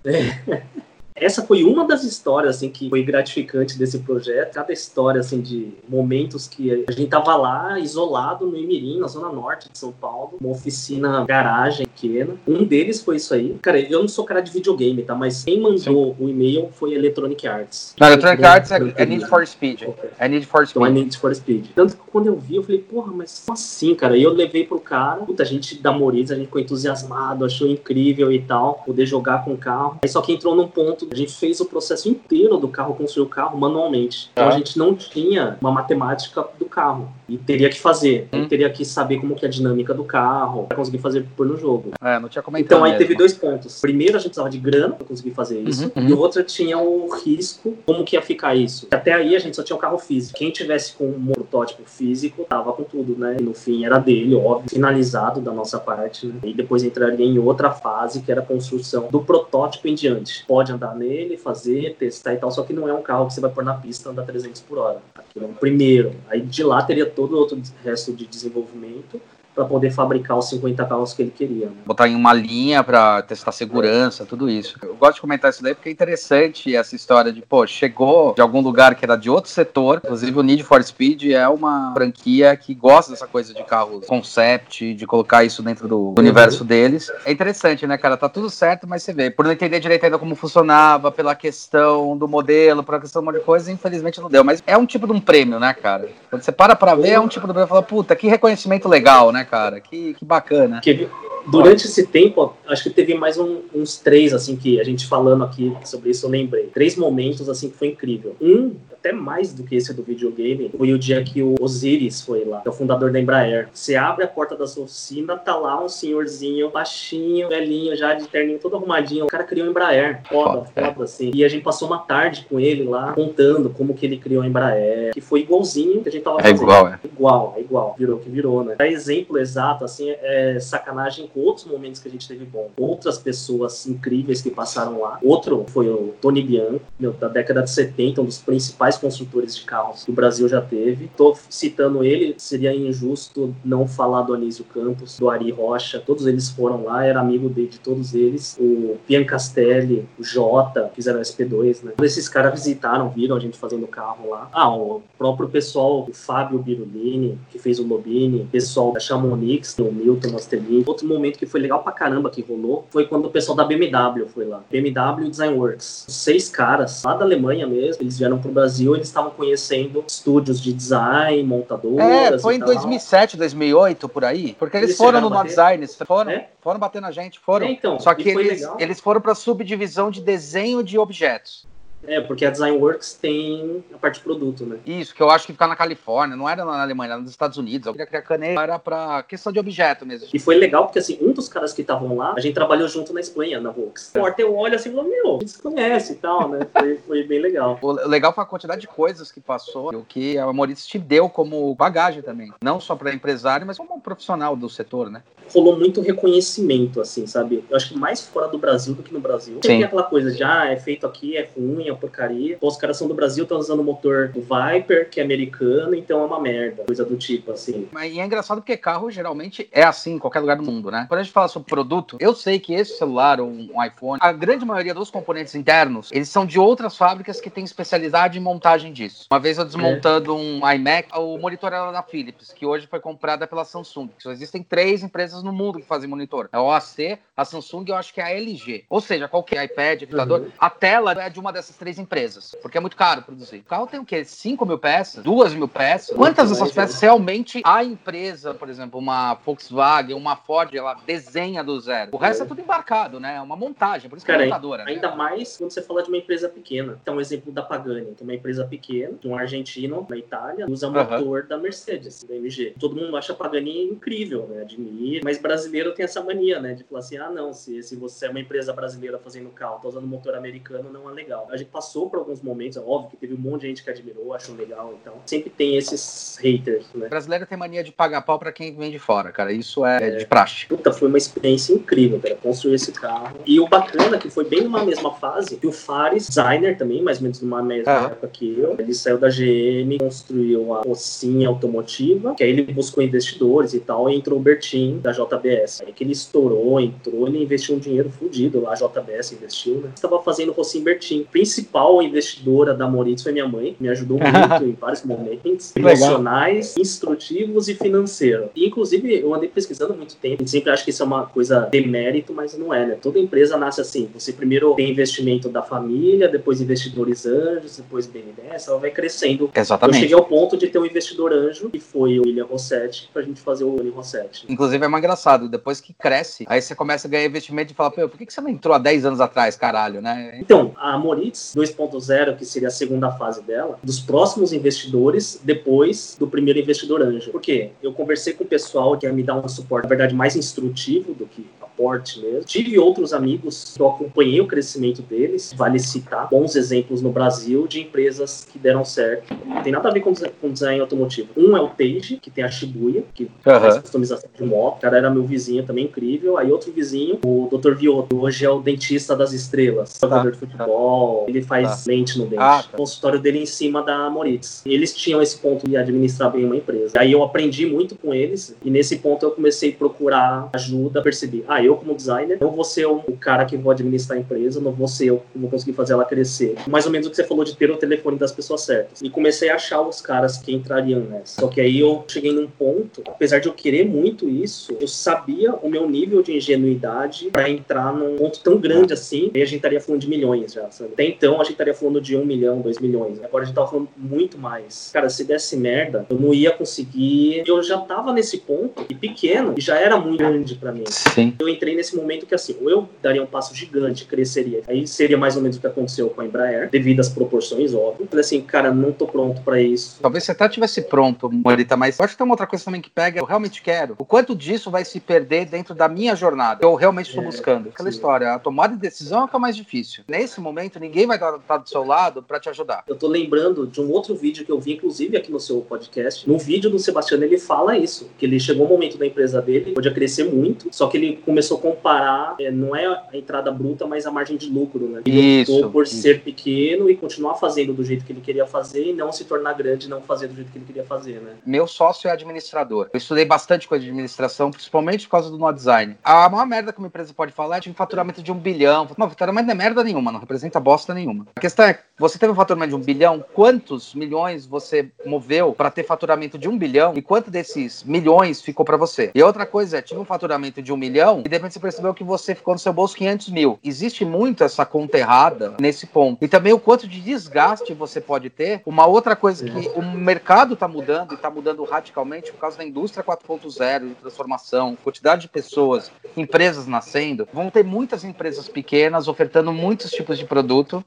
É. 0.05 0.79
essa 1.19 1.43
foi 1.43 1.63
uma 1.63 1.85
das 1.85 2.03
histórias 2.03 2.57
assim 2.57 2.69
que 2.69 2.89
foi 2.89 3.03
gratificante 3.03 3.77
desse 3.77 3.99
projeto. 3.99 4.53
Cada 4.53 4.73
história 4.73 5.19
assim 5.19 5.41
de 5.41 5.73
momentos 5.87 6.47
que 6.47 6.85
a 6.87 6.91
gente 6.91 7.07
tava 7.07 7.35
lá 7.35 7.79
isolado 7.79 8.45
no 8.45 8.57
Imirim, 8.57 8.99
na 8.99 9.07
zona 9.07 9.29
norte 9.29 9.69
de 9.71 9.77
São 9.77 9.91
Paulo, 9.91 10.37
uma 10.41 10.51
oficina 10.51 11.25
garagem 11.25 11.85
pequena. 11.87 12.35
Um 12.47 12.63
deles 12.63 13.01
foi 13.01 13.17
isso 13.17 13.33
aí. 13.33 13.57
Cara, 13.61 13.79
eu 13.79 14.01
não 14.01 14.07
sou 14.07 14.25
cara 14.25 14.41
de 14.41 14.51
videogame, 14.51 15.03
tá? 15.03 15.15
Mas 15.15 15.43
quem 15.43 15.59
mandou 15.59 15.79
Sim. 15.79 16.15
o 16.19 16.29
e-mail 16.29 16.69
foi 16.71 16.93
Electronic 16.93 17.47
Arts. 17.47 17.95
Não, 17.99 18.07
Electronic 18.07 18.43
Arts 18.43 18.71
é, 18.71 18.79
é 18.95 19.05
Need 19.05 19.25
for 19.27 19.45
Speed. 19.45 19.83
Okay. 19.83 20.09
É 20.17 20.27
Need 20.27 20.45
for 20.45 20.65
Speed. 20.65 20.71
Então 20.71 20.85
é 20.85 20.89
Need 20.89 21.17
for 21.17 21.35
Speed. 21.35 21.65
Tanto 21.75 21.95
que 21.95 22.03
quando 22.11 22.27
eu 22.27 22.35
vi, 22.35 22.55
eu 22.55 22.63
falei, 22.63 22.81
porra, 22.81 23.11
mas 23.11 23.43
como 23.45 23.53
assim, 23.53 23.95
cara? 23.95 24.17
E 24.17 24.23
eu 24.23 24.33
levei 24.33 24.65
pro 24.65 24.79
cara, 24.79 25.21
puta, 25.21 25.43
a 25.43 25.45
gente 25.45 25.75
da 25.81 25.91
Moriz, 25.91 26.31
a 26.31 26.35
gente 26.35 26.45
ficou 26.45 26.61
entusiasmado, 26.61 27.45
achou 27.45 27.67
incrível 27.67 28.31
e 28.31 28.41
tal, 28.41 28.83
poder 28.85 29.05
jogar 29.05 29.43
com 29.43 29.53
o 29.53 29.57
carro. 29.57 29.97
Aí 30.01 30.09
só 30.09 30.21
que 30.21 30.31
entrou 30.31 30.55
num 30.55 30.67
ponto 30.67 31.08
a 31.11 31.15
gente 31.15 31.33
fez 31.33 31.59
o 31.59 31.65
processo 31.65 32.09
inteiro 32.09 32.57
do 32.57 32.67
carro, 32.67 32.95
construir 32.95 33.25
o 33.25 33.29
carro 33.29 33.57
manualmente. 33.57 34.29
Então 34.31 34.47
a 34.47 34.51
gente 34.51 34.77
não 34.77 34.95
tinha 34.95 35.57
uma 35.61 35.71
matemática 35.71 36.45
do 36.57 36.65
carro. 36.65 37.11
E 37.27 37.37
teria 37.37 37.69
que 37.69 37.79
fazer. 37.79 38.27
Hum. 38.33 38.47
teria 38.47 38.69
que 38.69 38.83
saber 38.83 39.19
como 39.19 39.35
que 39.35 39.45
é 39.45 39.47
a 39.47 39.51
dinâmica 39.51 39.93
do 39.93 40.03
carro 40.03 40.65
para 40.67 40.77
conseguir 40.77 40.97
fazer 40.97 41.25
por 41.35 41.45
no 41.45 41.57
jogo. 41.57 41.91
É, 42.01 42.19
não 42.19 42.27
tinha 42.27 42.41
comentado. 42.41 42.65
Então 42.65 42.83
aí 42.83 42.91
mesmo. 42.91 43.05
teve 43.05 43.17
dois 43.17 43.33
pontos. 43.33 43.79
Primeiro 43.79 44.15
a 44.15 44.19
gente 44.19 44.29
precisava 44.29 44.49
de 44.49 44.57
grana 44.57 44.95
para 44.95 45.05
conseguir 45.05 45.31
fazer 45.31 45.59
isso. 45.61 45.91
Uhum, 45.95 46.03
uhum. 46.03 46.09
E 46.09 46.13
outra 46.13 46.43
tinha 46.43 46.77
o 46.77 47.07
risco, 47.09 47.77
como 47.85 48.03
que 48.03 48.15
ia 48.15 48.21
ficar 48.21 48.55
isso. 48.55 48.87
Até 48.89 49.13
aí 49.13 49.35
a 49.35 49.39
gente 49.39 49.55
só 49.55 49.63
tinha 49.63 49.75
o 49.75 49.79
carro 49.79 49.97
físico. 49.97 50.37
Quem 50.37 50.51
tivesse 50.51 50.93
com 50.93 51.05
um 51.05 51.27
protótipo 51.27 51.83
físico 51.85 52.45
tava 52.49 52.73
com 52.73 52.83
tudo, 52.83 53.15
né? 53.17 53.37
E 53.39 53.43
no 53.43 53.53
fim 53.53 53.85
era 53.85 53.99
dele, 53.99 54.35
óbvio, 54.35 54.69
finalizado 54.69 55.39
da 55.39 55.51
nossa 55.51 55.79
parte. 55.79 56.27
Né? 56.27 56.39
E 56.43 56.53
depois 56.53 56.83
entraria 56.83 57.25
em 57.25 57.37
outra 57.37 57.71
fase 57.71 58.21
que 58.21 58.31
era 58.31 58.41
a 58.41 58.45
construção 58.45 59.07
do 59.11 59.21
protótipo 59.21 59.87
em 59.87 59.95
diante. 59.95 60.43
Pode 60.47 60.71
andar 60.71 60.95
nele, 60.99 61.37
fazer, 61.37 61.95
testar 61.95 62.33
e 62.33 62.37
tal, 62.37 62.51
só 62.51 62.63
que 62.63 62.73
não 62.73 62.87
é 62.87 62.93
um 62.93 63.01
carro 63.01 63.27
que 63.27 63.33
você 63.33 63.41
vai 63.41 63.49
pôr 63.49 63.63
na 63.63 63.73
pista 63.73 64.09
andar 64.09 64.25
300 64.25 64.61
por 64.61 64.77
hora. 64.77 65.01
Aquilo 65.15 65.45
é 65.45 65.47
o 65.47 65.53
primeiro. 65.53 66.13
Aí 66.27 66.41
de 66.41 66.63
lá 66.63 66.81
teria 66.83 67.05
todo 67.05 67.33
o 67.33 67.37
outro 67.37 67.59
resto 67.83 68.13
de 68.13 68.27
desenvolvimento 68.27 69.19
para 69.59 69.65
poder 69.65 69.91
fabricar 69.91 70.37
os 70.37 70.47
50 70.47 70.85
carros 70.85 71.13
que 71.13 71.21
ele 71.21 71.31
queria. 71.31 71.65
Né? 71.65 71.73
Botar 71.85 72.07
em 72.07 72.15
uma 72.15 72.31
linha 72.31 72.81
para 72.81 73.21
testar 73.23 73.51
segurança, 73.51 74.25
tudo 74.25 74.49
isso. 74.49 74.77
Eu 74.81 74.95
gosto 74.95 75.15
de 75.15 75.21
comentar 75.21 75.51
isso 75.51 75.61
daí 75.61 75.75
porque 75.75 75.89
é 75.89 75.91
interessante 75.91 76.73
essa 76.73 76.95
história 76.95 77.33
de, 77.33 77.41
pô, 77.41 77.67
chegou 77.67 78.33
de 78.33 78.41
algum 78.41 78.61
lugar 78.61 78.95
que 78.95 79.03
era 79.03 79.17
de 79.17 79.29
outro 79.29 79.51
setor, 79.51 79.99
inclusive 80.01 80.39
o 80.39 80.41
Need 80.41 80.63
for 80.63 80.81
Speed 80.81 81.31
é 81.31 81.47
uma 81.49 81.91
franquia 81.93 82.55
que 82.55 82.73
gosta 82.73 83.11
dessa 83.11 83.27
coisa 83.27 83.53
de 83.53 83.61
carros 83.65 84.05
concept, 84.05 84.93
de 84.93 85.05
colocar 85.05 85.43
isso 85.43 85.61
dentro 85.61 85.89
do 85.89 86.15
universo 86.17 86.63
deles. 86.63 87.11
É 87.25 87.31
interessante, 87.31 87.85
né, 87.85 87.97
cara? 87.97 88.15
Tá 88.15 88.29
tudo 88.29 88.49
certo, 88.49 88.87
mas 88.87 89.03
você 89.03 89.11
vê, 89.11 89.29
por 89.29 89.43
não 89.43 89.51
entender 89.51 89.81
direito 89.81 90.05
ainda 90.05 90.17
como 90.17 90.35
funcionava, 90.35 91.11
pela 91.11 91.35
questão 91.35 92.17
do 92.17 92.29
modelo, 92.29 92.81
pela 92.81 93.01
questão 93.01 93.21
de 93.21 93.27
um 93.27 93.31
monte 93.31 93.39
de 93.39 93.45
coisa, 93.45 93.69
infelizmente 93.69 94.21
não 94.21 94.29
deu. 94.29 94.43
Mas 94.43 94.63
é 94.65 94.77
um 94.77 94.85
tipo 94.85 95.05
de 95.05 95.11
um 95.11 95.19
prêmio, 95.19 95.59
né, 95.59 95.73
cara? 95.73 96.07
Quando 96.29 96.43
você 96.43 96.51
para 96.51 96.77
pra 96.77 96.95
ver, 96.95 97.09
é 97.09 97.19
um 97.19 97.27
tipo 97.27 97.45
de 97.45 97.51
prêmio 97.51 97.67
e 97.67 97.69
fala, 97.69 97.83
puta, 97.83 98.15
que 98.15 98.29
reconhecimento 98.29 98.87
legal, 98.87 99.33
né, 99.33 99.43
cara? 99.49 99.79
Que, 99.79 100.13
que 100.13 100.25
bacana. 100.25 100.79
Que, 100.81 101.09
durante 101.49 101.85
esse 101.85 102.07
tempo, 102.07 102.53
acho 102.67 102.83
que 102.83 102.89
teve 102.89 103.13
mais 103.13 103.37
um, 103.37 103.61
uns 103.73 103.97
três, 103.97 104.33
assim, 104.33 104.55
que 104.55 104.79
a 104.79 104.83
gente 104.83 105.07
falando 105.07 105.43
aqui 105.43 105.73
sobre 105.85 106.11
isso, 106.11 106.25
eu 106.25 106.29
lembrei. 106.29 106.65
Três 106.67 106.95
momentos, 106.95 107.49
assim, 107.49 107.69
que 107.69 107.77
foi 107.77 107.89
incrível. 107.89 108.35
Um, 108.41 108.73
até 108.91 109.11
mais 109.13 109.53
do 109.53 109.63
que 109.63 109.75
esse 109.75 109.93
do 109.93 110.03
videogame, 110.03 110.71
foi 110.77 110.91
o 110.91 110.99
dia 110.99 111.23
que 111.23 111.41
o 111.41 111.55
Osiris 111.59 112.21
foi 112.21 112.43
lá, 112.43 112.59
que 112.61 112.67
é 112.67 112.71
o 112.71 112.73
fundador 112.73 113.11
da 113.11 113.19
Embraer. 113.19 113.69
Você 113.73 113.95
abre 113.95 114.25
a 114.25 114.27
porta 114.27 114.55
da 114.57 114.67
sua 114.67 114.83
oficina, 114.83 115.37
tá 115.37 115.55
lá 115.55 115.81
um 115.83 115.87
senhorzinho, 115.87 116.69
baixinho, 116.69 117.47
velhinho, 117.47 117.95
já 117.95 118.13
de 118.13 118.27
terninho, 118.27 118.59
todo 118.59 118.75
arrumadinho. 118.75 119.25
O 119.25 119.27
cara 119.29 119.43
criou 119.45 119.67
a 119.67 119.69
Embraer. 119.69 120.21
Foda, 120.27 120.65
foda, 120.65 121.03
assim. 121.05 121.31
E 121.33 121.45
a 121.45 121.47
gente 121.47 121.63
passou 121.63 121.87
uma 121.87 121.99
tarde 121.99 122.45
com 122.49 122.59
ele 122.59 122.83
lá, 122.83 123.13
contando 123.13 123.69
como 123.69 123.93
que 123.93 124.05
ele 124.05 124.17
criou 124.17 124.43
a 124.43 124.47
Embraer, 124.47 125.13
que 125.13 125.21
foi 125.21 125.41
igualzinho 125.41 126.01
que 126.03 126.09
a 126.09 126.11
gente 126.11 126.23
tava 126.23 126.39
É 126.39 126.43
fazendo. 126.43 126.61
igual, 126.63 126.87
é. 126.89 126.99
Igual, 127.03 127.53
é 127.57 127.61
igual. 127.61 127.95
Virou 127.97 128.19
que 128.19 128.29
virou, 128.29 128.63
né? 128.65 128.75
Pra 128.75 128.87
exemplo 128.87 129.37
exato, 129.37 129.85
assim, 129.85 130.09
é 130.09 130.57
sacanagem 130.59 131.29
com 131.33 131.38
outros 131.45 131.65
momentos 131.65 131.99
que 131.99 132.07
a 132.07 132.11
gente 132.11 132.27
teve 132.27 132.45
bom. 132.45 132.69
Outras 132.77 133.17
pessoas 133.17 133.87
incríveis 133.87 134.41
que 134.41 134.49
passaram 134.49 135.01
lá. 135.01 135.19
Outro 135.23 135.65
foi 135.67 135.89
o 135.89 136.13
Tony 136.21 136.41
Bianco, 136.41 136.81
meu, 136.99 137.13
da 137.13 137.27
década 137.27 137.61
de 137.61 137.69
70, 137.69 138.21
um 138.21 138.25
dos 138.25 138.39
principais 138.39 138.97
construtores 138.97 139.55
de 139.55 139.63
carros 139.63 140.03
que 140.03 140.11
o 140.11 140.13
Brasil 140.13 140.47
já 140.47 140.61
teve. 140.61 141.09
Tô 141.15 141.35
citando 141.49 142.03
ele, 142.03 142.35
seria 142.37 142.73
injusto 142.73 143.53
não 143.63 143.87
falar 143.87 144.23
do 144.23 144.33
Anísio 144.33 144.65
Campos, 144.65 145.17
do 145.19 145.29
Ari 145.29 145.51
Rocha. 145.51 145.99
Todos 145.99 146.25
eles 146.25 146.49
foram 146.49 146.83
lá, 146.83 147.05
era 147.05 147.19
amigo 147.19 147.49
de, 147.49 147.67
de 147.67 147.79
todos 147.79 148.13
eles. 148.13 148.57
O 148.59 148.97
Pian 149.07 149.23
Castelli, 149.23 150.07
o 150.17 150.23
Jota, 150.23 150.91
fizeram 150.93 151.19
SP2, 151.19 151.83
né? 151.83 151.91
Todos 151.97 152.11
esses 152.11 152.29
caras 152.29 152.53
visitaram, 152.53 153.09
viram 153.09 153.35
a 153.35 153.39
gente 153.39 153.57
fazendo 153.57 153.87
carro 153.87 154.29
lá. 154.29 154.49
Ah, 154.51 154.69
o 154.75 155.01
próprio 155.17 155.49
pessoal, 155.49 156.05
o 156.09 156.13
Fábio 156.13 156.59
Birulini, 156.59 157.37
que 157.49 157.59
fez 157.59 157.79
o 157.79 157.87
Lobini, 157.87 158.47
pessoal 158.51 158.91
da 158.91 158.99
Chamonix, 158.99 159.77
o 159.79 159.91
Milton 159.91 160.31
Mastelini. 160.31 160.83
Outro 160.85 161.07
momento 161.19 161.37
que 161.37 161.45
foi 161.45 161.59
legal 161.59 161.83
pra 161.83 161.91
caramba 161.91 162.29
que 162.29 162.41
rolou 162.41 162.85
foi 162.89 163.05
quando 163.05 163.25
o 163.25 163.29
pessoal 163.29 163.55
da 163.55 163.63
BMW 163.63 164.25
foi 164.33 164.45
lá. 164.45 164.61
BMW 164.69 165.29
Design 165.29 165.57
Works. 165.57 166.05
Seis 166.07 166.49
caras, 166.49 167.03
lá 167.03 167.13
da 167.13 167.23
Alemanha 167.25 167.67
mesmo, 167.67 168.01
eles 168.01 168.17
vieram 168.17 168.39
pro 168.39 168.51
Brasil, 168.51 168.95
eles 168.95 169.07
estavam 169.07 169.31
conhecendo 169.31 170.03
estúdios 170.07 170.61
de 170.61 170.73
design, 170.73 171.43
montadoras. 171.43 171.99
É, 171.99 172.39
foi 172.39 172.55
e 172.55 172.57
em 172.57 172.59
tal. 172.59 172.69
2007, 172.69 173.37
2008, 173.37 174.09
por 174.09 174.25
aí. 174.25 174.55
Porque 174.57 174.77
eles, 174.77 174.89
Eles 174.89 174.97
foram 174.97 175.21
no 175.21 175.29
bater? 175.29 175.49
Design, 175.49 175.83
eles 175.83 175.95
foram, 175.95 176.31
É? 176.31 176.47
foram 176.61 176.79
bater 176.79 177.01
na 177.01 177.11
gente, 177.11 177.39
foram. 177.39 177.67
É, 177.67 177.71
então, 177.71 177.99
Só 177.99 178.13
que 178.13 178.31
foi 178.33 178.45
eles, 178.45 178.61
legal. 178.61 178.77
eles 178.79 178.99
foram 178.99 179.21
pra 179.21 179.35
subdivisão 179.35 180.09
de 180.09 180.21
desenho 180.21 180.83
de 180.83 180.97
objetos. 180.97 181.67
É, 182.07 182.21
porque 182.21 182.45
a 182.45 182.49
Design 182.49 182.77
Works 182.77 183.13
tem 183.13 183.83
a 183.93 183.97
parte 183.97 184.15
de 184.15 184.21
produto, 184.21 184.65
né? 184.65 184.77
Isso, 184.85 185.13
que 185.13 185.21
eu 185.21 185.29
acho 185.29 185.45
que 185.45 185.53
fica 185.53 185.67
na 185.67 185.75
Califórnia, 185.75 186.35
não 186.35 186.47
era 186.47 186.63
na 186.63 186.81
Alemanha, 186.81 187.13
era 187.13 187.21
nos 187.21 187.31
Estados 187.31 187.57
Unidos. 187.57 187.87
Eu 187.87 187.93
queria 187.93 188.07
criar 188.07 188.21
caneta, 188.21 188.61
era 188.61 188.79
pra 188.79 189.23
questão 189.23 189.51
de 189.51 189.59
objeto 189.59 190.05
mesmo. 190.05 190.27
E 190.33 190.39
foi 190.39 190.55
legal 190.55 190.85
porque, 190.85 190.99
assim, 190.99 191.17
um 191.21 191.33
dos 191.33 191.49
caras 191.49 191.73
que 191.73 191.81
estavam 191.81 192.15
lá, 192.15 192.33
a 192.35 192.39
gente 192.39 192.53
trabalhou 192.53 192.87
junto 192.87 193.13
na 193.13 193.19
Espanha, 193.19 193.59
na 193.59 193.71
Volks. 193.71 194.09
O 194.09 194.19
Porta 194.19 194.41
eu 194.41 194.55
olho 194.55 194.75
assim 194.75 194.89
e 194.89 194.95
falo, 194.95 195.09
meu, 195.09 195.35
a 195.37 195.39
gente 195.39 195.51
se 195.51 195.61
conhece 195.61 196.13
e 196.13 196.15
tal, 196.15 196.49
né? 196.49 196.59
Foi, 196.79 196.97
foi 196.97 197.23
bem 197.23 197.39
legal. 197.39 197.77
O 197.81 197.91
legal 198.07 198.33
foi 198.33 198.43
a 198.43 198.47
quantidade 198.47 198.81
de 198.81 198.87
coisas 198.87 199.31
que 199.31 199.41
passou, 199.41 199.91
e 199.91 199.95
o 199.95 200.05
que 200.05 200.37
a 200.37 200.51
Moritz 200.53 200.85
te 200.85 200.97
deu 200.97 201.27
como 201.27 201.73
bagagem 201.75 202.21
também. 202.21 202.53
Não 202.61 202.79
só 202.79 202.95
para 202.95 203.13
empresário, 203.13 203.67
mas 203.67 203.77
como 203.77 203.95
um 203.95 203.99
profissional 203.99 204.55
do 204.55 204.69
setor, 204.69 205.09
né? 205.09 205.23
Rolou 205.53 205.77
muito 205.77 205.99
reconhecimento, 205.99 207.01
assim, 207.01 207.25
sabe? 207.27 207.63
Eu 207.69 207.75
acho 207.75 207.89
que 207.89 207.97
mais 207.97 208.21
fora 208.21 208.47
do 208.47 208.57
Brasil 208.57 208.93
do 208.93 209.03
que 209.03 209.13
no 209.13 209.19
Brasil. 209.19 209.55
Sim. 209.55 209.61
tem 209.61 209.83
aquela 209.83 210.03
coisa 210.03 210.31
de, 210.31 210.43
ah, 210.43 210.67
é 210.67 210.77
feito 210.77 211.05
aqui, 211.05 211.35
é 211.35 211.49
ruim, 211.57 211.88
é 211.91 211.95
porcaria. 211.95 212.57
Pô, 212.57 212.67
os 212.67 212.77
caras 212.77 212.97
são 212.97 213.07
do 213.07 213.13
Brasil, 213.13 213.43
estão 213.43 213.57
usando 213.57 213.79
o 213.79 213.83
motor 213.83 214.29
do 214.29 214.41
Viper, 214.41 215.09
que 215.09 215.19
é 215.19 215.23
americano, 215.23 215.95
então 215.95 216.21
é 216.21 216.25
uma 216.25 216.39
merda. 216.39 216.83
Coisa 216.85 217.05
do 217.05 217.17
tipo, 217.17 217.51
assim. 217.51 217.87
Mas 217.91 218.13
e 218.13 218.19
é 218.19 218.25
engraçado 218.25 218.59
porque 218.59 218.77
carro 218.77 219.09
geralmente 219.11 219.67
é 219.71 219.83
assim 219.83 220.13
em 220.13 220.19
qualquer 220.19 220.39
lugar 220.39 220.57
do 220.57 220.63
mundo, 220.63 220.89
né? 220.91 221.05
Quando 221.07 221.19
a 221.19 221.23
gente 221.23 221.33
fala 221.33 221.47
sobre 221.47 221.69
produto, 221.69 222.17
eu 222.19 222.33
sei 222.33 222.59
que 222.59 222.73
esse 222.73 222.97
celular, 222.97 223.39
um, 223.41 223.69
um 223.73 223.83
iPhone, 223.83 224.19
a 224.21 224.31
grande 224.31 224.65
maioria 224.65 224.93
dos 224.93 225.09
componentes 225.09 225.55
internos, 225.55 226.09
eles 226.11 226.29
são 226.29 226.45
de 226.45 226.59
outras 226.59 226.95
fábricas 226.97 227.39
que 227.41 227.49
têm 227.49 227.63
especialidade 227.63 228.37
em 228.37 228.41
montagem 228.41 228.91
disso. 228.93 229.25
Uma 229.31 229.39
vez 229.39 229.57
eu 229.57 229.65
desmontando 229.65 230.35
um 230.35 230.59
iMac, 230.71 231.09
o 231.17 231.37
monitor 231.37 231.71
era 231.73 231.91
da 231.91 232.03
Philips, 232.03 232.51
que 232.53 232.65
hoje 232.65 232.87
foi 232.87 232.99
comprada 232.99 233.47
pela 233.47 233.63
Samsung. 233.65 234.09
Só 234.19 234.31
existem 234.31 234.61
três 234.63 235.03
empresas 235.03 235.43
no 235.43 235.51
mundo 235.51 235.79
que 235.79 235.85
fazem 235.85 236.09
monitor. 236.09 236.49
É 236.51 236.57
a 236.57 236.61
OAC, 236.61 237.19
a 237.35 237.45
Samsung 237.45 237.85
e 237.87 237.91
eu 237.91 237.95
acho 237.95 238.13
que 238.13 238.21
é 238.21 238.23
a 238.23 238.31
LG. 238.31 238.85
Ou 238.89 239.01
seja, 239.01 239.27
qualquer 239.27 239.63
iPad, 239.63 240.01
computador, 240.03 240.39
Uhum. 240.41 240.51
a 240.59 240.69
tela 240.69 241.11
é 241.13 241.29
de 241.29 241.39
uma 241.39 241.51
dessas 241.51 241.75
três 241.79 241.97
empresas, 241.97 242.55
porque 242.61 242.77
é 242.77 242.81
muito 242.81 242.95
caro 242.95 243.21
produzir. 243.21 243.59
O 243.59 243.63
carro 243.63 243.87
tem 243.87 243.99
o 243.99 244.05
quê? 244.05 244.23
5 244.23 244.65
mil 244.65 244.77
peças? 244.77 245.23
2 245.23 245.53
mil 245.53 245.67
peças? 245.67 246.15
Quantas 246.15 246.49
dessas 246.49 246.59
mais, 246.59 246.75
né? 246.75 246.83
peças 246.83 247.01
realmente 247.01 247.61
a 247.63 247.83
empresa, 247.83 248.53
por 248.53 248.69
exemplo, 248.69 248.99
uma 248.99 249.33
Volkswagen, 249.35 250.15
uma 250.15 250.35
Ford, 250.35 250.73
ela 250.75 250.95
desenha 251.05 251.63
do 251.63 251.79
zero? 251.79 252.11
O 252.13 252.17
resto 252.17 252.43
é, 252.43 252.45
tudo 252.45 252.61
embarcado, 252.61 253.19
né? 253.19 253.35
É 253.35 253.41
uma 253.41 253.55
montagem, 253.55 254.09
por 254.09 254.17
isso 254.17 254.25
que 254.25 254.31
Cara, 254.31 254.43
é 254.43 254.47
montadora. 254.47 254.83
né? 254.83 254.91
Ainda 254.91 255.15
mais 255.15 255.57
quando 255.57 255.71
você 255.71 255.81
fala 255.81 256.03
de 256.03 256.09
uma 256.09 256.17
empresa 256.17 256.49
pequena. 256.49 256.99
Então, 257.01 257.15
um 257.15 257.21
exemplo 257.21 257.51
da 257.51 257.61
Pagani, 257.61 258.13
que 258.13 258.21
é 258.21 258.25
uma 258.25 258.35
empresa 258.35 258.65
pequena, 258.65 259.13
de 259.19 259.27
um 259.27 259.35
argentino 259.35 260.05
na 260.09 260.17
Itália, 260.17 260.65
usa 260.69 260.89
motor 260.89 261.43
da 261.47 261.57
Mercedes, 261.57 262.23
da 262.23 262.35
MG. 262.35 262.75
Todo 262.79 262.95
mundo 262.95 263.15
acha 263.15 263.33
a 263.33 263.35
Pagani 263.35 263.85
incrível, 263.85 264.47
né? 264.47 264.61
Admira. 264.61 265.21
Mas 265.23 265.37
brasileiro 265.37 265.93
tem 265.93 266.03
essa 266.03 266.21
mania, 266.21 266.59
né? 266.59 266.73
De 266.73 266.83
falar 266.83 266.99
assim, 266.99 267.17
ah, 267.17 267.29
não, 267.29 267.53
se, 267.53 267.81
se 267.83 267.95
você 267.95 268.25
é 268.25 268.29
uma 268.29 268.39
empresa 268.39 268.73
brasileira 268.73 269.17
fazendo 269.19 269.49
carro, 269.49 269.79
tá 269.79 269.87
usando 269.87 270.07
motor 270.07 270.35
americano, 270.35 270.91
não 270.91 271.09
é 271.09 271.13
legal. 271.13 271.47
Passou 271.71 272.09
por 272.09 272.19
alguns 272.19 272.41
momentos, 272.41 272.77
é 272.77 272.81
óbvio 272.81 273.11
que 273.11 273.17
teve 273.17 273.33
um 273.33 273.37
monte 273.37 273.61
de 273.61 273.67
gente 273.67 273.83
que 273.83 273.89
admirou, 273.89 274.33
achou 274.33 274.55
legal, 274.55 274.93
então. 274.99 275.13
Sempre 275.25 275.49
tem 275.49 275.77
esses 275.77 276.37
haters, 276.41 276.85
né? 276.93 277.07
O 277.07 277.09
brasileiro 277.09 277.45
tem 277.45 277.57
mania 277.57 277.83
de 277.83 277.91
pagar 277.91 278.21
pau 278.21 278.39
pra 278.39 278.51
quem 278.51 278.75
vem 278.75 278.91
de 278.91 278.99
fora, 278.99 279.31
cara. 279.31 279.51
Isso 279.51 279.85
é, 279.85 280.17
de 280.17 280.25
praxe. 280.25 280.65
Puta, 280.67 280.91
foi 280.91 281.07
uma 281.07 281.17
experiência 281.17 281.73
incrível, 281.73 282.19
cara, 282.19 282.35
construir 282.35 282.75
esse 282.75 282.91
carro. 282.91 283.37
E 283.45 283.59
o 283.59 283.67
bacana 283.67 284.15
é 284.15 284.19
que 284.19 284.29
foi 284.29 284.45
bem 284.45 284.61
numa 284.61 284.83
mesma 284.83 285.13
fase 285.13 285.57
que 285.57 285.67
o 285.67 285.71
Fares, 285.71 286.27
designer 286.27 286.77
também, 286.77 287.01
mais 287.01 287.17
ou 287.17 287.23
menos 287.23 287.41
numa 287.41 287.61
mesma 287.61 287.91
época 287.91 288.27
que 288.27 288.59
eu, 288.59 288.75
ele 288.77 288.93
saiu 288.93 289.17
da 289.17 289.29
GM, 289.29 289.97
construiu 289.99 290.73
a 290.73 290.81
Ocinha 290.87 291.47
Automotiva, 291.47 292.33
que 292.35 292.43
aí 292.43 292.49
ele 292.49 292.73
buscou 292.73 293.03
investidores 293.03 293.73
e 293.73 293.79
tal, 293.79 294.09
e 294.09 294.15
entrou 294.15 294.39
o 294.39 294.41
Bertin 294.41 294.99
da 294.99 295.11
JBS. 295.11 295.81
Aí 295.85 295.93
que 295.93 296.03
ele 296.03 296.13
estourou, 296.13 296.79
entrou, 296.79 297.27
ele 297.27 297.43
investiu 297.43 297.75
um 297.75 297.79
dinheiro 297.79 298.09
fudido, 298.09 298.67
a 298.67 298.73
JBS 298.73 299.33
investiu, 299.33 299.75
né? 299.75 299.91
Estava 299.95 300.21
fazendo 300.21 300.49
o 300.49 300.53
Rossim 300.53 300.83
Bertin. 300.83 301.27
Principal 301.59 302.01
investidora 302.01 302.73
da 302.73 302.87
Moritz 302.87 303.21
foi 303.21 303.33
minha 303.33 303.47
mãe, 303.47 303.75
me 303.79 303.89
ajudou 303.89 304.17
muito 304.23 304.63
em 304.63 304.71
vários 304.71 305.03
momentos, 305.03 305.75
emocionais, 305.75 306.77
instrutivos 306.77 307.67
e 307.67 307.75
financeiro. 307.75 308.49
E, 308.55 308.67
inclusive, 308.67 309.19
eu 309.19 309.33
andei 309.33 309.49
pesquisando 309.49 309.93
muito 309.93 310.15
tempo, 310.15 310.35
a 310.35 310.39
gente 310.39 310.51
sempre 310.51 310.71
acha 310.71 310.83
que 310.83 310.89
isso 310.91 311.03
é 311.03 311.05
uma 311.05 311.25
coisa 311.25 311.61
demérito, 311.71 312.33
mas 312.33 312.57
não 312.57 312.73
é, 312.73 312.85
né? 312.85 312.97
Toda 313.01 313.19
empresa 313.19 313.57
nasce 313.57 313.81
assim, 313.81 314.09
você 314.13 314.31
primeiro 314.31 314.73
tem 314.75 314.89
investimento 314.89 315.49
da 315.49 315.61
família, 315.61 316.29
depois 316.29 316.61
investidores 316.61 317.25
anjos, 317.25 317.77
depois 317.77 318.07
BNDES, 318.07 318.67
ela 318.67 318.79
vai 318.79 318.91
crescendo. 318.91 319.49
Eu 319.53 319.61
Exatamente. 319.61 319.99
cheguei 319.99 320.15
ao 320.15 320.23
ponto 320.23 320.55
de 320.55 320.67
ter 320.67 320.79
um 320.79 320.85
investidor 320.85 321.33
anjo, 321.33 321.69
que 321.69 321.79
foi 321.79 322.19
o 322.19 322.23
William 322.23 322.45
Rossetti, 322.45 323.09
pra 323.11 323.21
gente 323.21 323.41
fazer 323.41 323.65
o 323.65 323.75
William 323.75 323.93
Rossetti. 323.93 324.45
Inclusive 324.47 324.85
é 324.85 324.87
mais 324.87 325.03
engraçado, 325.03 325.49
depois 325.49 325.81
que 325.81 325.93
cresce, 325.93 326.45
aí 326.47 326.61
você 326.61 326.73
começa 326.73 327.07
a 327.07 327.11
ganhar 327.11 327.25
investimento 327.25 327.73
e 327.73 327.75
fala, 327.75 327.91
pô, 327.91 328.07
por 328.07 328.17
que 328.17 328.25
que 328.25 328.33
você 328.33 328.39
não 328.39 328.49
entrou 328.49 328.73
há 328.73 328.77
10 328.77 329.05
anos 329.05 329.19
atrás, 329.19 329.57
caralho, 329.57 330.01
né? 330.01 330.37
Então, 330.39 330.73
a 330.77 330.97
Moritz 330.97 331.48
2.0, 331.55 332.37
que 332.37 332.45
seria 332.45 332.67
a 332.67 332.71
segunda 332.71 333.11
fase 333.11 333.41
dela, 333.41 333.79
dos 333.83 333.99
próximos 333.99 334.53
investidores 334.53 335.39
depois 335.43 336.15
do 336.19 336.27
primeiro 336.27 336.59
investidor 336.59 337.01
anjo. 337.01 337.31
Por 337.31 337.41
quê? 337.41 337.71
Eu 337.81 337.93
conversei 337.93 338.33
com 338.33 338.43
o 338.43 338.47
pessoal 338.47 338.97
que 338.97 339.05
ia 339.05 339.13
me 339.13 339.23
dar 339.23 339.35
um 339.35 339.47
suporte, 339.47 339.83
na 339.83 339.89
verdade, 339.89 340.15
mais 340.15 340.35
instrutivo 340.35 341.13
do 341.13 341.25
que 341.25 341.45
aporte 341.79 342.19
mesmo. 342.19 342.43
Tive 342.43 342.77
outros 342.77 343.13
amigos 343.13 343.73
que 343.75 343.81
eu 343.81 343.87
acompanhei 343.87 344.39
o 344.39 344.47
crescimento 344.47 345.01
deles, 345.01 345.53
vale 345.55 345.79
citar 345.79 346.27
bons 346.29 346.55
exemplos 346.55 347.01
no 347.01 347.11
Brasil 347.11 347.67
de 347.67 347.81
empresas 347.81 348.47
que 348.51 348.59
deram 348.59 348.85
certo. 348.85 349.33
Não 349.45 349.63
tem 349.63 349.71
nada 349.71 349.89
a 349.89 349.91
ver 349.91 350.01
com, 350.01 350.13
com 350.13 350.51
design 350.51 350.79
automotivo. 350.79 351.29
Um 351.35 351.57
é 351.57 351.61
o 351.61 351.69
Teiji, 351.69 352.17
que 352.17 352.29
tem 352.29 352.43
a 352.43 352.51
Shibuya, 352.51 353.03
que 353.13 353.29
faz 353.41 353.63
Aham. 353.63 353.81
customização 353.81 354.29
de 354.35 354.43
moto. 354.43 354.77
O 354.77 354.81
cara 354.81 354.97
era 354.97 355.09
meu 355.09 355.23
vizinho 355.23 355.65
também, 355.65 355.85
incrível. 355.85 356.37
Aí 356.37 356.51
outro 356.51 356.71
vizinho, 356.71 357.19
o 357.25 357.47
Dr. 357.51 357.73
Vioto, 357.73 358.21
hoje 358.21 358.45
é 358.45 358.49
o 358.49 358.59
dentista 358.59 359.15
das 359.15 359.33
estrelas, 359.33 359.97
jogador 359.99 360.31
de 360.31 360.37
futebol. 360.37 361.25
Ele 361.27 361.39
ele 361.39 361.45
faz 361.45 361.85
tá. 361.85 361.91
lente 361.91 362.17
no 362.17 362.25
dente. 362.25 362.41
Ah, 362.41 362.61
tá. 362.61 362.69
O 362.73 362.77
consultório 362.77 363.19
dele 363.19 363.39
é 363.39 363.43
em 363.43 363.45
cima 363.45 363.81
da 363.81 364.09
Moritz. 364.09 364.61
Eles 364.65 364.93
tinham 364.93 365.21
esse 365.21 365.37
ponto 365.37 365.67
de 365.67 365.75
administrar 365.77 366.31
bem 366.31 366.45
uma 366.45 366.55
empresa. 366.55 366.99
Aí 366.99 367.11
eu 367.11 367.23
aprendi 367.23 367.65
muito 367.65 367.95
com 367.95 368.13
eles 368.13 368.55
e 368.63 368.69
nesse 368.69 368.97
ponto 368.97 369.25
eu 369.25 369.31
comecei 369.31 369.71
a 369.71 369.75
procurar 369.75 370.49
ajuda, 370.53 371.01
percebi, 371.01 371.43
ah, 371.47 371.63
eu 371.69 371.75
como 371.75 371.95
designer 371.95 372.37
não 372.39 372.51
vou 372.51 372.63
ser 372.63 372.85
o 372.85 373.01
cara 373.19 373.45
que 373.45 373.55
vou 373.55 373.71
administrar 373.71 374.17
a 374.17 374.21
empresa, 374.21 374.59
não 374.59 374.71
vou 374.71 374.87
ser 374.87 375.07
eu 375.07 375.23
que 375.31 375.39
vou 375.39 375.49
conseguir 375.49 375.73
fazer 375.73 375.93
ela 375.93 376.05
crescer. 376.05 376.55
Mais 376.67 376.85
ou 376.85 376.91
menos 376.91 377.07
o 377.07 377.09
que 377.09 377.15
você 377.15 377.23
falou 377.23 377.43
de 377.43 377.55
ter 377.55 377.69
o 377.71 377.77
telefone 377.77 378.17
das 378.17 378.31
pessoas 378.31 378.61
certas. 378.61 379.01
E 379.01 379.09
comecei 379.09 379.49
a 379.49 379.55
achar 379.55 379.81
os 379.81 380.01
caras 380.01 380.37
que 380.37 380.53
entrariam 380.53 381.01
nessa. 381.01 381.41
Só 381.41 381.47
que 381.47 381.61
aí 381.61 381.79
eu 381.79 382.03
cheguei 382.07 382.31
num 382.31 382.47
ponto, 382.47 383.01
apesar 383.07 383.39
de 383.39 383.47
eu 383.47 383.53
querer 383.53 383.85
muito 383.85 384.27
isso, 384.27 384.75
eu 384.79 384.87
sabia 384.87 385.53
o 385.53 385.69
meu 385.69 385.89
nível 385.89 386.21
de 386.21 386.35
ingenuidade 386.35 387.29
para 387.31 387.49
entrar 387.49 387.93
num 387.93 388.17
ponto 388.17 388.39
tão 388.39 388.57
grande 388.57 388.93
assim, 388.93 389.31
e 389.33 389.41
a 389.41 389.45
gente 389.45 389.57
estaria 389.57 389.79
falando 389.79 390.01
de 390.01 390.09
milhões 390.09 390.53
já, 390.53 390.69
sabe? 390.71 390.91
Até 390.93 391.05
então 391.05 391.35
a 391.35 391.43
gente 391.43 391.53
estaria 391.53 391.73
falando 391.73 392.01
de 392.01 392.15
um 392.15 392.25
milhão, 392.25 392.61
dois 392.61 392.79
milhões. 392.79 393.21
Agora 393.23 393.43
a 393.43 393.45
gente 393.45 393.55
tava 393.55 393.67
falando 393.67 393.89
muito 393.97 394.37
mais. 394.37 394.89
Cara, 394.91 395.09
se 395.09 395.23
desse 395.23 395.55
merda, 395.55 396.05
eu 396.09 396.19
não 396.19 396.33
ia 396.33 396.51
conseguir. 396.51 397.43
Eu 397.45 397.61
já 397.61 397.77
tava 397.77 398.13
nesse 398.13 398.37
ponto, 398.37 398.85
e 398.89 398.95
pequeno, 398.95 399.53
e 399.57 399.61
já 399.61 399.77
era 399.77 399.97
muito 399.97 400.17
grande 400.17 400.55
para 400.55 400.71
mim. 400.71 400.83
Sim. 400.87 401.33
Eu 401.39 401.47
entrei 401.59 401.75
nesse 401.75 401.95
momento 401.95 402.25
que 402.25 402.33
assim, 402.33 402.55
ou 402.61 402.69
eu 402.69 402.89
daria 403.01 403.21
um 403.21 403.25
passo 403.25 403.53
gigante, 403.53 404.05
cresceria. 404.05 404.61
Aí 404.67 404.87
seria 404.87 405.17
mais 405.17 405.35
ou 405.35 405.41
menos 405.41 405.57
o 405.57 405.59
que 405.59 405.67
aconteceu 405.67 406.09
com 406.09 406.21
a 406.21 406.25
Embraer, 406.25 406.69
devido 406.69 407.01
às 407.01 407.09
proporções, 407.09 407.73
óbvio. 407.73 408.07
Falei 408.09 408.23
assim, 408.23 408.41
cara, 408.41 408.73
não 408.73 408.93
tô 408.93 409.05
pronto 409.05 409.41
para 409.41 409.61
isso. 409.61 409.99
Talvez 410.01 410.23
você 410.23 410.31
até 410.31 410.47
tivesse 410.47 410.81
pronto, 410.83 411.29
Morita, 411.29 411.75
mas 411.75 411.99
eu 411.99 412.05
acho 412.05 412.13
que 412.13 412.17
tem 412.17 412.25
uma 412.25 412.33
outra 412.33 412.47
coisa 412.47 412.63
também 412.63 412.81
que 412.81 412.89
pega, 412.89 413.19
eu 413.19 413.25
realmente 413.25 413.61
quero. 413.61 413.95
O 413.97 414.05
quanto 414.05 414.33
disso 414.33 414.71
vai 414.71 414.85
se 414.85 414.99
perder 414.99 415.45
dentro 415.45 415.75
da 415.75 415.89
minha 415.89 416.15
jornada? 416.15 416.63
Eu 416.63 416.73
realmente 416.75 417.09
estou 417.09 417.23
é, 417.23 417.25
buscando. 417.25 417.69
Aquela 417.69 417.91
sim. 417.91 417.97
história, 417.97 418.33
a 418.33 418.39
tomada 418.39 418.73
de 418.75 418.79
decisão 418.79 419.21
é 419.21 419.25
o 419.25 419.27
que 419.27 419.35
é 419.35 419.39
mais 419.39 419.55
difícil. 419.55 420.03
Nesse 420.07 420.39
momento, 420.39 420.79
ninguém 420.79 421.05
vai 421.05 421.17
estar 421.17 421.57
do 421.57 421.69
seu 421.69 421.83
lado 421.83 422.23
para 422.23 422.39
te 422.39 422.49
ajudar. 422.49 422.83
Eu 422.87 422.95
tô 422.95 423.07
lembrando 423.07 423.67
de 423.67 423.81
um 423.81 423.91
outro 423.91 424.15
vídeo 424.15 424.45
que 424.45 424.51
eu 424.51 424.59
vi, 424.59 424.73
inclusive, 424.73 425.17
aqui 425.17 425.31
no 425.31 425.39
seu 425.39 425.61
podcast. 425.61 426.27
No 426.29 426.37
vídeo 426.37 426.69
do 426.69 426.79
Sebastião, 426.79 427.21
ele 427.21 427.37
fala 427.37 427.77
isso, 427.77 428.09
que 428.17 428.25
ele 428.25 428.39
chegou 428.39 428.65
um 428.65 428.69
momento 428.69 428.97
da 428.97 429.05
empresa 429.05 429.41
dele, 429.41 429.73
podia 429.73 429.93
crescer 429.93 430.23
muito, 430.23 430.69
só 430.71 430.87
que 430.87 430.97
ele 430.97 431.17
começou 431.17 431.48
a 431.55 431.59
comparar, 431.59 432.35
é, 432.39 432.51
não 432.51 432.75
é 432.75 432.85
a 432.85 433.17
entrada 433.17 433.51
bruta, 433.51 433.85
mas 433.85 434.05
a 434.05 434.11
margem 434.11 434.37
de 434.37 434.49
lucro, 434.49 434.87
né? 434.87 435.01
Ele 435.05 435.41
isso, 435.41 435.69
por 435.69 435.83
isso. 435.83 436.01
ser 436.01 436.21
pequeno 436.21 436.89
e 436.89 436.95
continuar 436.95 437.35
fazendo 437.35 437.73
do 437.73 437.83
jeito 437.83 438.05
que 438.05 438.11
ele 438.11 438.21
queria 438.21 438.45
fazer 438.45 438.89
e 438.89 438.93
não 438.93 439.11
se 439.11 439.25
tornar 439.25 439.53
grande 439.53 439.87
e 439.87 439.89
não 439.89 440.01
fazer 440.01 440.27
do 440.27 440.35
jeito 440.35 440.51
que 440.51 440.57
ele 440.57 440.65
queria 440.65 440.83
fazer, 440.83 441.19
né? 441.21 441.33
Meu 441.45 441.67
sócio 441.67 442.07
é 442.07 442.11
administrador. 442.11 442.89
Eu 442.93 442.97
estudei 442.97 443.25
bastante 443.25 443.67
coisa 443.67 443.83
de 443.83 443.89
administração, 443.89 444.51
principalmente 444.51 445.05
por 445.05 445.11
causa 445.11 445.29
do 445.29 445.37
no 445.37 445.51
design. 445.51 445.97
A 446.03 446.29
maior 446.29 446.45
merda 446.45 446.73
que 446.73 446.79
uma 446.79 446.87
empresa 446.87 447.13
pode 447.13 447.31
falar 447.31 447.57
é 447.57 447.59
de 447.61 447.69
um 447.69 447.73
faturamento 447.73 448.21
de 448.21 448.31
um 448.31 448.37
bilhão. 448.37 448.87
Não, 448.97 449.09
faturamento 449.09 449.47
não 449.47 449.53
é 449.53 449.57
merda 449.57 449.83
nenhuma, 449.83 450.11
não 450.11 450.19
representa 450.19 450.59
bosta 450.59 450.93
nenhuma. 450.93 451.25
A 451.35 451.39
questão 451.39 451.65
é, 451.65 451.79
você 451.97 452.19
teve 452.19 452.31
um 452.31 452.35
faturamento 452.35 452.69
de 452.69 452.75
um 452.75 452.83
bilhão, 452.85 453.23
quantos 453.33 453.93
milhões 453.95 454.45
você 454.45 454.89
moveu 455.05 455.53
para 455.53 455.71
ter 455.71 455.83
faturamento 455.83 456.37
de 456.37 456.47
um 456.47 456.57
bilhão 456.57 456.93
e 456.95 457.01
quanto 457.01 457.31
desses 457.31 457.83
milhões 457.83 458.41
ficou 458.41 458.65
para 458.65 458.77
você? 458.77 459.11
E 459.15 459.23
outra 459.23 459.45
coisa 459.45 459.77
é, 459.77 459.81
tive 459.81 459.99
um 459.99 460.05
faturamento 460.05 460.61
de 460.61 460.73
um 460.73 460.77
milhão 460.77 461.23
e 461.29 461.31
de 461.31 461.35
repente 461.35 461.53
você 461.53 461.59
percebeu 461.59 461.93
que 461.93 462.03
você 462.03 462.33
ficou 462.33 462.55
no 462.55 462.59
seu 462.59 462.73
bolso 462.73 462.95
500 462.95 463.29
mil. 463.29 463.59
Existe 463.63 464.03
muito 464.03 464.43
essa 464.43 464.65
conta 464.65 464.97
errada 464.97 465.53
nesse 465.59 465.85
ponto. 465.85 466.25
E 466.25 466.27
também 466.27 466.53
o 466.53 466.59
quanto 466.59 466.87
de 466.87 466.99
desgaste 466.99 467.71
você 467.71 468.01
pode 468.01 468.31
ter. 468.31 468.63
Uma 468.65 468.87
outra 468.87 469.15
coisa 469.15 469.45
que 469.45 469.69
o 469.75 469.81
mercado 469.83 470.55
está 470.55 470.67
mudando 470.67 471.11
e 471.11 471.13
está 471.13 471.29
mudando 471.29 471.63
radicalmente 471.63 472.31
por 472.31 472.39
causa 472.39 472.57
da 472.57 472.65
indústria 472.65 473.03
4.0, 473.03 473.89
de 473.89 473.93
transformação, 473.93 474.75
quantidade 474.83 475.21
de 475.21 475.27
pessoas, 475.29 475.91
empresas 476.17 476.65
nascendo. 476.65 477.27
Vão 477.31 477.51
ter 477.51 477.63
muitas 477.63 478.03
empresas 478.03 478.49
pequenas 478.49 479.07
ofertando 479.07 479.53
muitos 479.53 479.91
tipos 479.91 480.17
de 480.17 480.25
produto. 480.25 480.83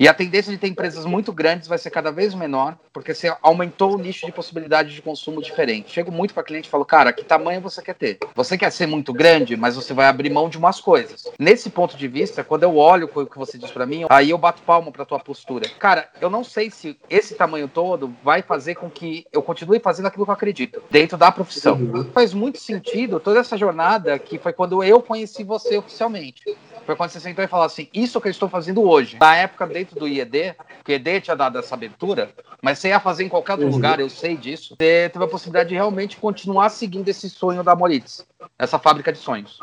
E 0.00 0.08
a 0.08 0.14
tendência 0.14 0.50
de 0.50 0.58
ter 0.58 0.66
empresas 0.66 1.04
muito 1.04 1.32
grandes 1.32 1.68
vai 1.68 1.78
ser 1.78 1.90
cada 1.90 2.10
vez 2.10 2.34
menor, 2.34 2.76
porque 2.92 3.14
você 3.14 3.32
aumentou 3.40 3.94
o 3.94 3.98
nicho 3.98 4.26
de 4.26 4.32
possibilidade 4.32 4.92
de 4.92 5.00
consumo 5.00 5.40
diferente. 5.40 5.92
Chego 5.92 6.10
muito 6.10 6.34
para 6.34 6.42
cliente 6.42 6.66
e 6.66 6.70
falo, 6.70 6.84
cara, 6.84 7.12
que 7.12 7.24
tamanho 7.24 7.60
você 7.60 7.80
quer 7.80 7.94
ter? 7.94 8.18
Você 8.34 8.58
quer 8.58 8.72
ser 8.72 8.86
muito 8.86 9.12
grande, 9.12 9.59
mas 9.60 9.76
você 9.76 9.92
vai 9.92 10.06
abrir 10.06 10.30
mão 10.30 10.48
de 10.48 10.56
umas 10.56 10.80
coisas. 10.80 11.30
Nesse 11.38 11.68
ponto 11.68 11.96
de 11.96 12.08
vista, 12.08 12.42
quando 12.42 12.62
eu 12.62 12.76
olho 12.76 13.10
o 13.14 13.26
que 13.26 13.38
você 13.38 13.58
diz 13.58 13.70
para 13.70 13.84
mim, 13.84 14.06
aí 14.08 14.30
eu 14.30 14.38
bato 14.38 14.62
palma 14.62 14.90
para 14.90 15.04
tua 15.04 15.20
postura. 15.20 15.68
Cara, 15.78 16.08
eu 16.20 16.30
não 16.30 16.42
sei 16.42 16.70
se 16.70 16.98
esse 17.10 17.34
tamanho 17.34 17.68
todo 17.68 18.14
vai 18.24 18.40
fazer 18.40 18.76
com 18.76 18.88
que 18.88 19.26
eu 19.30 19.42
continue 19.42 19.78
fazendo 19.78 20.06
aquilo 20.06 20.24
que 20.24 20.30
eu 20.30 20.34
acredito, 20.34 20.82
dentro 20.90 21.18
da 21.18 21.30
profissão. 21.30 21.76
Uhum. 21.76 22.04
Faz 22.12 22.32
muito 22.32 22.58
sentido 22.58 23.20
toda 23.20 23.40
essa 23.40 23.56
jornada 23.56 24.18
que 24.18 24.38
foi 24.38 24.52
quando 24.52 24.82
eu 24.82 25.02
conheci 25.02 25.44
você 25.44 25.76
oficialmente. 25.76 26.56
Foi 26.90 26.96
quando 26.96 27.10
você 27.10 27.20
sentou 27.20 27.44
e 27.44 27.46
falou 27.46 27.64
assim: 27.64 27.86
Isso 27.94 28.20
que 28.20 28.26
eu 28.26 28.32
estou 28.32 28.48
fazendo 28.48 28.82
hoje. 28.82 29.16
Na 29.20 29.36
época, 29.36 29.64
dentro 29.64 29.96
do 29.96 30.08
IED, 30.08 30.56
porque 30.78 30.90
o 30.90 30.94
IED 30.94 31.20
tinha 31.20 31.36
dado 31.36 31.56
essa 31.56 31.72
abertura, 31.76 32.30
mas 32.60 32.80
você 32.80 32.88
ia 32.88 32.98
fazer 32.98 33.22
em 33.22 33.28
qualquer 33.28 33.52
outro 33.52 33.68
uhum. 33.68 33.74
lugar, 33.74 34.00
eu 34.00 34.10
sei 34.10 34.36
disso. 34.36 34.74
Você 34.76 35.08
teve 35.08 35.24
a 35.24 35.28
possibilidade 35.28 35.68
de 35.68 35.76
realmente 35.76 36.16
continuar 36.16 36.68
seguindo 36.68 37.08
esse 37.08 37.30
sonho 37.30 37.62
da 37.62 37.76
Moritz, 37.76 38.26
essa 38.58 38.76
fábrica 38.76 39.12
de 39.12 39.18
sonhos. 39.18 39.60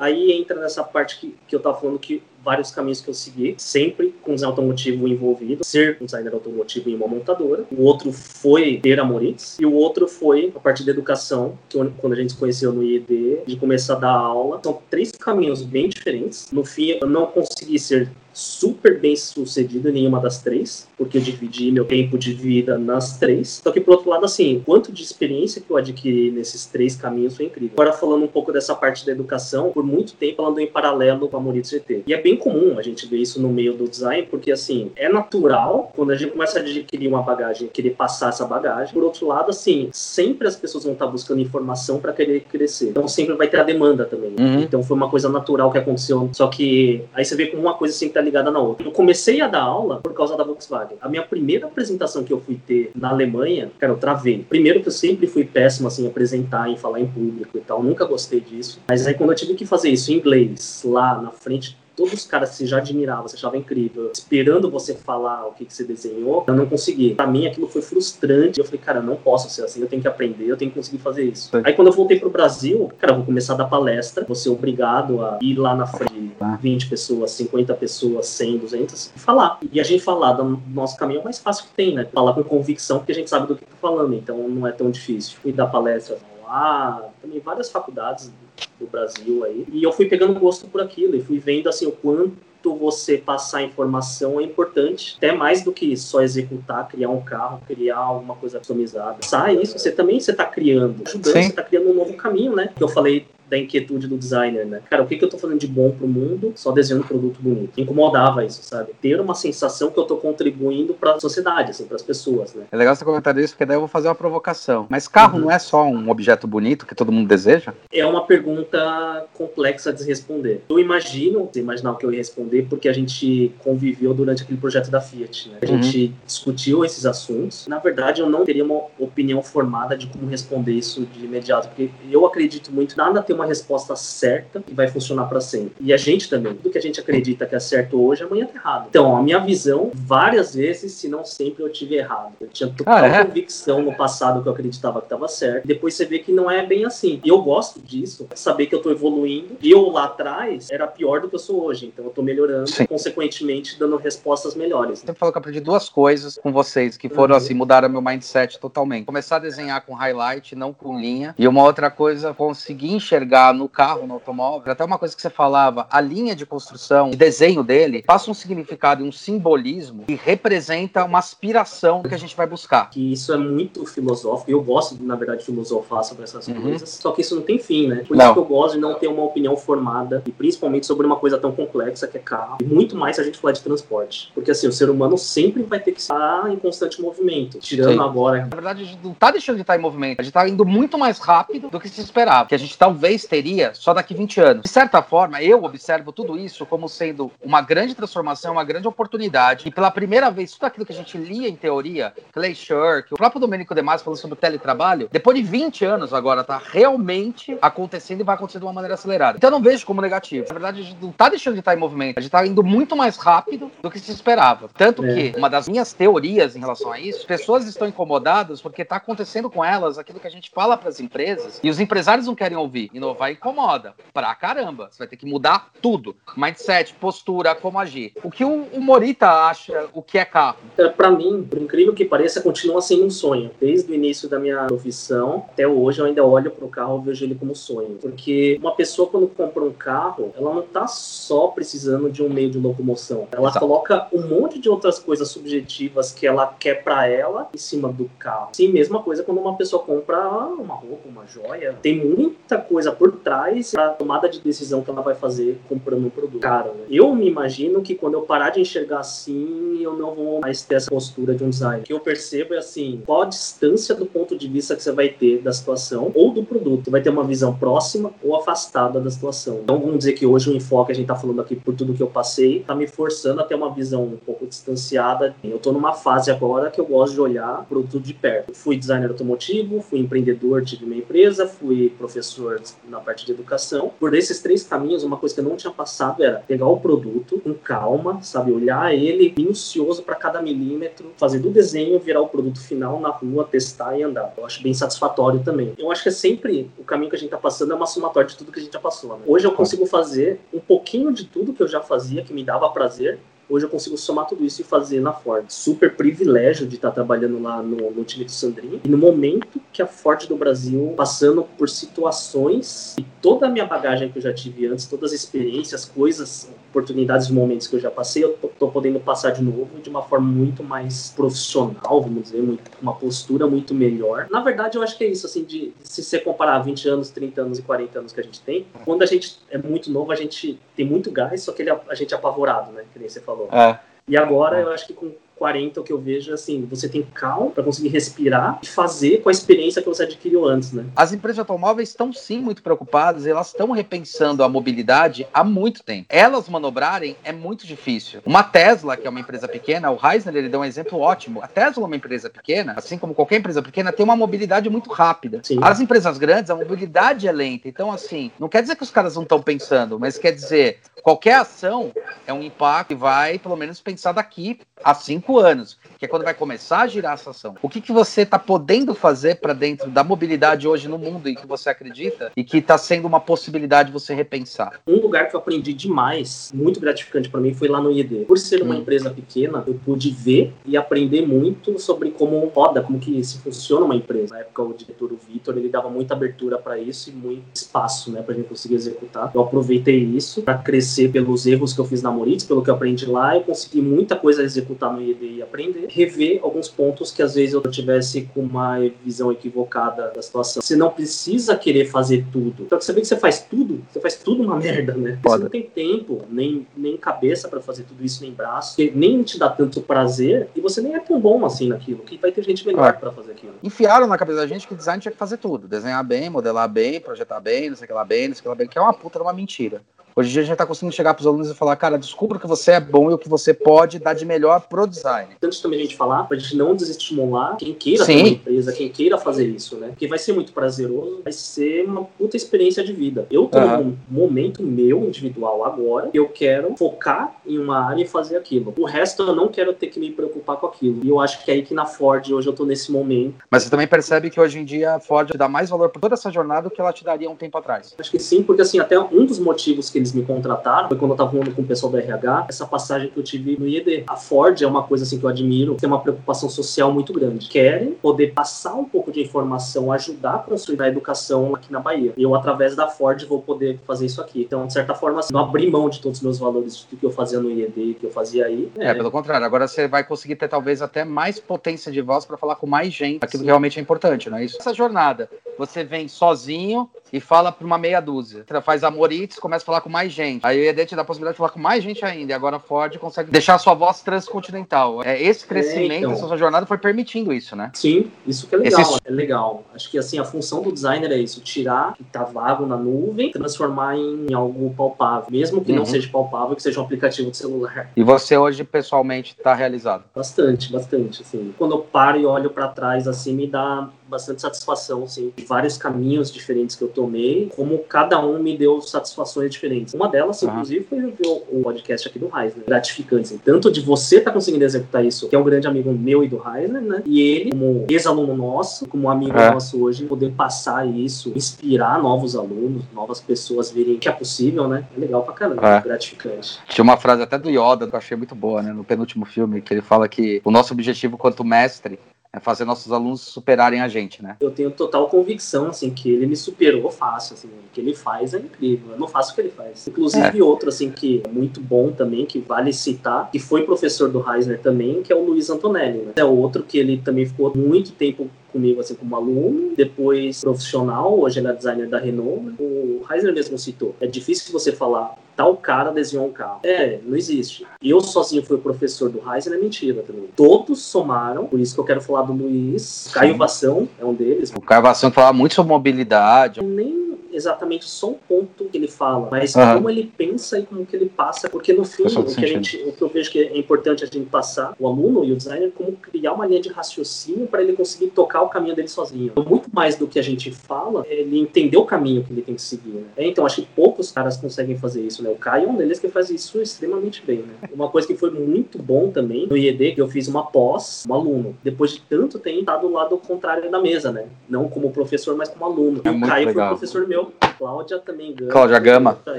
Aí 0.00 0.32
entra 0.32 0.58
nessa 0.58 0.82
parte 0.82 1.20
que, 1.20 1.34
que 1.46 1.54
eu 1.54 1.58
estava 1.58 1.78
falando 1.78 1.98
que 1.98 2.22
vários 2.42 2.70
caminhos 2.70 3.02
que 3.02 3.08
eu 3.08 3.12
segui, 3.12 3.54
sempre 3.58 4.14
com 4.22 4.34
design 4.34 4.50
automotivo 4.50 5.06
envolvido, 5.06 5.62
ser 5.62 5.98
um 6.00 6.06
designer 6.06 6.32
automotivo 6.32 6.88
em 6.88 6.94
uma 6.94 7.06
montadora. 7.06 7.66
O 7.70 7.82
outro 7.82 8.10
foi 8.10 8.78
ter 8.78 8.98
a 8.98 9.04
Moritz, 9.04 9.58
e 9.60 9.66
o 9.66 9.74
outro 9.74 10.08
foi 10.08 10.50
a 10.56 10.58
parte 10.58 10.84
da 10.84 10.90
educação, 10.90 11.58
que 11.68 11.78
quando 11.98 12.14
a 12.14 12.16
gente 12.16 12.32
se 12.32 12.38
conheceu 12.38 12.72
no 12.72 12.82
IED, 12.82 13.40
de 13.46 13.56
começar 13.56 13.96
a 13.96 13.98
dar 13.98 14.12
aula. 14.12 14.58
São 14.64 14.80
três 14.88 15.12
caminhos 15.12 15.62
bem 15.62 15.90
diferentes. 15.90 16.50
No 16.50 16.64
fim, 16.64 16.96
eu 17.00 17.06
não 17.06 17.26
consegui 17.26 17.78
ser 17.78 18.10
super 18.40 18.98
bem 18.98 19.14
sucedido 19.14 19.90
em 19.90 19.92
nenhuma 19.92 20.18
das 20.18 20.42
três, 20.42 20.88
porque 20.96 21.18
eu 21.18 21.20
dividi 21.20 21.70
meu 21.70 21.84
tempo 21.84 22.16
de 22.16 22.32
vida 22.32 22.78
nas 22.78 23.18
três. 23.18 23.60
Só 23.62 23.70
que, 23.70 23.80
por 23.80 23.92
outro 23.92 24.08
lado, 24.08 24.24
assim, 24.24 24.62
quanto 24.64 24.90
de 24.90 25.02
experiência 25.02 25.60
que 25.60 25.70
eu 25.70 25.76
adquiri 25.76 26.30
nesses 26.30 26.64
três 26.64 26.96
caminhos 26.96 27.36
foi 27.36 27.46
incrível. 27.46 27.72
Agora, 27.74 27.92
falando 27.92 28.24
um 28.24 28.28
pouco 28.28 28.50
dessa 28.50 28.74
parte 28.74 29.04
da 29.04 29.12
educação, 29.12 29.70
por 29.72 29.84
muito 29.84 30.14
tempo 30.14 30.40
ela 30.40 30.50
andou 30.50 30.60
em 30.60 30.66
paralelo 30.66 31.28
com 31.28 31.36
a 31.36 31.40
Moritz 31.40 31.68
GT. 31.68 32.04
E 32.06 32.14
é 32.14 32.20
bem 32.20 32.34
comum 32.34 32.78
a 32.78 32.82
gente 32.82 33.06
ver 33.06 33.18
isso 33.18 33.40
no 33.40 33.50
meio 33.50 33.74
do 33.74 33.86
design, 33.86 34.26
porque, 34.30 34.50
assim, 34.50 34.90
é 34.96 35.08
natural 35.08 35.92
quando 35.94 36.12
a 36.12 36.16
gente 36.16 36.32
começa 36.32 36.58
a 36.58 36.62
adquirir 36.62 37.08
uma 37.08 37.22
bagagem, 37.22 37.68
querer 37.68 37.90
passar 37.90 38.30
essa 38.30 38.46
bagagem. 38.46 38.94
Por 38.94 39.02
outro 39.02 39.26
lado, 39.26 39.50
assim, 39.50 39.90
sempre 39.92 40.48
as 40.48 40.56
pessoas 40.56 40.84
vão 40.84 40.94
estar 40.94 41.06
buscando 41.06 41.40
informação 41.40 42.00
para 42.00 42.12
querer 42.14 42.40
crescer. 42.40 42.88
Então, 42.88 43.06
sempre 43.06 43.34
vai 43.34 43.48
ter 43.48 43.60
a 43.60 43.64
demanda 43.64 44.06
também. 44.06 44.34
Uhum. 44.38 44.60
Então, 44.60 44.82
foi 44.82 44.96
uma 44.96 45.10
coisa 45.10 45.28
natural 45.28 45.70
que 45.70 45.78
aconteceu. 45.78 46.30
Só 46.32 46.46
que 46.48 47.04
aí 47.12 47.22
você 47.22 47.36
vê 47.36 47.46
como 47.46 47.62
uma 47.62 47.74
coisa 47.74 47.94
sempre 47.94 48.14
tá 48.14 48.29
ligada 48.30 48.50
na 48.50 48.58
outra. 48.58 48.86
Eu 48.86 48.92
comecei 48.92 49.40
a 49.40 49.48
dar 49.48 49.62
aula 49.62 50.00
por 50.00 50.14
causa 50.14 50.36
da 50.36 50.44
Volkswagen. 50.44 50.96
A 51.00 51.08
minha 51.08 51.22
primeira 51.22 51.66
apresentação 51.66 52.24
que 52.24 52.32
eu 52.32 52.40
fui 52.40 52.58
ter 52.66 52.90
na 52.94 53.10
Alemanha, 53.10 53.70
cara, 53.78 53.92
eu 53.92 53.98
travei. 53.98 54.44
Primeiro 54.48 54.80
que 54.80 54.88
eu 54.88 54.92
sempre 54.92 55.26
fui 55.26 55.44
péssimo, 55.44 55.88
assim, 55.88 56.06
apresentar, 56.06 56.68
em 56.68 56.76
falar 56.76 57.00
em 57.00 57.06
público 57.06 57.58
e 57.58 57.60
tal. 57.60 57.82
Nunca 57.82 58.04
gostei 58.04 58.40
disso. 58.40 58.80
Mas 58.88 59.06
aí 59.06 59.14
quando 59.14 59.30
eu 59.30 59.36
tive 59.36 59.54
que 59.54 59.66
fazer 59.66 59.90
isso 59.90 60.12
em 60.12 60.16
inglês, 60.16 60.82
lá 60.84 61.20
na 61.20 61.30
frente 61.30 61.76
todos 62.00 62.14
os 62.14 62.26
caras 62.26 62.50
você 62.50 62.66
já 62.66 62.78
admirava, 62.78 63.28
você 63.28 63.36
achava 63.36 63.58
incrível, 63.58 64.10
esperando 64.12 64.70
você 64.70 64.94
falar 64.94 65.46
o 65.46 65.52
que, 65.52 65.66
que 65.66 65.74
você 65.74 65.84
desenhou, 65.84 66.44
eu 66.46 66.54
não 66.54 66.64
consegui. 66.64 67.14
Pra 67.14 67.26
mim 67.26 67.46
aquilo 67.46 67.68
foi 67.68 67.82
frustrante. 67.82 68.58
Eu 68.58 68.64
falei, 68.64 68.80
cara, 68.80 69.02
não 69.02 69.16
posso 69.16 69.50
ser 69.50 69.64
assim, 69.64 69.82
eu 69.82 69.86
tenho 69.86 70.00
que 70.00 70.08
aprender, 70.08 70.46
eu 70.46 70.56
tenho 70.56 70.70
que 70.70 70.78
conseguir 70.78 70.98
fazer 70.98 71.24
isso. 71.24 71.50
Aí 71.62 71.74
quando 71.74 71.88
eu 71.88 71.92
voltei 71.92 72.18
pro 72.18 72.30
Brasil, 72.30 72.90
cara, 72.98 73.12
eu 73.12 73.16
vou 73.18 73.26
começar 73.26 73.52
a 73.52 73.56
dar 73.56 73.66
palestra, 73.66 74.24
vou 74.24 74.34
ser 74.34 74.48
obrigado 74.48 75.22
a 75.22 75.38
ir 75.42 75.56
lá 75.56 75.74
na 75.74 75.86
frente, 75.86 76.14
20 76.40 76.88
pessoas, 76.88 77.30
50 77.32 77.74
pessoas, 77.74 78.26
100, 78.26 78.58
200, 78.58 79.12
e 79.14 79.18
falar. 79.18 79.58
E 79.72 79.80
a 79.80 79.84
gente 79.84 80.02
falar 80.02 80.32
do 80.32 80.60
nosso 80.68 80.96
caminho 80.96 81.18
é 81.18 81.20
o 81.20 81.24
mais 81.24 81.38
fácil 81.38 81.66
que 81.66 81.72
tem, 81.74 81.94
né? 81.94 82.06
Falar 82.12 82.32
com 82.32 82.42
convicção, 82.42 82.98
porque 82.98 83.12
a 83.12 83.14
gente 83.14 83.28
sabe 83.28 83.46
do 83.46 83.56
que 83.56 83.64
tá 83.64 83.76
falando, 83.80 84.14
então 84.14 84.36
não 84.48 84.66
é 84.66 84.72
tão 84.72 84.90
difícil. 84.90 85.38
Fui 85.42 85.52
dar 85.52 85.66
palestra 85.66 86.18
lá, 86.42 87.10
também 87.20 87.38
várias 87.40 87.70
faculdades 87.70 88.32
do 88.78 88.86
Brasil 88.86 89.44
aí. 89.44 89.66
E 89.72 89.82
eu 89.82 89.92
fui 89.92 90.06
pegando 90.06 90.38
gosto 90.38 90.66
por 90.66 90.80
aquilo 90.80 91.14
e 91.14 91.22
fui 91.22 91.38
vendo 91.38 91.68
assim 91.68 91.86
o 91.86 91.92
quanto 91.92 92.74
você 92.76 93.16
passar 93.16 93.62
informação 93.62 94.40
é 94.40 94.42
importante, 94.42 95.14
até 95.16 95.32
mais 95.32 95.62
do 95.62 95.72
que 95.72 95.96
só 95.96 96.20
executar, 96.22 96.88
criar 96.88 97.08
um 97.08 97.20
carro, 97.22 97.60
criar 97.66 97.98
alguma 97.98 98.34
coisa 98.34 98.58
customizada. 98.58 99.18
Sai 99.22 99.56
isso, 99.56 99.78
você 99.78 99.90
também 99.90 100.20
você 100.20 100.30
está 100.30 100.44
criando, 100.44 101.02
ajudando, 101.06 101.32
Sim. 101.32 101.42
você 101.42 101.48
está 101.48 101.62
criando 101.62 101.90
um 101.90 101.94
novo 101.94 102.14
caminho, 102.14 102.54
né? 102.54 102.70
Que 102.74 102.82
eu 102.82 102.88
falei 102.88 103.26
da 103.50 103.58
inquietude 103.58 104.06
do 104.06 104.16
designer, 104.16 104.64
né? 104.64 104.80
Cara, 104.88 105.02
o 105.02 105.06
que, 105.06 105.16
que 105.16 105.24
eu 105.24 105.28
tô 105.28 105.36
fazendo 105.36 105.58
de 105.58 105.66
bom 105.66 105.90
pro 105.90 106.06
mundo 106.06 106.52
só 106.54 106.70
desenhando 106.70 107.04
um 107.04 107.08
produto 107.08 107.40
bonito? 107.42 107.78
Incomodava 107.78 108.44
isso, 108.44 108.62
sabe? 108.62 108.92
Ter 109.02 109.20
uma 109.20 109.34
sensação 109.34 109.90
que 109.90 109.98
eu 109.98 110.04
tô 110.04 110.16
contribuindo 110.16 110.94
pra 110.94 111.18
sociedade, 111.18 111.70
assim, 111.70 111.84
pras 111.84 112.02
pessoas, 112.02 112.54
né? 112.54 112.64
É 112.70 112.76
legal 112.76 112.94
você 112.94 113.04
comentar 113.04 113.36
isso, 113.38 113.54
porque 113.54 113.66
daí 113.66 113.76
eu 113.76 113.80
vou 113.80 113.88
fazer 113.88 114.08
uma 114.08 114.14
provocação. 114.14 114.86
Mas 114.88 115.08
carro 115.08 115.36
uhum. 115.36 115.44
não 115.44 115.50
é 115.50 115.58
só 115.58 115.84
um 115.84 116.08
objeto 116.08 116.46
bonito 116.46 116.86
que 116.86 116.94
todo 116.94 117.10
mundo 117.10 117.26
deseja? 117.26 117.72
É 117.92 118.06
uma 118.06 118.24
pergunta 118.24 119.26
complexa 119.34 119.92
de 119.92 120.02
se 120.02 120.08
responder. 120.08 120.64
Eu 120.68 120.78
imagino, 120.78 121.48
você 121.52 121.60
imaginar 121.60 121.92
o 121.92 121.96
que 121.96 122.06
eu 122.06 122.12
ia 122.12 122.18
responder, 122.18 122.66
porque 122.70 122.88
a 122.88 122.92
gente 122.92 123.52
conviveu 123.58 124.14
durante 124.14 124.42
aquele 124.42 124.58
projeto 124.58 124.90
da 124.90 125.00
Fiat, 125.00 125.48
né? 125.48 125.58
A 125.60 125.70
uhum. 125.70 125.82
gente 125.82 126.14
discutiu 126.24 126.84
esses 126.84 127.04
assuntos. 127.04 127.66
Na 127.66 127.78
verdade, 127.78 128.20
eu 128.20 128.28
não 128.28 128.44
teria 128.44 128.64
uma 128.64 128.82
opinião 128.98 129.42
formada 129.42 129.96
de 129.96 130.06
como 130.06 130.26
responder 130.26 130.72
isso 130.72 131.04
de 131.06 131.24
imediato, 131.24 131.68
porque 131.68 131.90
eu 132.10 132.24
acredito 132.24 132.72
muito, 132.72 132.96
nada 132.96 133.22
tem 133.22 133.34
uma 133.34 133.39
resposta 133.46 133.96
certa 133.96 134.62
e 134.68 134.74
vai 134.74 134.88
funcionar 134.88 135.26
para 135.26 135.40
sempre. 135.40 135.74
E 135.80 135.92
a 135.92 135.96
gente 135.96 136.28
também, 136.28 136.54
tudo 136.54 136.70
que 136.70 136.78
a 136.78 136.82
gente 136.82 137.00
acredita 137.00 137.46
que 137.46 137.54
é 137.54 137.60
certo 137.60 138.00
hoje, 138.00 138.22
amanhã 138.22 138.46
tá 138.46 138.54
errado. 138.54 138.86
Então, 138.88 139.16
a 139.16 139.22
minha 139.22 139.38
visão, 139.38 139.90
várias 139.94 140.54
vezes, 140.54 140.92
se 140.92 141.08
não 141.08 141.24
sempre, 141.24 141.62
eu 141.62 141.70
tive 141.70 141.96
errado. 141.96 142.32
Eu 142.40 142.48
tinha 142.48 142.68
total 142.70 142.94
ah, 142.94 143.06
é? 143.06 143.24
convicção 143.24 143.82
no 143.82 143.94
passado 143.94 144.42
que 144.42 144.48
eu 144.48 144.52
acreditava 144.52 145.00
que 145.00 145.06
estava 145.06 145.28
certo. 145.28 145.66
Depois 145.66 145.94
você 145.94 146.04
vê 146.04 146.18
que 146.18 146.32
não 146.32 146.50
é 146.50 146.64
bem 146.64 146.84
assim. 146.84 147.20
E 147.24 147.28
eu 147.28 147.40
gosto 147.42 147.80
disso, 147.80 148.28
saber 148.34 148.66
que 148.66 148.74
eu 148.74 148.82
tô 148.82 148.90
evoluindo. 148.90 149.56
Eu 149.62 149.90
lá 149.90 150.04
atrás 150.04 150.70
era 150.70 150.86
pior 150.86 151.20
do 151.20 151.28
que 151.28 151.34
eu 151.34 151.38
sou 151.38 151.64
hoje. 151.64 151.86
Então 151.86 152.04
eu 152.04 152.10
tô 152.10 152.22
melhorando, 152.22 152.68
Sim. 152.68 152.86
consequentemente, 152.86 153.78
dando 153.78 153.96
respostas 153.96 154.54
melhores. 154.54 155.00
Você 155.00 155.14
falou 155.14 155.32
que 155.32 155.38
eu 155.38 155.40
aprendi 155.40 155.60
duas 155.60 155.88
coisas 155.88 156.38
com 156.42 156.52
vocês 156.52 156.96
que 156.96 157.08
foram, 157.08 157.34
uhum. 157.34 157.38
assim, 157.38 157.54
mudaram 157.54 157.88
meu 157.88 158.02
mindset 158.02 158.58
totalmente. 158.58 159.06
Começar 159.06 159.36
a 159.36 159.40
desenhar 159.40 159.80
com 159.82 159.94
highlight, 159.94 160.54
não 160.54 160.72
com 160.72 160.98
linha. 160.98 161.34
E 161.38 161.46
uma 161.46 161.62
outra 161.62 161.90
coisa, 161.90 162.34
conseguir 162.34 162.92
enxergar 162.92 163.29
no 163.54 163.68
carro, 163.68 164.06
no 164.06 164.14
automóvel, 164.14 164.72
até 164.72 164.84
uma 164.84 164.98
coisa 164.98 165.14
que 165.14 165.22
você 165.22 165.30
falava, 165.30 165.86
a 165.90 166.00
linha 166.00 166.34
de 166.34 166.44
construção, 166.44 167.10
o 167.10 167.16
desenho 167.16 167.62
dele, 167.62 168.02
passa 168.02 168.30
um 168.30 168.34
significado 168.34 169.04
e 169.04 169.08
um 169.08 169.12
simbolismo 169.12 170.04
que 170.06 170.14
representa 170.14 171.04
uma 171.04 171.18
aspiração 171.18 172.02
que 172.02 172.14
a 172.14 172.18
gente 172.18 172.36
vai 172.36 172.46
buscar. 172.46 172.90
Que 172.90 173.12
isso 173.12 173.32
é 173.32 173.36
muito 173.36 173.86
filosófico. 173.86 174.50
Eu 174.50 174.62
gosto, 174.62 175.02
na 175.02 175.16
verdade, 175.16 175.40
de 175.40 175.46
filosofar 175.46 176.04
sobre 176.04 176.24
essas 176.24 176.46
uhum. 176.48 176.62
coisas. 176.62 176.88
Só 176.88 177.12
que 177.12 177.20
isso 177.20 177.34
não 177.34 177.42
tem 177.42 177.58
fim, 177.58 177.88
né? 177.88 178.04
Por 178.06 178.16
não. 178.16 178.24
isso 178.24 178.34
que 178.34 178.40
eu 178.40 178.44
gosto 178.44 178.74
de 178.74 178.80
não 178.80 178.94
ter 178.94 179.08
uma 179.08 179.22
opinião 179.22 179.56
formada, 179.56 180.22
e 180.26 180.32
principalmente 180.32 180.86
sobre 180.86 181.06
uma 181.06 181.16
coisa 181.16 181.38
tão 181.38 181.52
complexa 181.52 182.06
que 182.06 182.16
é 182.16 182.20
carro. 182.20 182.58
E 182.60 182.64
muito 182.64 182.96
mais 182.96 183.16
se 183.16 183.22
a 183.22 183.24
gente 183.24 183.38
falar 183.38 183.52
de 183.52 183.62
transporte. 183.62 184.30
Porque 184.34 184.50
assim, 184.50 184.66
o 184.66 184.72
ser 184.72 184.90
humano 184.90 185.16
sempre 185.16 185.62
vai 185.62 185.78
ter 185.78 185.92
que 185.92 186.00
estar 186.00 186.50
em 186.50 186.56
constante 186.56 187.00
movimento. 187.00 187.58
Tirando 187.58 187.92
Sim. 187.92 188.00
agora. 188.00 188.40
Na 188.50 188.56
verdade, 188.56 188.82
a 188.82 188.86
gente 188.86 189.00
não 189.02 189.14
tá 189.14 189.30
deixando 189.30 189.56
de 189.56 189.62
estar 189.62 189.76
em 189.76 189.80
movimento. 189.80 190.20
A 190.20 190.22
gente 190.22 190.32
tá 190.32 190.48
indo 190.48 190.64
muito 190.64 190.98
mais 190.98 191.18
rápido 191.18 191.68
do 191.70 191.80
que 191.80 191.88
se 191.88 192.00
esperava. 192.00 192.48
Que 192.48 192.54
a 192.54 192.58
gente 192.58 192.76
talvez 192.76 193.19
teria 193.26 193.74
só 193.74 193.92
daqui 193.94 194.14
20 194.14 194.40
anos. 194.40 194.62
De 194.62 194.68
certa 194.68 195.02
forma, 195.02 195.42
eu 195.42 195.64
observo 195.64 196.12
tudo 196.12 196.38
isso 196.38 196.66
como 196.66 196.88
sendo 196.88 197.30
uma 197.42 197.60
grande 197.60 197.94
transformação, 197.94 198.52
uma 198.52 198.64
grande 198.64 198.88
oportunidade. 198.88 199.68
E 199.68 199.70
pela 199.70 199.90
primeira 199.90 200.30
vez, 200.30 200.52
tudo 200.52 200.64
aquilo 200.64 200.86
que 200.86 200.92
a 200.92 200.96
gente 200.96 201.16
lia 201.16 201.48
em 201.48 201.56
teoria, 201.56 202.12
Clay 202.32 202.54
Shirk, 202.54 203.12
o 203.12 203.16
próprio 203.16 203.40
Domênico 203.40 203.74
De 203.74 203.82
Masi 203.82 204.04
falando 204.04 204.18
sobre 204.18 204.34
o 204.34 204.40
teletrabalho, 204.40 205.08
depois 205.10 205.36
de 205.36 205.42
20 205.42 205.84
anos 205.84 206.14
agora, 206.14 206.44
tá 206.44 206.60
realmente 206.62 207.56
acontecendo 207.60 208.20
e 208.20 208.24
vai 208.24 208.34
acontecer 208.34 208.58
de 208.58 208.64
uma 208.64 208.72
maneira 208.72 208.94
acelerada. 208.94 209.36
Então 209.36 209.48
eu 209.48 209.52
não 209.52 209.62
vejo 209.62 209.86
como 209.86 210.00
negativo. 210.00 210.46
Na 210.48 210.54
verdade, 210.54 210.80
a 210.80 210.84
gente 210.84 211.02
não 211.02 211.12
tá 211.12 211.28
deixando 211.28 211.54
de 211.54 211.60
estar 211.60 211.74
em 211.74 211.78
movimento, 211.78 212.18
a 212.18 212.20
gente 212.20 212.30
tá 212.30 212.46
indo 212.46 212.62
muito 212.62 212.96
mais 212.96 213.16
rápido 213.16 213.70
do 213.82 213.90
que 213.90 213.98
se 213.98 214.10
esperava. 214.10 214.68
Tanto 214.76 215.04
é. 215.04 215.14
que 215.14 215.38
uma 215.38 215.48
das 215.48 215.68
minhas 215.68 215.92
teorias 215.92 216.56
em 216.56 216.60
relação 216.60 216.92
a 216.92 217.00
isso, 217.00 217.26
pessoas 217.26 217.66
estão 217.66 217.86
incomodadas 217.88 218.60
porque 218.60 218.84
tá 218.84 218.96
acontecendo 218.96 219.50
com 219.50 219.64
elas 219.64 219.98
aquilo 219.98 220.20
que 220.20 220.26
a 220.26 220.30
gente 220.30 220.50
fala 220.50 220.76
para 220.76 220.88
as 220.88 221.00
empresas 221.00 221.60
e 221.62 221.70
os 221.70 221.80
empresários 221.80 222.26
não 222.26 222.34
querem 222.34 222.56
ouvir. 222.56 222.90
Inovar 223.10 223.32
incomoda 223.32 223.94
pra 224.12 224.32
caramba. 224.34 224.88
Você 224.90 224.98
vai 224.98 225.08
ter 225.08 225.16
que 225.16 225.26
mudar 225.26 225.72
tudo. 225.82 226.14
Mindset, 226.36 226.94
postura, 226.94 227.54
como 227.56 227.78
agir. 227.78 228.12
O 228.22 228.30
que 228.30 228.44
o, 228.44 228.62
o 228.72 228.80
Morita 228.80 229.28
acha 229.28 229.88
o 229.92 230.00
que 230.00 230.16
é 230.16 230.24
carro? 230.24 230.58
É, 230.78 230.88
para 230.88 231.10
mim, 231.10 231.46
por 231.48 231.60
incrível 231.60 231.92
que 231.92 232.04
pareça, 232.04 232.40
continua 232.40 232.80
sendo 232.80 233.04
um 233.04 233.10
sonho. 233.10 233.50
Desde 233.60 233.90
o 233.90 233.94
início 233.94 234.28
da 234.28 234.38
minha 234.38 234.66
profissão 234.66 235.44
até 235.50 235.66
hoje, 235.66 236.00
eu 236.00 236.06
ainda 236.06 236.24
olho 236.24 236.52
pro 236.52 236.68
carro 236.68 237.00
e 237.02 237.06
vejo 237.06 237.24
ele 237.24 237.34
como 237.34 237.54
sonho. 237.54 237.98
Porque 238.00 238.56
uma 238.60 238.74
pessoa, 238.76 239.08
quando 239.08 239.26
compra 239.26 239.64
um 239.64 239.72
carro, 239.72 240.32
ela 240.36 240.54
não 240.54 240.62
tá 240.62 240.86
só 240.86 241.48
precisando 241.48 242.10
de 242.10 242.22
um 242.22 242.28
meio 242.28 242.50
de 242.50 242.58
locomoção. 242.58 243.26
Ela 243.32 243.48
Exato. 243.48 243.66
coloca 243.66 244.06
um 244.12 244.26
monte 244.28 244.60
de 244.60 244.68
outras 244.68 245.00
coisas 245.00 245.28
subjetivas 245.28 246.12
que 246.12 246.26
ela 246.26 246.46
quer 246.46 246.84
para 246.84 247.08
ela 247.08 247.48
em 247.52 247.58
cima 247.58 247.88
do 247.92 248.08
carro. 248.18 248.50
Sim, 248.52 248.68
mesma 248.68 249.02
coisa 249.02 249.24
quando 249.24 249.40
uma 249.40 249.56
pessoa 249.56 249.82
compra 249.82 250.16
uma 250.28 250.74
roupa, 250.74 251.08
uma 251.08 251.26
joia. 251.26 251.76
Tem 251.82 251.96
muita 251.98 252.58
coisa 252.58 252.92
por 253.00 253.12
trás 253.12 253.72
da 253.72 253.88
tomada 253.88 254.28
de 254.28 254.40
decisão 254.40 254.82
que 254.82 254.90
ela 254.90 255.00
vai 255.00 255.14
fazer 255.14 255.58
comprando 255.66 256.04
um 256.04 256.10
produto. 256.10 256.42
Cara, 256.42 256.70
eu 256.90 257.14
me 257.14 257.26
imagino 257.26 257.80
que 257.80 257.94
quando 257.94 258.12
eu 258.12 258.20
parar 258.20 258.50
de 258.50 258.60
enxergar 258.60 258.98
assim, 258.98 259.78
eu 259.80 259.96
não 259.96 260.14
vou 260.14 260.38
mais 260.38 260.60
ter 260.60 260.74
essa 260.74 260.90
postura 260.90 261.34
de 261.34 261.42
um 261.42 261.48
design. 261.48 261.80
O 261.80 261.84
que 261.84 261.94
eu 261.94 262.00
percebo 262.00 262.52
é 262.52 262.58
assim, 262.58 263.00
qual 263.06 263.22
a 263.22 263.24
distância 263.24 263.94
do 263.94 264.04
ponto 264.04 264.36
de 264.36 264.46
vista 264.46 264.76
que 264.76 264.82
você 264.82 264.92
vai 264.92 265.08
ter 265.08 265.40
da 265.40 265.50
situação 265.50 266.12
ou 266.14 266.30
do 266.30 266.44
produto. 266.44 266.84
Você 266.84 266.90
vai 266.90 267.00
ter 267.00 267.08
uma 267.08 267.24
visão 267.24 267.56
próxima 267.56 268.12
ou 268.22 268.36
afastada 268.36 269.00
da 269.00 269.10
situação. 269.10 269.60
Então 269.64 269.78
vamos 269.78 269.96
dizer 270.00 270.12
que 270.12 270.26
hoje 270.26 270.50
o 270.50 270.54
enfoque, 270.54 270.92
a 270.92 270.94
gente 270.94 271.06
tá 271.06 271.16
falando 271.16 271.40
aqui 271.40 271.56
por 271.56 271.74
tudo 271.74 271.94
que 271.94 272.02
eu 272.02 272.06
passei, 272.06 272.60
tá 272.60 272.74
me 272.74 272.86
forçando 272.86 273.40
a 273.40 273.44
ter 273.44 273.54
uma 273.54 273.72
visão 273.72 274.04
um 274.04 274.18
pouco 274.18 274.46
distanciada. 274.46 275.34
Eu 275.42 275.58
tô 275.58 275.72
numa 275.72 275.94
fase 275.94 276.30
agora 276.30 276.70
que 276.70 276.78
eu 276.78 276.84
gosto 276.84 277.14
de 277.14 277.20
olhar 277.22 277.64
produto 277.66 277.98
de 277.98 278.12
perto. 278.12 278.52
Fui 278.52 278.76
designer 278.76 279.08
automotivo, 279.08 279.80
fui 279.80 280.00
empreendedor, 280.00 280.62
tive 280.66 280.84
minha 280.84 280.98
empresa, 280.98 281.46
fui 281.46 281.88
professor 281.96 282.60
na 282.88 283.00
parte 283.00 283.26
de 283.26 283.32
educação. 283.32 283.92
Por 283.98 284.14
esses 284.14 284.40
três 284.40 284.62
caminhos, 284.62 285.04
uma 285.04 285.16
coisa 285.16 285.34
que 285.34 285.40
eu 285.40 285.44
não 285.44 285.56
tinha 285.56 285.72
passado 285.72 286.22
era 286.22 286.40
pegar 286.40 286.66
o 286.66 286.78
produto 286.78 287.40
com 287.40 287.54
calma, 287.54 288.22
sabe, 288.22 288.52
olhar 288.52 288.94
ele 288.94 289.32
minucioso 289.36 290.02
para 290.02 290.14
cada 290.14 290.40
milímetro, 290.42 291.12
fazer 291.16 291.38
do 291.38 291.50
desenho 291.50 291.98
virar 291.98 292.20
o 292.20 292.28
produto 292.28 292.60
final 292.60 293.00
na 293.00 293.10
rua, 293.10 293.44
testar 293.44 293.98
e 293.98 294.02
andar. 294.02 294.32
Eu 294.36 294.44
acho 294.44 294.62
bem 294.62 294.74
satisfatório 294.74 295.40
também. 295.42 295.74
Eu 295.78 295.90
acho 295.90 296.02
que 296.02 296.08
é 296.08 296.12
sempre 296.12 296.70
o 296.78 296.84
caminho 296.84 297.10
que 297.10 297.16
a 297.16 297.18
gente 297.18 297.30
tá 297.30 297.38
passando 297.38 297.72
é 297.72 297.74
uma 297.76 297.86
somatória 297.86 298.28
de 298.28 298.36
tudo 298.36 298.52
que 298.52 298.58
a 298.58 298.62
gente 298.62 298.72
já 298.72 298.80
passou. 298.80 299.16
Né? 299.16 299.24
Hoje 299.26 299.46
eu 299.46 299.52
consigo 299.52 299.86
fazer 299.86 300.40
um 300.52 300.60
pouquinho 300.60 301.12
de 301.12 301.24
tudo 301.24 301.52
que 301.52 301.62
eu 301.62 301.68
já 301.68 301.80
fazia, 301.80 302.22
que 302.22 302.32
me 302.32 302.44
dava 302.44 302.68
prazer, 302.70 303.18
hoje 303.50 303.66
eu 303.66 303.68
consigo 303.68 303.98
somar 303.98 304.26
tudo 304.26 304.44
isso 304.44 304.60
e 304.60 304.64
fazer 304.64 305.00
na 305.00 305.12
Ford. 305.12 305.44
Super 305.48 305.96
privilégio 305.96 306.66
de 306.66 306.76
estar 306.76 306.92
trabalhando 306.92 307.42
lá 307.42 307.62
no, 307.62 307.90
no 307.90 308.04
time 308.04 308.24
do 308.24 308.30
Sandrinho. 308.30 308.80
E 308.84 308.88
no 308.88 308.96
momento 308.96 309.60
que 309.72 309.82
a 309.82 309.86
Ford 309.86 310.26
do 310.26 310.36
Brasil, 310.36 310.94
passando 310.96 311.42
por 311.58 311.68
situações 311.68 312.96
e 312.98 313.04
toda 313.20 313.46
a 313.46 313.50
minha 313.50 313.66
bagagem 313.66 314.10
que 314.10 314.18
eu 314.18 314.22
já 314.22 314.32
tive 314.32 314.66
antes, 314.66 314.86
todas 314.86 315.12
as 315.12 315.20
experiências, 315.20 315.84
coisas, 315.84 316.48
oportunidades 316.70 317.28
momentos 317.28 317.66
que 317.66 317.76
eu 317.76 317.80
já 317.80 317.90
passei, 317.90 318.24
eu 318.24 318.34
tô, 318.34 318.48
tô, 318.48 318.68
podendo 318.68 319.00
passar 319.00 319.30
de 319.30 319.42
novo 319.42 319.68
de 319.82 319.90
uma 319.90 320.02
forma 320.02 320.26
muito 320.26 320.62
mais 320.62 321.12
profissional, 321.14 322.00
vamos 322.00 322.24
dizer, 322.24 322.40
muito, 322.40 322.70
uma 322.80 322.94
postura 322.94 323.46
muito 323.46 323.74
melhor. 323.74 324.28
Na 324.30 324.40
verdade, 324.40 324.76
eu 324.76 324.82
acho 324.82 324.96
que 324.96 325.04
é 325.04 325.08
isso, 325.08 325.26
assim, 325.26 325.44
de 325.44 325.72
se 325.82 326.02
você 326.02 326.18
comparar 326.18 326.60
20 326.60 326.88
anos, 326.88 327.10
30 327.10 327.42
anos 327.42 327.58
e 327.58 327.62
40 327.62 327.98
anos 327.98 328.12
que 328.12 328.20
a 328.20 328.22
gente 328.22 328.40
tem, 328.40 328.66
quando 328.84 329.02
a 329.02 329.06
gente 329.06 329.38
é 329.50 329.58
muito 329.58 329.90
novo, 329.90 330.12
a 330.12 330.16
gente 330.16 330.58
tem 330.76 330.86
muito 330.86 331.10
gás, 331.10 331.42
só 331.42 331.52
que 331.52 331.62
ele, 331.62 331.70
a 331.70 331.94
gente 331.94 332.14
é 332.14 332.16
apavorado, 332.16 332.72
né? 332.72 332.84
Que 332.92 332.98
nem 332.98 333.08
você 333.08 333.20
falou. 333.20 333.39
É. 333.50 333.78
E 334.08 334.16
agora, 334.16 334.60
eu 334.60 334.70
acho 334.70 334.86
que 334.86 334.92
com 334.92 335.12
40, 335.40 335.80
o 335.80 335.82
que 335.82 335.90
eu 335.90 335.98
vejo 335.98 336.32
é 336.32 336.34
assim, 336.34 336.66
você 336.70 336.86
tem 336.86 337.02
calma 337.02 337.50
para 337.50 337.64
conseguir 337.64 337.88
respirar 337.88 338.58
e 338.62 338.66
fazer 338.66 339.22
com 339.22 339.30
a 339.30 339.32
experiência 339.32 339.80
que 339.80 339.88
você 339.88 340.02
adquiriu 340.02 340.46
antes, 340.46 340.70
né? 340.70 340.84
As 340.94 341.14
empresas 341.14 341.36
de 341.36 341.40
automóveis 341.40 341.88
estão 341.88 342.12
sim 342.12 342.40
muito 342.40 342.62
preocupadas, 342.62 343.26
elas 343.26 343.46
estão 343.46 343.70
repensando 343.70 344.44
a 344.44 344.48
mobilidade 344.50 345.26
há 345.32 345.42
muito 345.42 345.82
tempo. 345.82 346.04
Elas 346.10 346.46
manobrarem 346.46 347.16
é 347.24 347.32
muito 347.32 347.66
difícil. 347.66 348.20
Uma 348.26 348.42
Tesla, 348.42 348.98
que 348.98 349.06
é 349.06 349.10
uma 349.10 349.18
empresa 349.18 349.48
pequena, 349.48 349.90
o 349.90 349.96
Reisner 349.96 350.36
ele 350.36 350.50
deu 350.50 350.60
um 350.60 350.64
exemplo 350.64 350.98
ótimo. 350.98 351.42
A 351.42 351.48
Tesla 351.48 351.84
é 351.84 351.86
uma 351.86 351.96
empresa 351.96 352.28
pequena, 352.28 352.74
assim 352.76 352.98
como 352.98 353.14
qualquer 353.14 353.38
empresa 353.38 353.62
pequena, 353.62 353.92
tem 353.92 354.04
uma 354.04 354.16
mobilidade 354.16 354.68
muito 354.68 354.90
rápida. 354.90 355.40
Sim. 355.42 355.58
As 355.62 355.80
empresas 355.80 356.18
grandes, 356.18 356.50
a 356.50 356.54
mobilidade 356.54 357.26
é 357.26 357.32
lenta. 357.32 357.66
Então, 357.66 357.90
assim, 357.90 358.30
não 358.38 358.48
quer 358.48 358.60
dizer 358.60 358.76
que 358.76 358.82
os 358.82 358.90
caras 358.90 359.14
não 359.14 359.22
estão 359.22 359.40
pensando, 359.40 359.98
mas 359.98 360.18
quer 360.18 360.32
dizer, 360.32 360.80
qualquer 361.02 361.34
ação 361.34 361.92
é 362.26 362.32
um 362.32 362.42
impacto 362.42 362.90
que 362.90 362.94
vai, 362.94 363.38
pelo 363.38 363.56
menos, 363.56 363.80
pensar 363.80 364.12
daqui 364.12 364.58
a 364.82 364.94
cinco 364.94 365.38
anos, 365.38 365.78
que 365.98 366.04
é 366.04 366.08
quando 366.08 366.24
vai 366.24 366.34
começar 366.34 366.80
a 366.80 366.86
girar 366.86 367.14
essa 367.14 367.30
ação. 367.30 367.54
O 367.62 367.68
que, 367.68 367.80
que 367.80 367.92
você 367.92 368.22
está 368.22 368.38
podendo 368.38 368.94
fazer 368.94 369.36
para 369.36 369.52
dentro 369.52 369.90
da 369.90 370.02
mobilidade 370.02 370.66
hoje 370.66 370.88
no 370.88 370.98
mundo 370.98 371.28
em 371.28 371.34
que 371.34 371.46
você 371.46 371.68
acredita 371.68 372.32
e 372.36 372.42
que 372.42 372.58
está 372.58 372.78
sendo 372.78 373.06
uma 373.06 373.20
possibilidade 373.20 373.88
de 373.88 373.92
você 373.92 374.14
repensar? 374.14 374.80
Um 374.86 374.96
lugar 374.96 375.28
que 375.28 375.36
eu 375.36 375.40
aprendi 375.40 375.72
demais, 375.72 376.50
muito 376.54 376.80
gratificante 376.80 377.28
para 377.28 377.40
mim, 377.40 377.54
foi 377.54 377.68
lá 377.68 377.80
no 377.80 377.92
IED. 377.92 378.24
Por 378.24 378.38
ser 378.38 378.62
uma 378.62 378.74
hum. 378.74 378.78
empresa 378.78 379.10
pequena, 379.10 379.62
eu 379.66 379.74
pude 379.84 380.10
ver 380.10 380.52
e 380.64 380.76
aprender 380.76 381.26
muito 381.26 381.78
sobre 381.78 382.10
como 382.10 382.44
roda, 382.46 382.82
como 382.82 382.98
que 382.98 383.22
se 383.22 383.38
funciona 383.38 383.84
uma 383.84 383.94
empresa. 383.94 384.34
Na 384.34 384.40
época, 384.40 384.62
o 384.62 384.72
diretor, 384.72 385.12
o 385.12 385.16
Vitor, 385.16 385.56
ele 385.56 385.68
dava 385.68 385.90
muita 385.90 386.14
abertura 386.14 386.58
para 386.58 386.78
isso 386.78 387.10
e 387.10 387.12
muito 387.12 387.44
espaço, 387.54 388.10
né, 388.10 388.22
para 388.22 388.34
a 388.34 388.36
gente 388.36 388.48
conseguir 388.48 388.74
executar. 388.74 389.30
Eu 389.34 389.42
aproveitei 389.42 389.98
isso 389.98 390.42
para 390.42 390.56
crescer 390.58 390.89
pelos 391.12 391.46
erros 391.46 391.72
que 391.72 391.80
eu 391.80 391.84
fiz 391.84 392.02
na 392.02 392.10
Moritz, 392.10 392.44
pelo 392.44 392.62
que 392.62 392.70
eu 392.70 392.74
aprendi 392.74 393.06
lá, 393.06 393.36
eu 393.36 393.42
consegui 393.42 393.80
muita 393.80 394.16
coisa 394.16 394.42
executar 394.42 394.92
no 394.92 395.00
IED 395.00 395.24
e 395.24 395.42
aprender 395.42 395.86
rever 395.88 396.40
alguns 396.42 396.68
pontos 396.68 397.10
que 397.10 397.22
às 397.22 397.34
vezes 397.34 397.54
eu 397.54 397.62
tivesse 397.62 398.22
com 398.34 398.40
uma 398.40 398.78
visão 399.04 399.30
equivocada 399.30 400.10
da 400.14 400.22
situação. 400.22 400.62
Você 400.62 400.76
não 400.76 400.90
precisa 400.90 401.56
querer 401.56 401.86
fazer 401.86 402.26
tudo. 402.32 402.66
Só 402.68 402.76
que 402.76 402.84
você 402.84 402.92
vê 402.92 403.00
que 403.00 403.06
você 403.06 403.16
faz 403.16 403.40
tudo, 403.40 403.82
você 403.90 404.00
faz 404.00 404.16
tudo 404.16 404.42
uma 404.42 404.56
merda, 404.60 404.94
né? 404.94 405.18
Você 405.22 405.38
não 405.38 405.48
tem 405.48 405.62
tempo, 405.62 406.22
nem, 406.30 406.66
nem 406.76 406.96
cabeça 406.96 407.48
para 407.48 407.60
fazer 407.60 407.84
tudo 407.84 408.04
isso, 408.04 408.22
nem 408.22 408.32
braço, 408.32 408.76
nem 408.94 409.22
te 409.22 409.38
dá 409.38 409.48
tanto 409.48 409.80
prazer 409.80 410.48
e 410.54 410.60
você 410.60 410.80
nem 410.80 410.94
é 410.94 411.00
tão 411.00 411.20
bom 411.20 411.44
assim 411.44 411.68
naquilo, 411.68 411.98
que 411.98 412.16
vai 412.16 412.32
ter 412.32 412.42
gente 412.42 412.66
melhor 412.66 412.88
é. 412.88 412.92
para 412.92 413.10
fazer 413.10 413.32
aquilo. 413.32 413.54
Enfiaram 413.62 414.06
na 414.06 414.18
cabeça 414.18 414.38
da 414.38 414.46
gente 414.46 414.66
que 414.66 414.74
design 414.74 415.00
tinha 415.00 415.12
que 415.12 415.18
fazer 415.18 415.36
tudo, 415.36 415.66
desenhar 415.66 416.04
bem, 416.04 416.30
modelar 416.30 416.68
bem, 416.68 417.00
projetar 417.00 417.40
bem, 417.40 417.70
não 417.70 417.76
sei 417.76 417.84
o 417.84 417.88
que 417.88 417.94
lá 417.94 418.04
bem, 418.04 418.28
não 418.28 418.34
sei 418.34 418.40
o 418.40 418.42
que 418.42 418.48
lá 418.48 418.54
bem, 418.54 418.68
que 418.68 418.78
é 418.78 418.80
uma 418.80 418.92
puta 418.92 419.18
de 419.18 419.24
uma 419.24 419.32
mentira. 419.32 419.82
Hoje 420.14 420.28
em 420.28 420.32
dia 420.32 420.42
a 420.42 420.44
gente 420.44 420.52
está 420.52 420.66
conseguindo 420.66 420.94
chegar 420.94 421.14
para 421.14 421.20
os 421.20 421.26
alunos 421.26 421.50
e 421.50 421.54
falar, 421.54 421.76
cara, 421.76 421.98
descubra 421.98 422.36
o 422.36 422.40
que 422.40 422.46
você 422.46 422.72
é 422.72 422.80
bom 422.80 423.10
e 423.10 423.14
o 423.14 423.18
que 423.18 423.28
você 423.28 423.54
pode 423.54 423.98
dar 423.98 424.14
de 424.14 424.24
melhor 424.24 424.60
pro 424.62 424.86
design. 424.86 425.30
Antes 425.42 425.60
também 425.60 425.78
a 425.78 425.82
gente 425.82 425.96
falar, 425.96 426.24
para 426.24 426.36
a 426.36 426.40
gente 426.40 426.56
não 426.56 426.74
desestimular 426.74 427.56
quem 427.56 427.72
queira 427.74 428.04
Sim. 428.04 428.14
ter 428.14 428.20
uma 428.20 428.28
empresa, 428.28 428.72
quem 428.72 428.88
queira 428.88 429.18
fazer 429.18 429.46
isso, 429.46 429.76
né? 429.76 429.88
Porque 429.88 430.06
vai 430.08 430.18
ser 430.18 430.32
muito 430.32 430.52
prazeroso, 430.52 431.20
vai 431.22 431.32
ser 431.32 431.84
uma 431.86 432.04
puta 432.04 432.36
experiência 432.36 432.82
de 432.82 432.92
vida. 432.92 433.26
Eu 433.30 433.46
tô 433.46 433.58
uhum. 433.58 433.84
num 433.84 433.96
momento 434.08 434.62
meu 434.62 435.04
individual 435.04 435.64
agora, 435.64 436.10
eu 436.12 436.28
quero 436.28 436.74
focar 436.76 437.36
em 437.46 437.58
uma 437.58 437.88
área 437.88 438.02
e 438.02 438.06
fazer 438.06 438.36
aquilo. 438.36 438.74
O 438.76 438.84
resto 438.84 439.22
eu 439.22 439.34
não 439.34 439.48
quero 439.48 439.72
ter 439.72 439.88
que 439.88 440.00
me 440.00 440.10
preocupar 440.10 440.56
com 440.56 440.66
aquilo. 440.66 441.04
E 441.04 441.08
eu 441.08 441.20
acho 441.20 441.44
que 441.44 441.50
é 441.50 441.54
aí 441.54 441.62
que 441.62 441.74
na 441.74 441.86
Ford 441.86 442.30
hoje 442.32 442.48
eu 442.48 442.52
tô 442.52 442.64
nesse 442.64 442.90
momento. 442.90 443.36
Mas 443.50 443.62
você 443.62 443.70
também 443.70 443.86
percebe 443.86 444.30
que 444.30 444.40
hoje 444.40 444.58
em 444.58 444.64
dia 444.64 444.94
a 444.94 445.00
Ford 445.00 445.30
dá 445.36 445.48
mais 445.48 445.70
valor 445.70 445.88
por 445.88 446.00
toda 446.00 446.14
essa 446.14 446.30
jornada 446.30 446.68
do 446.68 446.70
que 446.70 446.80
ela 446.80 446.92
te 446.92 447.04
daria 447.04 447.30
um 447.30 447.36
tempo 447.36 447.56
atrás. 447.56 447.94
Acho 447.98 448.10
que 448.10 448.18
sim, 448.18 448.42
porque 448.42 448.62
assim, 448.62 448.78
até 448.78 448.98
um 448.98 449.24
dos 449.24 449.38
motivos 449.38 449.88
que 449.88 449.99
eles 450.00 450.12
me 450.12 450.22
contrataram 450.22 450.88
foi 450.88 450.98
quando 450.98 451.12
eu 451.12 451.16
tava 451.16 451.30
falando 451.30 451.54
com 451.54 451.62
o 451.62 451.64
pessoal 451.64 451.92
do 451.92 451.98
RH, 451.98 452.46
essa 452.48 452.66
passagem 452.66 453.08
que 453.08 453.18
eu 453.18 453.22
tive 453.22 453.56
no 453.58 453.66
IED. 453.66 454.04
A 454.08 454.16
Ford 454.16 454.60
é 454.60 454.66
uma 454.66 454.82
coisa 454.82 455.04
assim 455.04 455.18
que 455.18 455.24
eu 455.24 455.28
admiro, 455.28 455.74
tem 455.74 455.88
uma 455.88 456.00
preocupação 456.00 456.48
social 456.48 456.92
muito 456.92 457.12
grande. 457.12 457.48
Querem 457.48 457.92
poder 457.92 458.32
passar 458.32 458.74
um 458.74 458.84
pouco 458.84 459.12
de 459.12 459.20
informação, 459.20 459.92
ajudar 459.92 460.34
a 460.34 460.38
construir 460.38 460.82
a 460.82 460.88
educação 460.88 461.54
aqui 461.54 461.72
na 461.72 461.80
Bahia. 461.80 462.12
E 462.16 462.22
eu, 462.22 462.34
através 462.34 462.74
da 462.74 462.88
Ford, 462.88 463.22
vou 463.26 463.42
poder 463.42 463.78
fazer 463.86 464.06
isso 464.06 464.20
aqui. 464.20 464.42
Então, 464.42 464.66
de 464.66 464.72
certa 464.72 464.94
forma, 464.94 465.20
assim, 465.20 465.32
não 465.32 465.40
abrir 465.40 465.70
mão 465.70 465.88
de 465.88 466.00
todos 466.00 466.18
os 466.18 466.24
meus 466.24 466.38
valores, 466.38 466.86
do 466.90 466.96
que 466.96 467.04
eu 467.04 467.10
fazia 467.10 467.38
no 467.40 467.50
IED, 467.50 467.96
que 467.98 468.06
eu 468.06 468.10
fazia 468.10 468.46
aí. 468.46 468.70
É, 468.78 468.88
é 468.88 468.94
pelo 468.94 469.10
contrário. 469.10 469.44
Agora 469.46 469.68
você 469.68 469.86
vai 469.86 470.04
conseguir 470.04 470.36
ter 470.36 470.48
talvez 470.48 470.82
até 470.82 471.04
mais 471.04 471.38
potência 471.38 471.92
de 471.92 472.00
voz 472.00 472.24
para 472.24 472.36
falar 472.36 472.56
com 472.56 472.66
mais 472.66 472.92
gente, 472.92 473.22
aquilo 473.22 473.40
Sim. 473.40 473.44
que 473.44 473.46
realmente 473.46 473.78
é 473.78 473.82
importante, 473.82 474.30
não 474.30 474.38
é 474.38 474.44
isso? 474.44 474.56
Essa 474.58 474.74
jornada, 474.74 475.28
você 475.60 475.84
vem 475.84 476.08
sozinho 476.08 476.88
e 477.12 477.20
fala 477.20 477.52
para 477.52 477.66
uma 477.66 477.76
meia 477.76 478.00
dúzia. 478.00 478.46
Faz 478.64 478.82
amorites, 478.82 479.38
começa 479.38 479.62
a 479.62 479.66
falar 479.66 479.80
com 479.82 479.90
mais 479.90 480.10
gente. 480.10 480.40
Aí 480.42 480.58
o 480.58 480.64
IED 480.64 480.86
te 480.86 480.96
dá 480.96 481.02
a 481.02 481.04
possibilidade 481.04 481.34
de 481.34 481.38
falar 481.38 481.50
com 481.50 481.60
mais 481.60 481.84
gente 481.84 482.02
ainda. 482.02 482.32
E 482.32 482.34
agora 482.34 482.56
a 482.56 482.58
Ford 482.58 482.96
consegue 482.96 483.30
deixar 483.30 483.56
a 483.56 483.58
sua 483.58 483.74
voz 483.74 484.00
transcontinental. 484.00 485.02
É, 485.04 485.20
esse 485.22 485.46
crescimento, 485.46 485.92
é, 485.92 485.98
então. 485.98 486.12
essa 486.12 486.26
sua 486.26 486.38
jornada 486.38 486.64
foi 486.64 486.78
permitindo 486.78 487.30
isso, 487.30 487.54
né? 487.54 487.70
Sim, 487.74 488.10
isso 488.26 488.46
que 488.46 488.54
é 488.54 488.58
legal. 488.58 488.80
Esse... 488.80 488.98
É 489.04 489.10
legal. 489.10 489.64
Acho 489.74 489.90
que 489.90 489.98
assim, 489.98 490.18
a 490.18 490.24
função 490.24 490.62
do 490.62 490.72
designer 490.72 491.12
é 491.12 491.18
isso: 491.18 491.42
tirar 491.42 491.90
o 491.90 491.94
que 491.96 492.04
tá 492.04 492.24
vago 492.24 492.64
na 492.64 492.78
nuvem, 492.78 493.30
transformar 493.30 493.98
em 493.98 494.32
algo 494.32 494.72
palpável. 494.74 495.30
Mesmo 495.30 495.62
que 495.62 495.72
uhum. 495.72 495.78
não 495.78 495.84
seja 495.84 496.08
palpável, 496.08 496.56
que 496.56 496.62
seja 496.62 496.80
um 496.80 496.84
aplicativo 496.84 497.30
de 497.30 497.36
celular. 497.36 497.90
E 497.94 498.02
você 498.02 498.34
hoje, 498.34 498.64
pessoalmente, 498.64 499.34
está 499.36 499.52
realizado? 499.52 500.04
Bastante, 500.14 500.72
bastante. 500.72 501.20
Assim. 501.20 501.54
Quando 501.58 501.74
eu 501.74 501.80
paro 501.80 502.18
e 502.18 502.24
olho 502.24 502.48
para 502.48 502.68
trás, 502.68 503.06
assim, 503.06 503.34
me 503.34 503.46
dá 503.46 503.90
bastante 504.10 504.42
satisfação, 504.42 505.04
assim, 505.04 505.32
de 505.36 505.44
vários 505.44 505.78
caminhos 505.78 506.30
diferentes 506.30 506.76
que 506.76 506.82
eu 506.82 506.88
tomei, 506.88 507.50
como 507.54 507.78
cada 507.78 508.18
um 508.24 508.42
me 508.42 508.56
deu 508.56 508.80
satisfações 508.82 509.50
diferentes. 509.50 509.94
Uma 509.94 510.08
delas, 510.08 510.42
inclusive, 510.42 510.84
foi 510.84 511.04
o, 511.04 511.42
o 511.50 511.62
podcast 511.62 512.08
aqui 512.08 512.18
do 512.18 512.26
Heisner, 512.26 512.66
gratificante, 512.66 513.22
assim, 513.22 513.38
tanto 513.38 513.70
de 513.70 513.80
você 513.80 514.18
estar 514.18 514.30
tá 514.30 514.34
conseguindo 514.34 514.64
executar 514.64 515.04
isso, 515.04 515.28
que 515.28 515.36
é 515.36 515.38
um 515.38 515.44
grande 515.44 515.66
amigo 515.66 515.92
meu 515.92 516.24
e 516.24 516.28
do 516.28 516.42
Heisner, 516.46 516.82
né, 516.82 517.02
e 517.06 517.20
ele, 517.20 517.50
como 517.50 517.86
ex-aluno 517.88 518.36
nosso, 518.36 518.88
como 518.88 519.08
amigo 519.08 519.38
é. 519.38 519.50
nosso 519.50 519.82
hoje, 519.82 520.04
poder 520.04 520.32
passar 520.32 520.86
isso, 520.86 521.32
inspirar 521.34 522.02
novos 522.02 522.34
alunos, 522.34 522.82
novas 522.92 523.20
pessoas 523.20 523.70
verem 523.70 523.98
que 523.98 524.08
é 524.08 524.12
possível, 524.12 524.66
né, 524.66 524.86
é 524.96 525.00
legal 525.00 525.22
pra 525.22 525.32
caramba, 525.32 525.66
é. 525.66 525.80
gratificante. 525.80 526.58
Tinha 526.68 526.82
uma 526.82 526.96
frase 526.96 527.22
até 527.22 527.38
do 527.38 527.48
Yoda 527.48 527.86
que 527.86 527.94
eu 527.94 527.98
achei 527.98 528.16
muito 528.16 528.34
boa, 528.34 528.62
né, 528.62 528.72
no 528.72 528.82
penúltimo 528.82 529.24
filme, 529.24 529.62
que 529.62 529.72
ele 529.72 529.82
fala 529.82 530.08
que 530.08 530.40
o 530.44 530.50
nosso 530.50 530.72
objetivo 530.72 531.16
quanto 531.16 531.44
mestre 531.44 531.98
é 532.32 532.38
fazer 532.38 532.64
nossos 532.64 532.92
alunos 532.92 533.20
superarem 533.20 533.80
a 533.80 533.88
gente, 533.88 534.22
né? 534.22 534.36
Eu 534.40 534.50
tenho 534.50 534.70
total 534.70 535.08
convicção, 535.08 535.66
assim, 535.66 535.90
que 535.90 536.10
ele 536.10 536.26
me 536.26 536.36
superou 536.36 536.88
fácil, 536.90 537.34
assim, 537.34 537.48
o 537.48 537.72
que 537.72 537.80
ele 537.80 537.94
faz 537.94 538.34
é 538.34 538.38
incrível, 538.38 538.92
eu 538.92 538.98
não 538.98 539.08
faço 539.08 539.32
o 539.32 539.34
que 539.34 539.40
ele 539.40 539.50
faz. 539.50 539.86
Inclusive 539.88 540.38
é. 540.38 540.42
outro, 540.42 540.68
assim, 540.68 540.90
que 540.90 541.22
é 541.24 541.28
muito 541.28 541.60
bom 541.60 541.90
também, 541.90 542.24
que 542.24 542.38
vale 542.38 542.72
citar, 542.72 543.30
que 543.30 543.40
foi 543.40 543.64
professor 543.64 544.08
do 544.08 544.20
Reisner 544.20 544.60
também, 544.60 545.02
que 545.02 545.12
é 545.12 545.16
o 545.16 545.24
Luiz 545.24 545.50
Antonelli, 545.50 546.02
né? 546.02 546.12
É 546.14 546.24
outro 546.24 546.62
que 546.62 546.78
ele 546.78 546.98
também 546.98 547.26
ficou 547.26 547.54
muito 547.56 547.92
tempo 547.92 548.30
comigo 548.50 548.80
assim 548.80 548.94
como 548.94 549.16
aluno, 549.16 549.74
depois 549.76 550.40
profissional, 550.40 551.18
hoje 551.18 551.40
ele 551.40 551.48
é 551.48 551.52
designer 551.52 551.88
da 551.88 551.98
Renault. 551.98 552.42
Né? 552.44 552.54
O 552.58 553.02
Reisner 553.08 553.34
mesmo 553.34 553.58
citou, 553.58 553.94
é 554.00 554.06
difícil 554.06 554.52
você 554.52 554.72
falar 554.72 555.16
tal 555.40 555.56
cara 555.56 555.90
desenhou 555.90 556.26
um 556.26 556.32
carro. 556.32 556.60
É, 556.62 556.98
não 557.02 557.16
existe. 557.16 557.66
Eu 557.82 558.00
sozinho 558.02 558.44
fui 558.44 558.58
professor 558.58 559.08
do 559.08 559.20
Reisner, 559.20 559.58
é 559.58 559.62
mentira 559.62 560.02
também. 560.02 560.28
Todos 560.36 560.82
somaram, 560.82 561.46
por 561.46 561.58
isso 561.58 561.74
que 561.74 561.80
eu 561.80 561.84
quero 561.84 562.02
falar 562.02 562.22
do 562.22 562.34
Luiz. 562.34 562.82
Sim. 562.82 563.10
Caio 563.14 563.36
Vação 563.38 563.88
é 563.98 564.04
um 564.04 564.12
deles. 564.12 564.52
O 564.54 564.60
Caio 564.60 564.82
Vação 564.82 565.10
falava 565.10 565.32
muito 565.32 565.54
sobre 565.54 565.72
mobilidade. 565.72 566.62
Nem 566.62 567.09
exatamente 567.32 567.88
só 567.88 568.10
o 568.10 568.18
ponto 568.28 568.64
que 568.64 568.76
ele 568.76 568.88
fala, 568.88 569.28
mas 569.30 569.54
uhum. 569.54 569.74
como 569.74 569.90
ele 569.90 570.12
pensa 570.16 570.58
e 570.58 570.62
como 570.64 570.84
que 570.84 570.96
ele 570.96 571.08
passa, 571.08 571.48
porque 571.48 571.72
no 571.72 571.84
fim, 571.84 572.04
o 572.04 572.24
que, 572.24 572.44
a 572.44 572.48
gente, 572.48 572.76
o 572.86 572.92
que 572.92 573.02
eu 573.02 573.08
vejo 573.08 573.30
que 573.30 573.38
é 573.38 573.58
importante 573.58 574.04
a 574.04 574.06
gente 574.06 574.26
passar, 574.26 574.74
o 574.78 574.86
aluno 574.86 575.24
e 575.24 575.32
o 575.32 575.36
designer, 575.36 575.72
como 575.72 575.92
criar 575.92 576.32
uma 576.32 576.46
linha 576.46 576.60
de 576.60 576.68
raciocínio 576.68 577.46
para 577.46 577.62
ele 577.62 577.72
conseguir 577.72 578.08
tocar 578.08 578.42
o 578.42 578.48
caminho 578.48 578.74
dele 578.74 578.88
sozinho. 578.88 579.26
Então, 579.26 579.44
muito 579.44 579.68
mais 579.72 579.96
do 579.96 580.06
que 580.06 580.18
a 580.18 580.22
gente 580.22 580.50
fala, 580.50 581.04
ele 581.08 581.38
entender 581.38 581.76
o 581.76 581.84
caminho 581.84 582.24
que 582.24 582.32
ele 582.32 582.42
tem 582.42 582.54
que 582.54 582.62
seguir. 582.62 582.90
Né? 582.90 583.04
É, 583.16 583.26
então, 583.26 583.46
acho 583.46 583.62
que 583.62 583.68
poucos 583.74 584.10
caras 584.10 584.36
conseguem 584.36 584.76
fazer 584.76 585.02
isso, 585.02 585.22
né? 585.22 585.30
O 585.30 585.36
Caio 585.36 585.68
é 585.68 585.70
um 585.70 585.76
deles 585.76 585.98
que 585.98 586.08
faz 586.08 586.30
isso 586.30 586.60
extremamente 586.60 587.22
bem, 587.24 587.38
né? 587.38 587.68
Uma 587.72 587.88
coisa 587.88 588.06
que 588.06 588.16
foi 588.16 588.30
muito 588.30 588.80
bom 588.80 589.10
também, 589.10 589.46
no 589.46 589.56
IED, 589.56 589.92
que 589.92 590.00
eu 590.00 590.08
fiz 590.08 590.28
uma 590.28 590.44
pós, 590.44 591.04
um 591.08 591.14
aluno, 591.14 591.56
depois 591.62 591.92
de 591.92 592.00
tanto 592.02 592.38
tempo, 592.38 592.64
tá 592.64 592.76
do 592.76 592.90
lado 592.90 593.16
contrário 593.18 593.70
da 593.70 593.80
mesa, 593.80 594.12
né? 594.12 594.26
Não 594.48 594.68
como 594.68 594.90
professor, 594.90 595.36
mas 595.36 595.48
como 595.48 595.64
aluno. 595.64 596.00
É 596.04 596.08
e 596.08 596.16
o 596.16 596.20
Caio 596.20 596.46
legal. 596.46 596.68
foi 596.68 596.78
professor 596.78 597.06
meu 597.06 597.19
Cláudia 597.58 597.98
também 597.98 598.34
ganha. 598.34 598.50
Cláudia 598.50 598.78
Gama. 598.78 599.14
Tá 599.24 599.38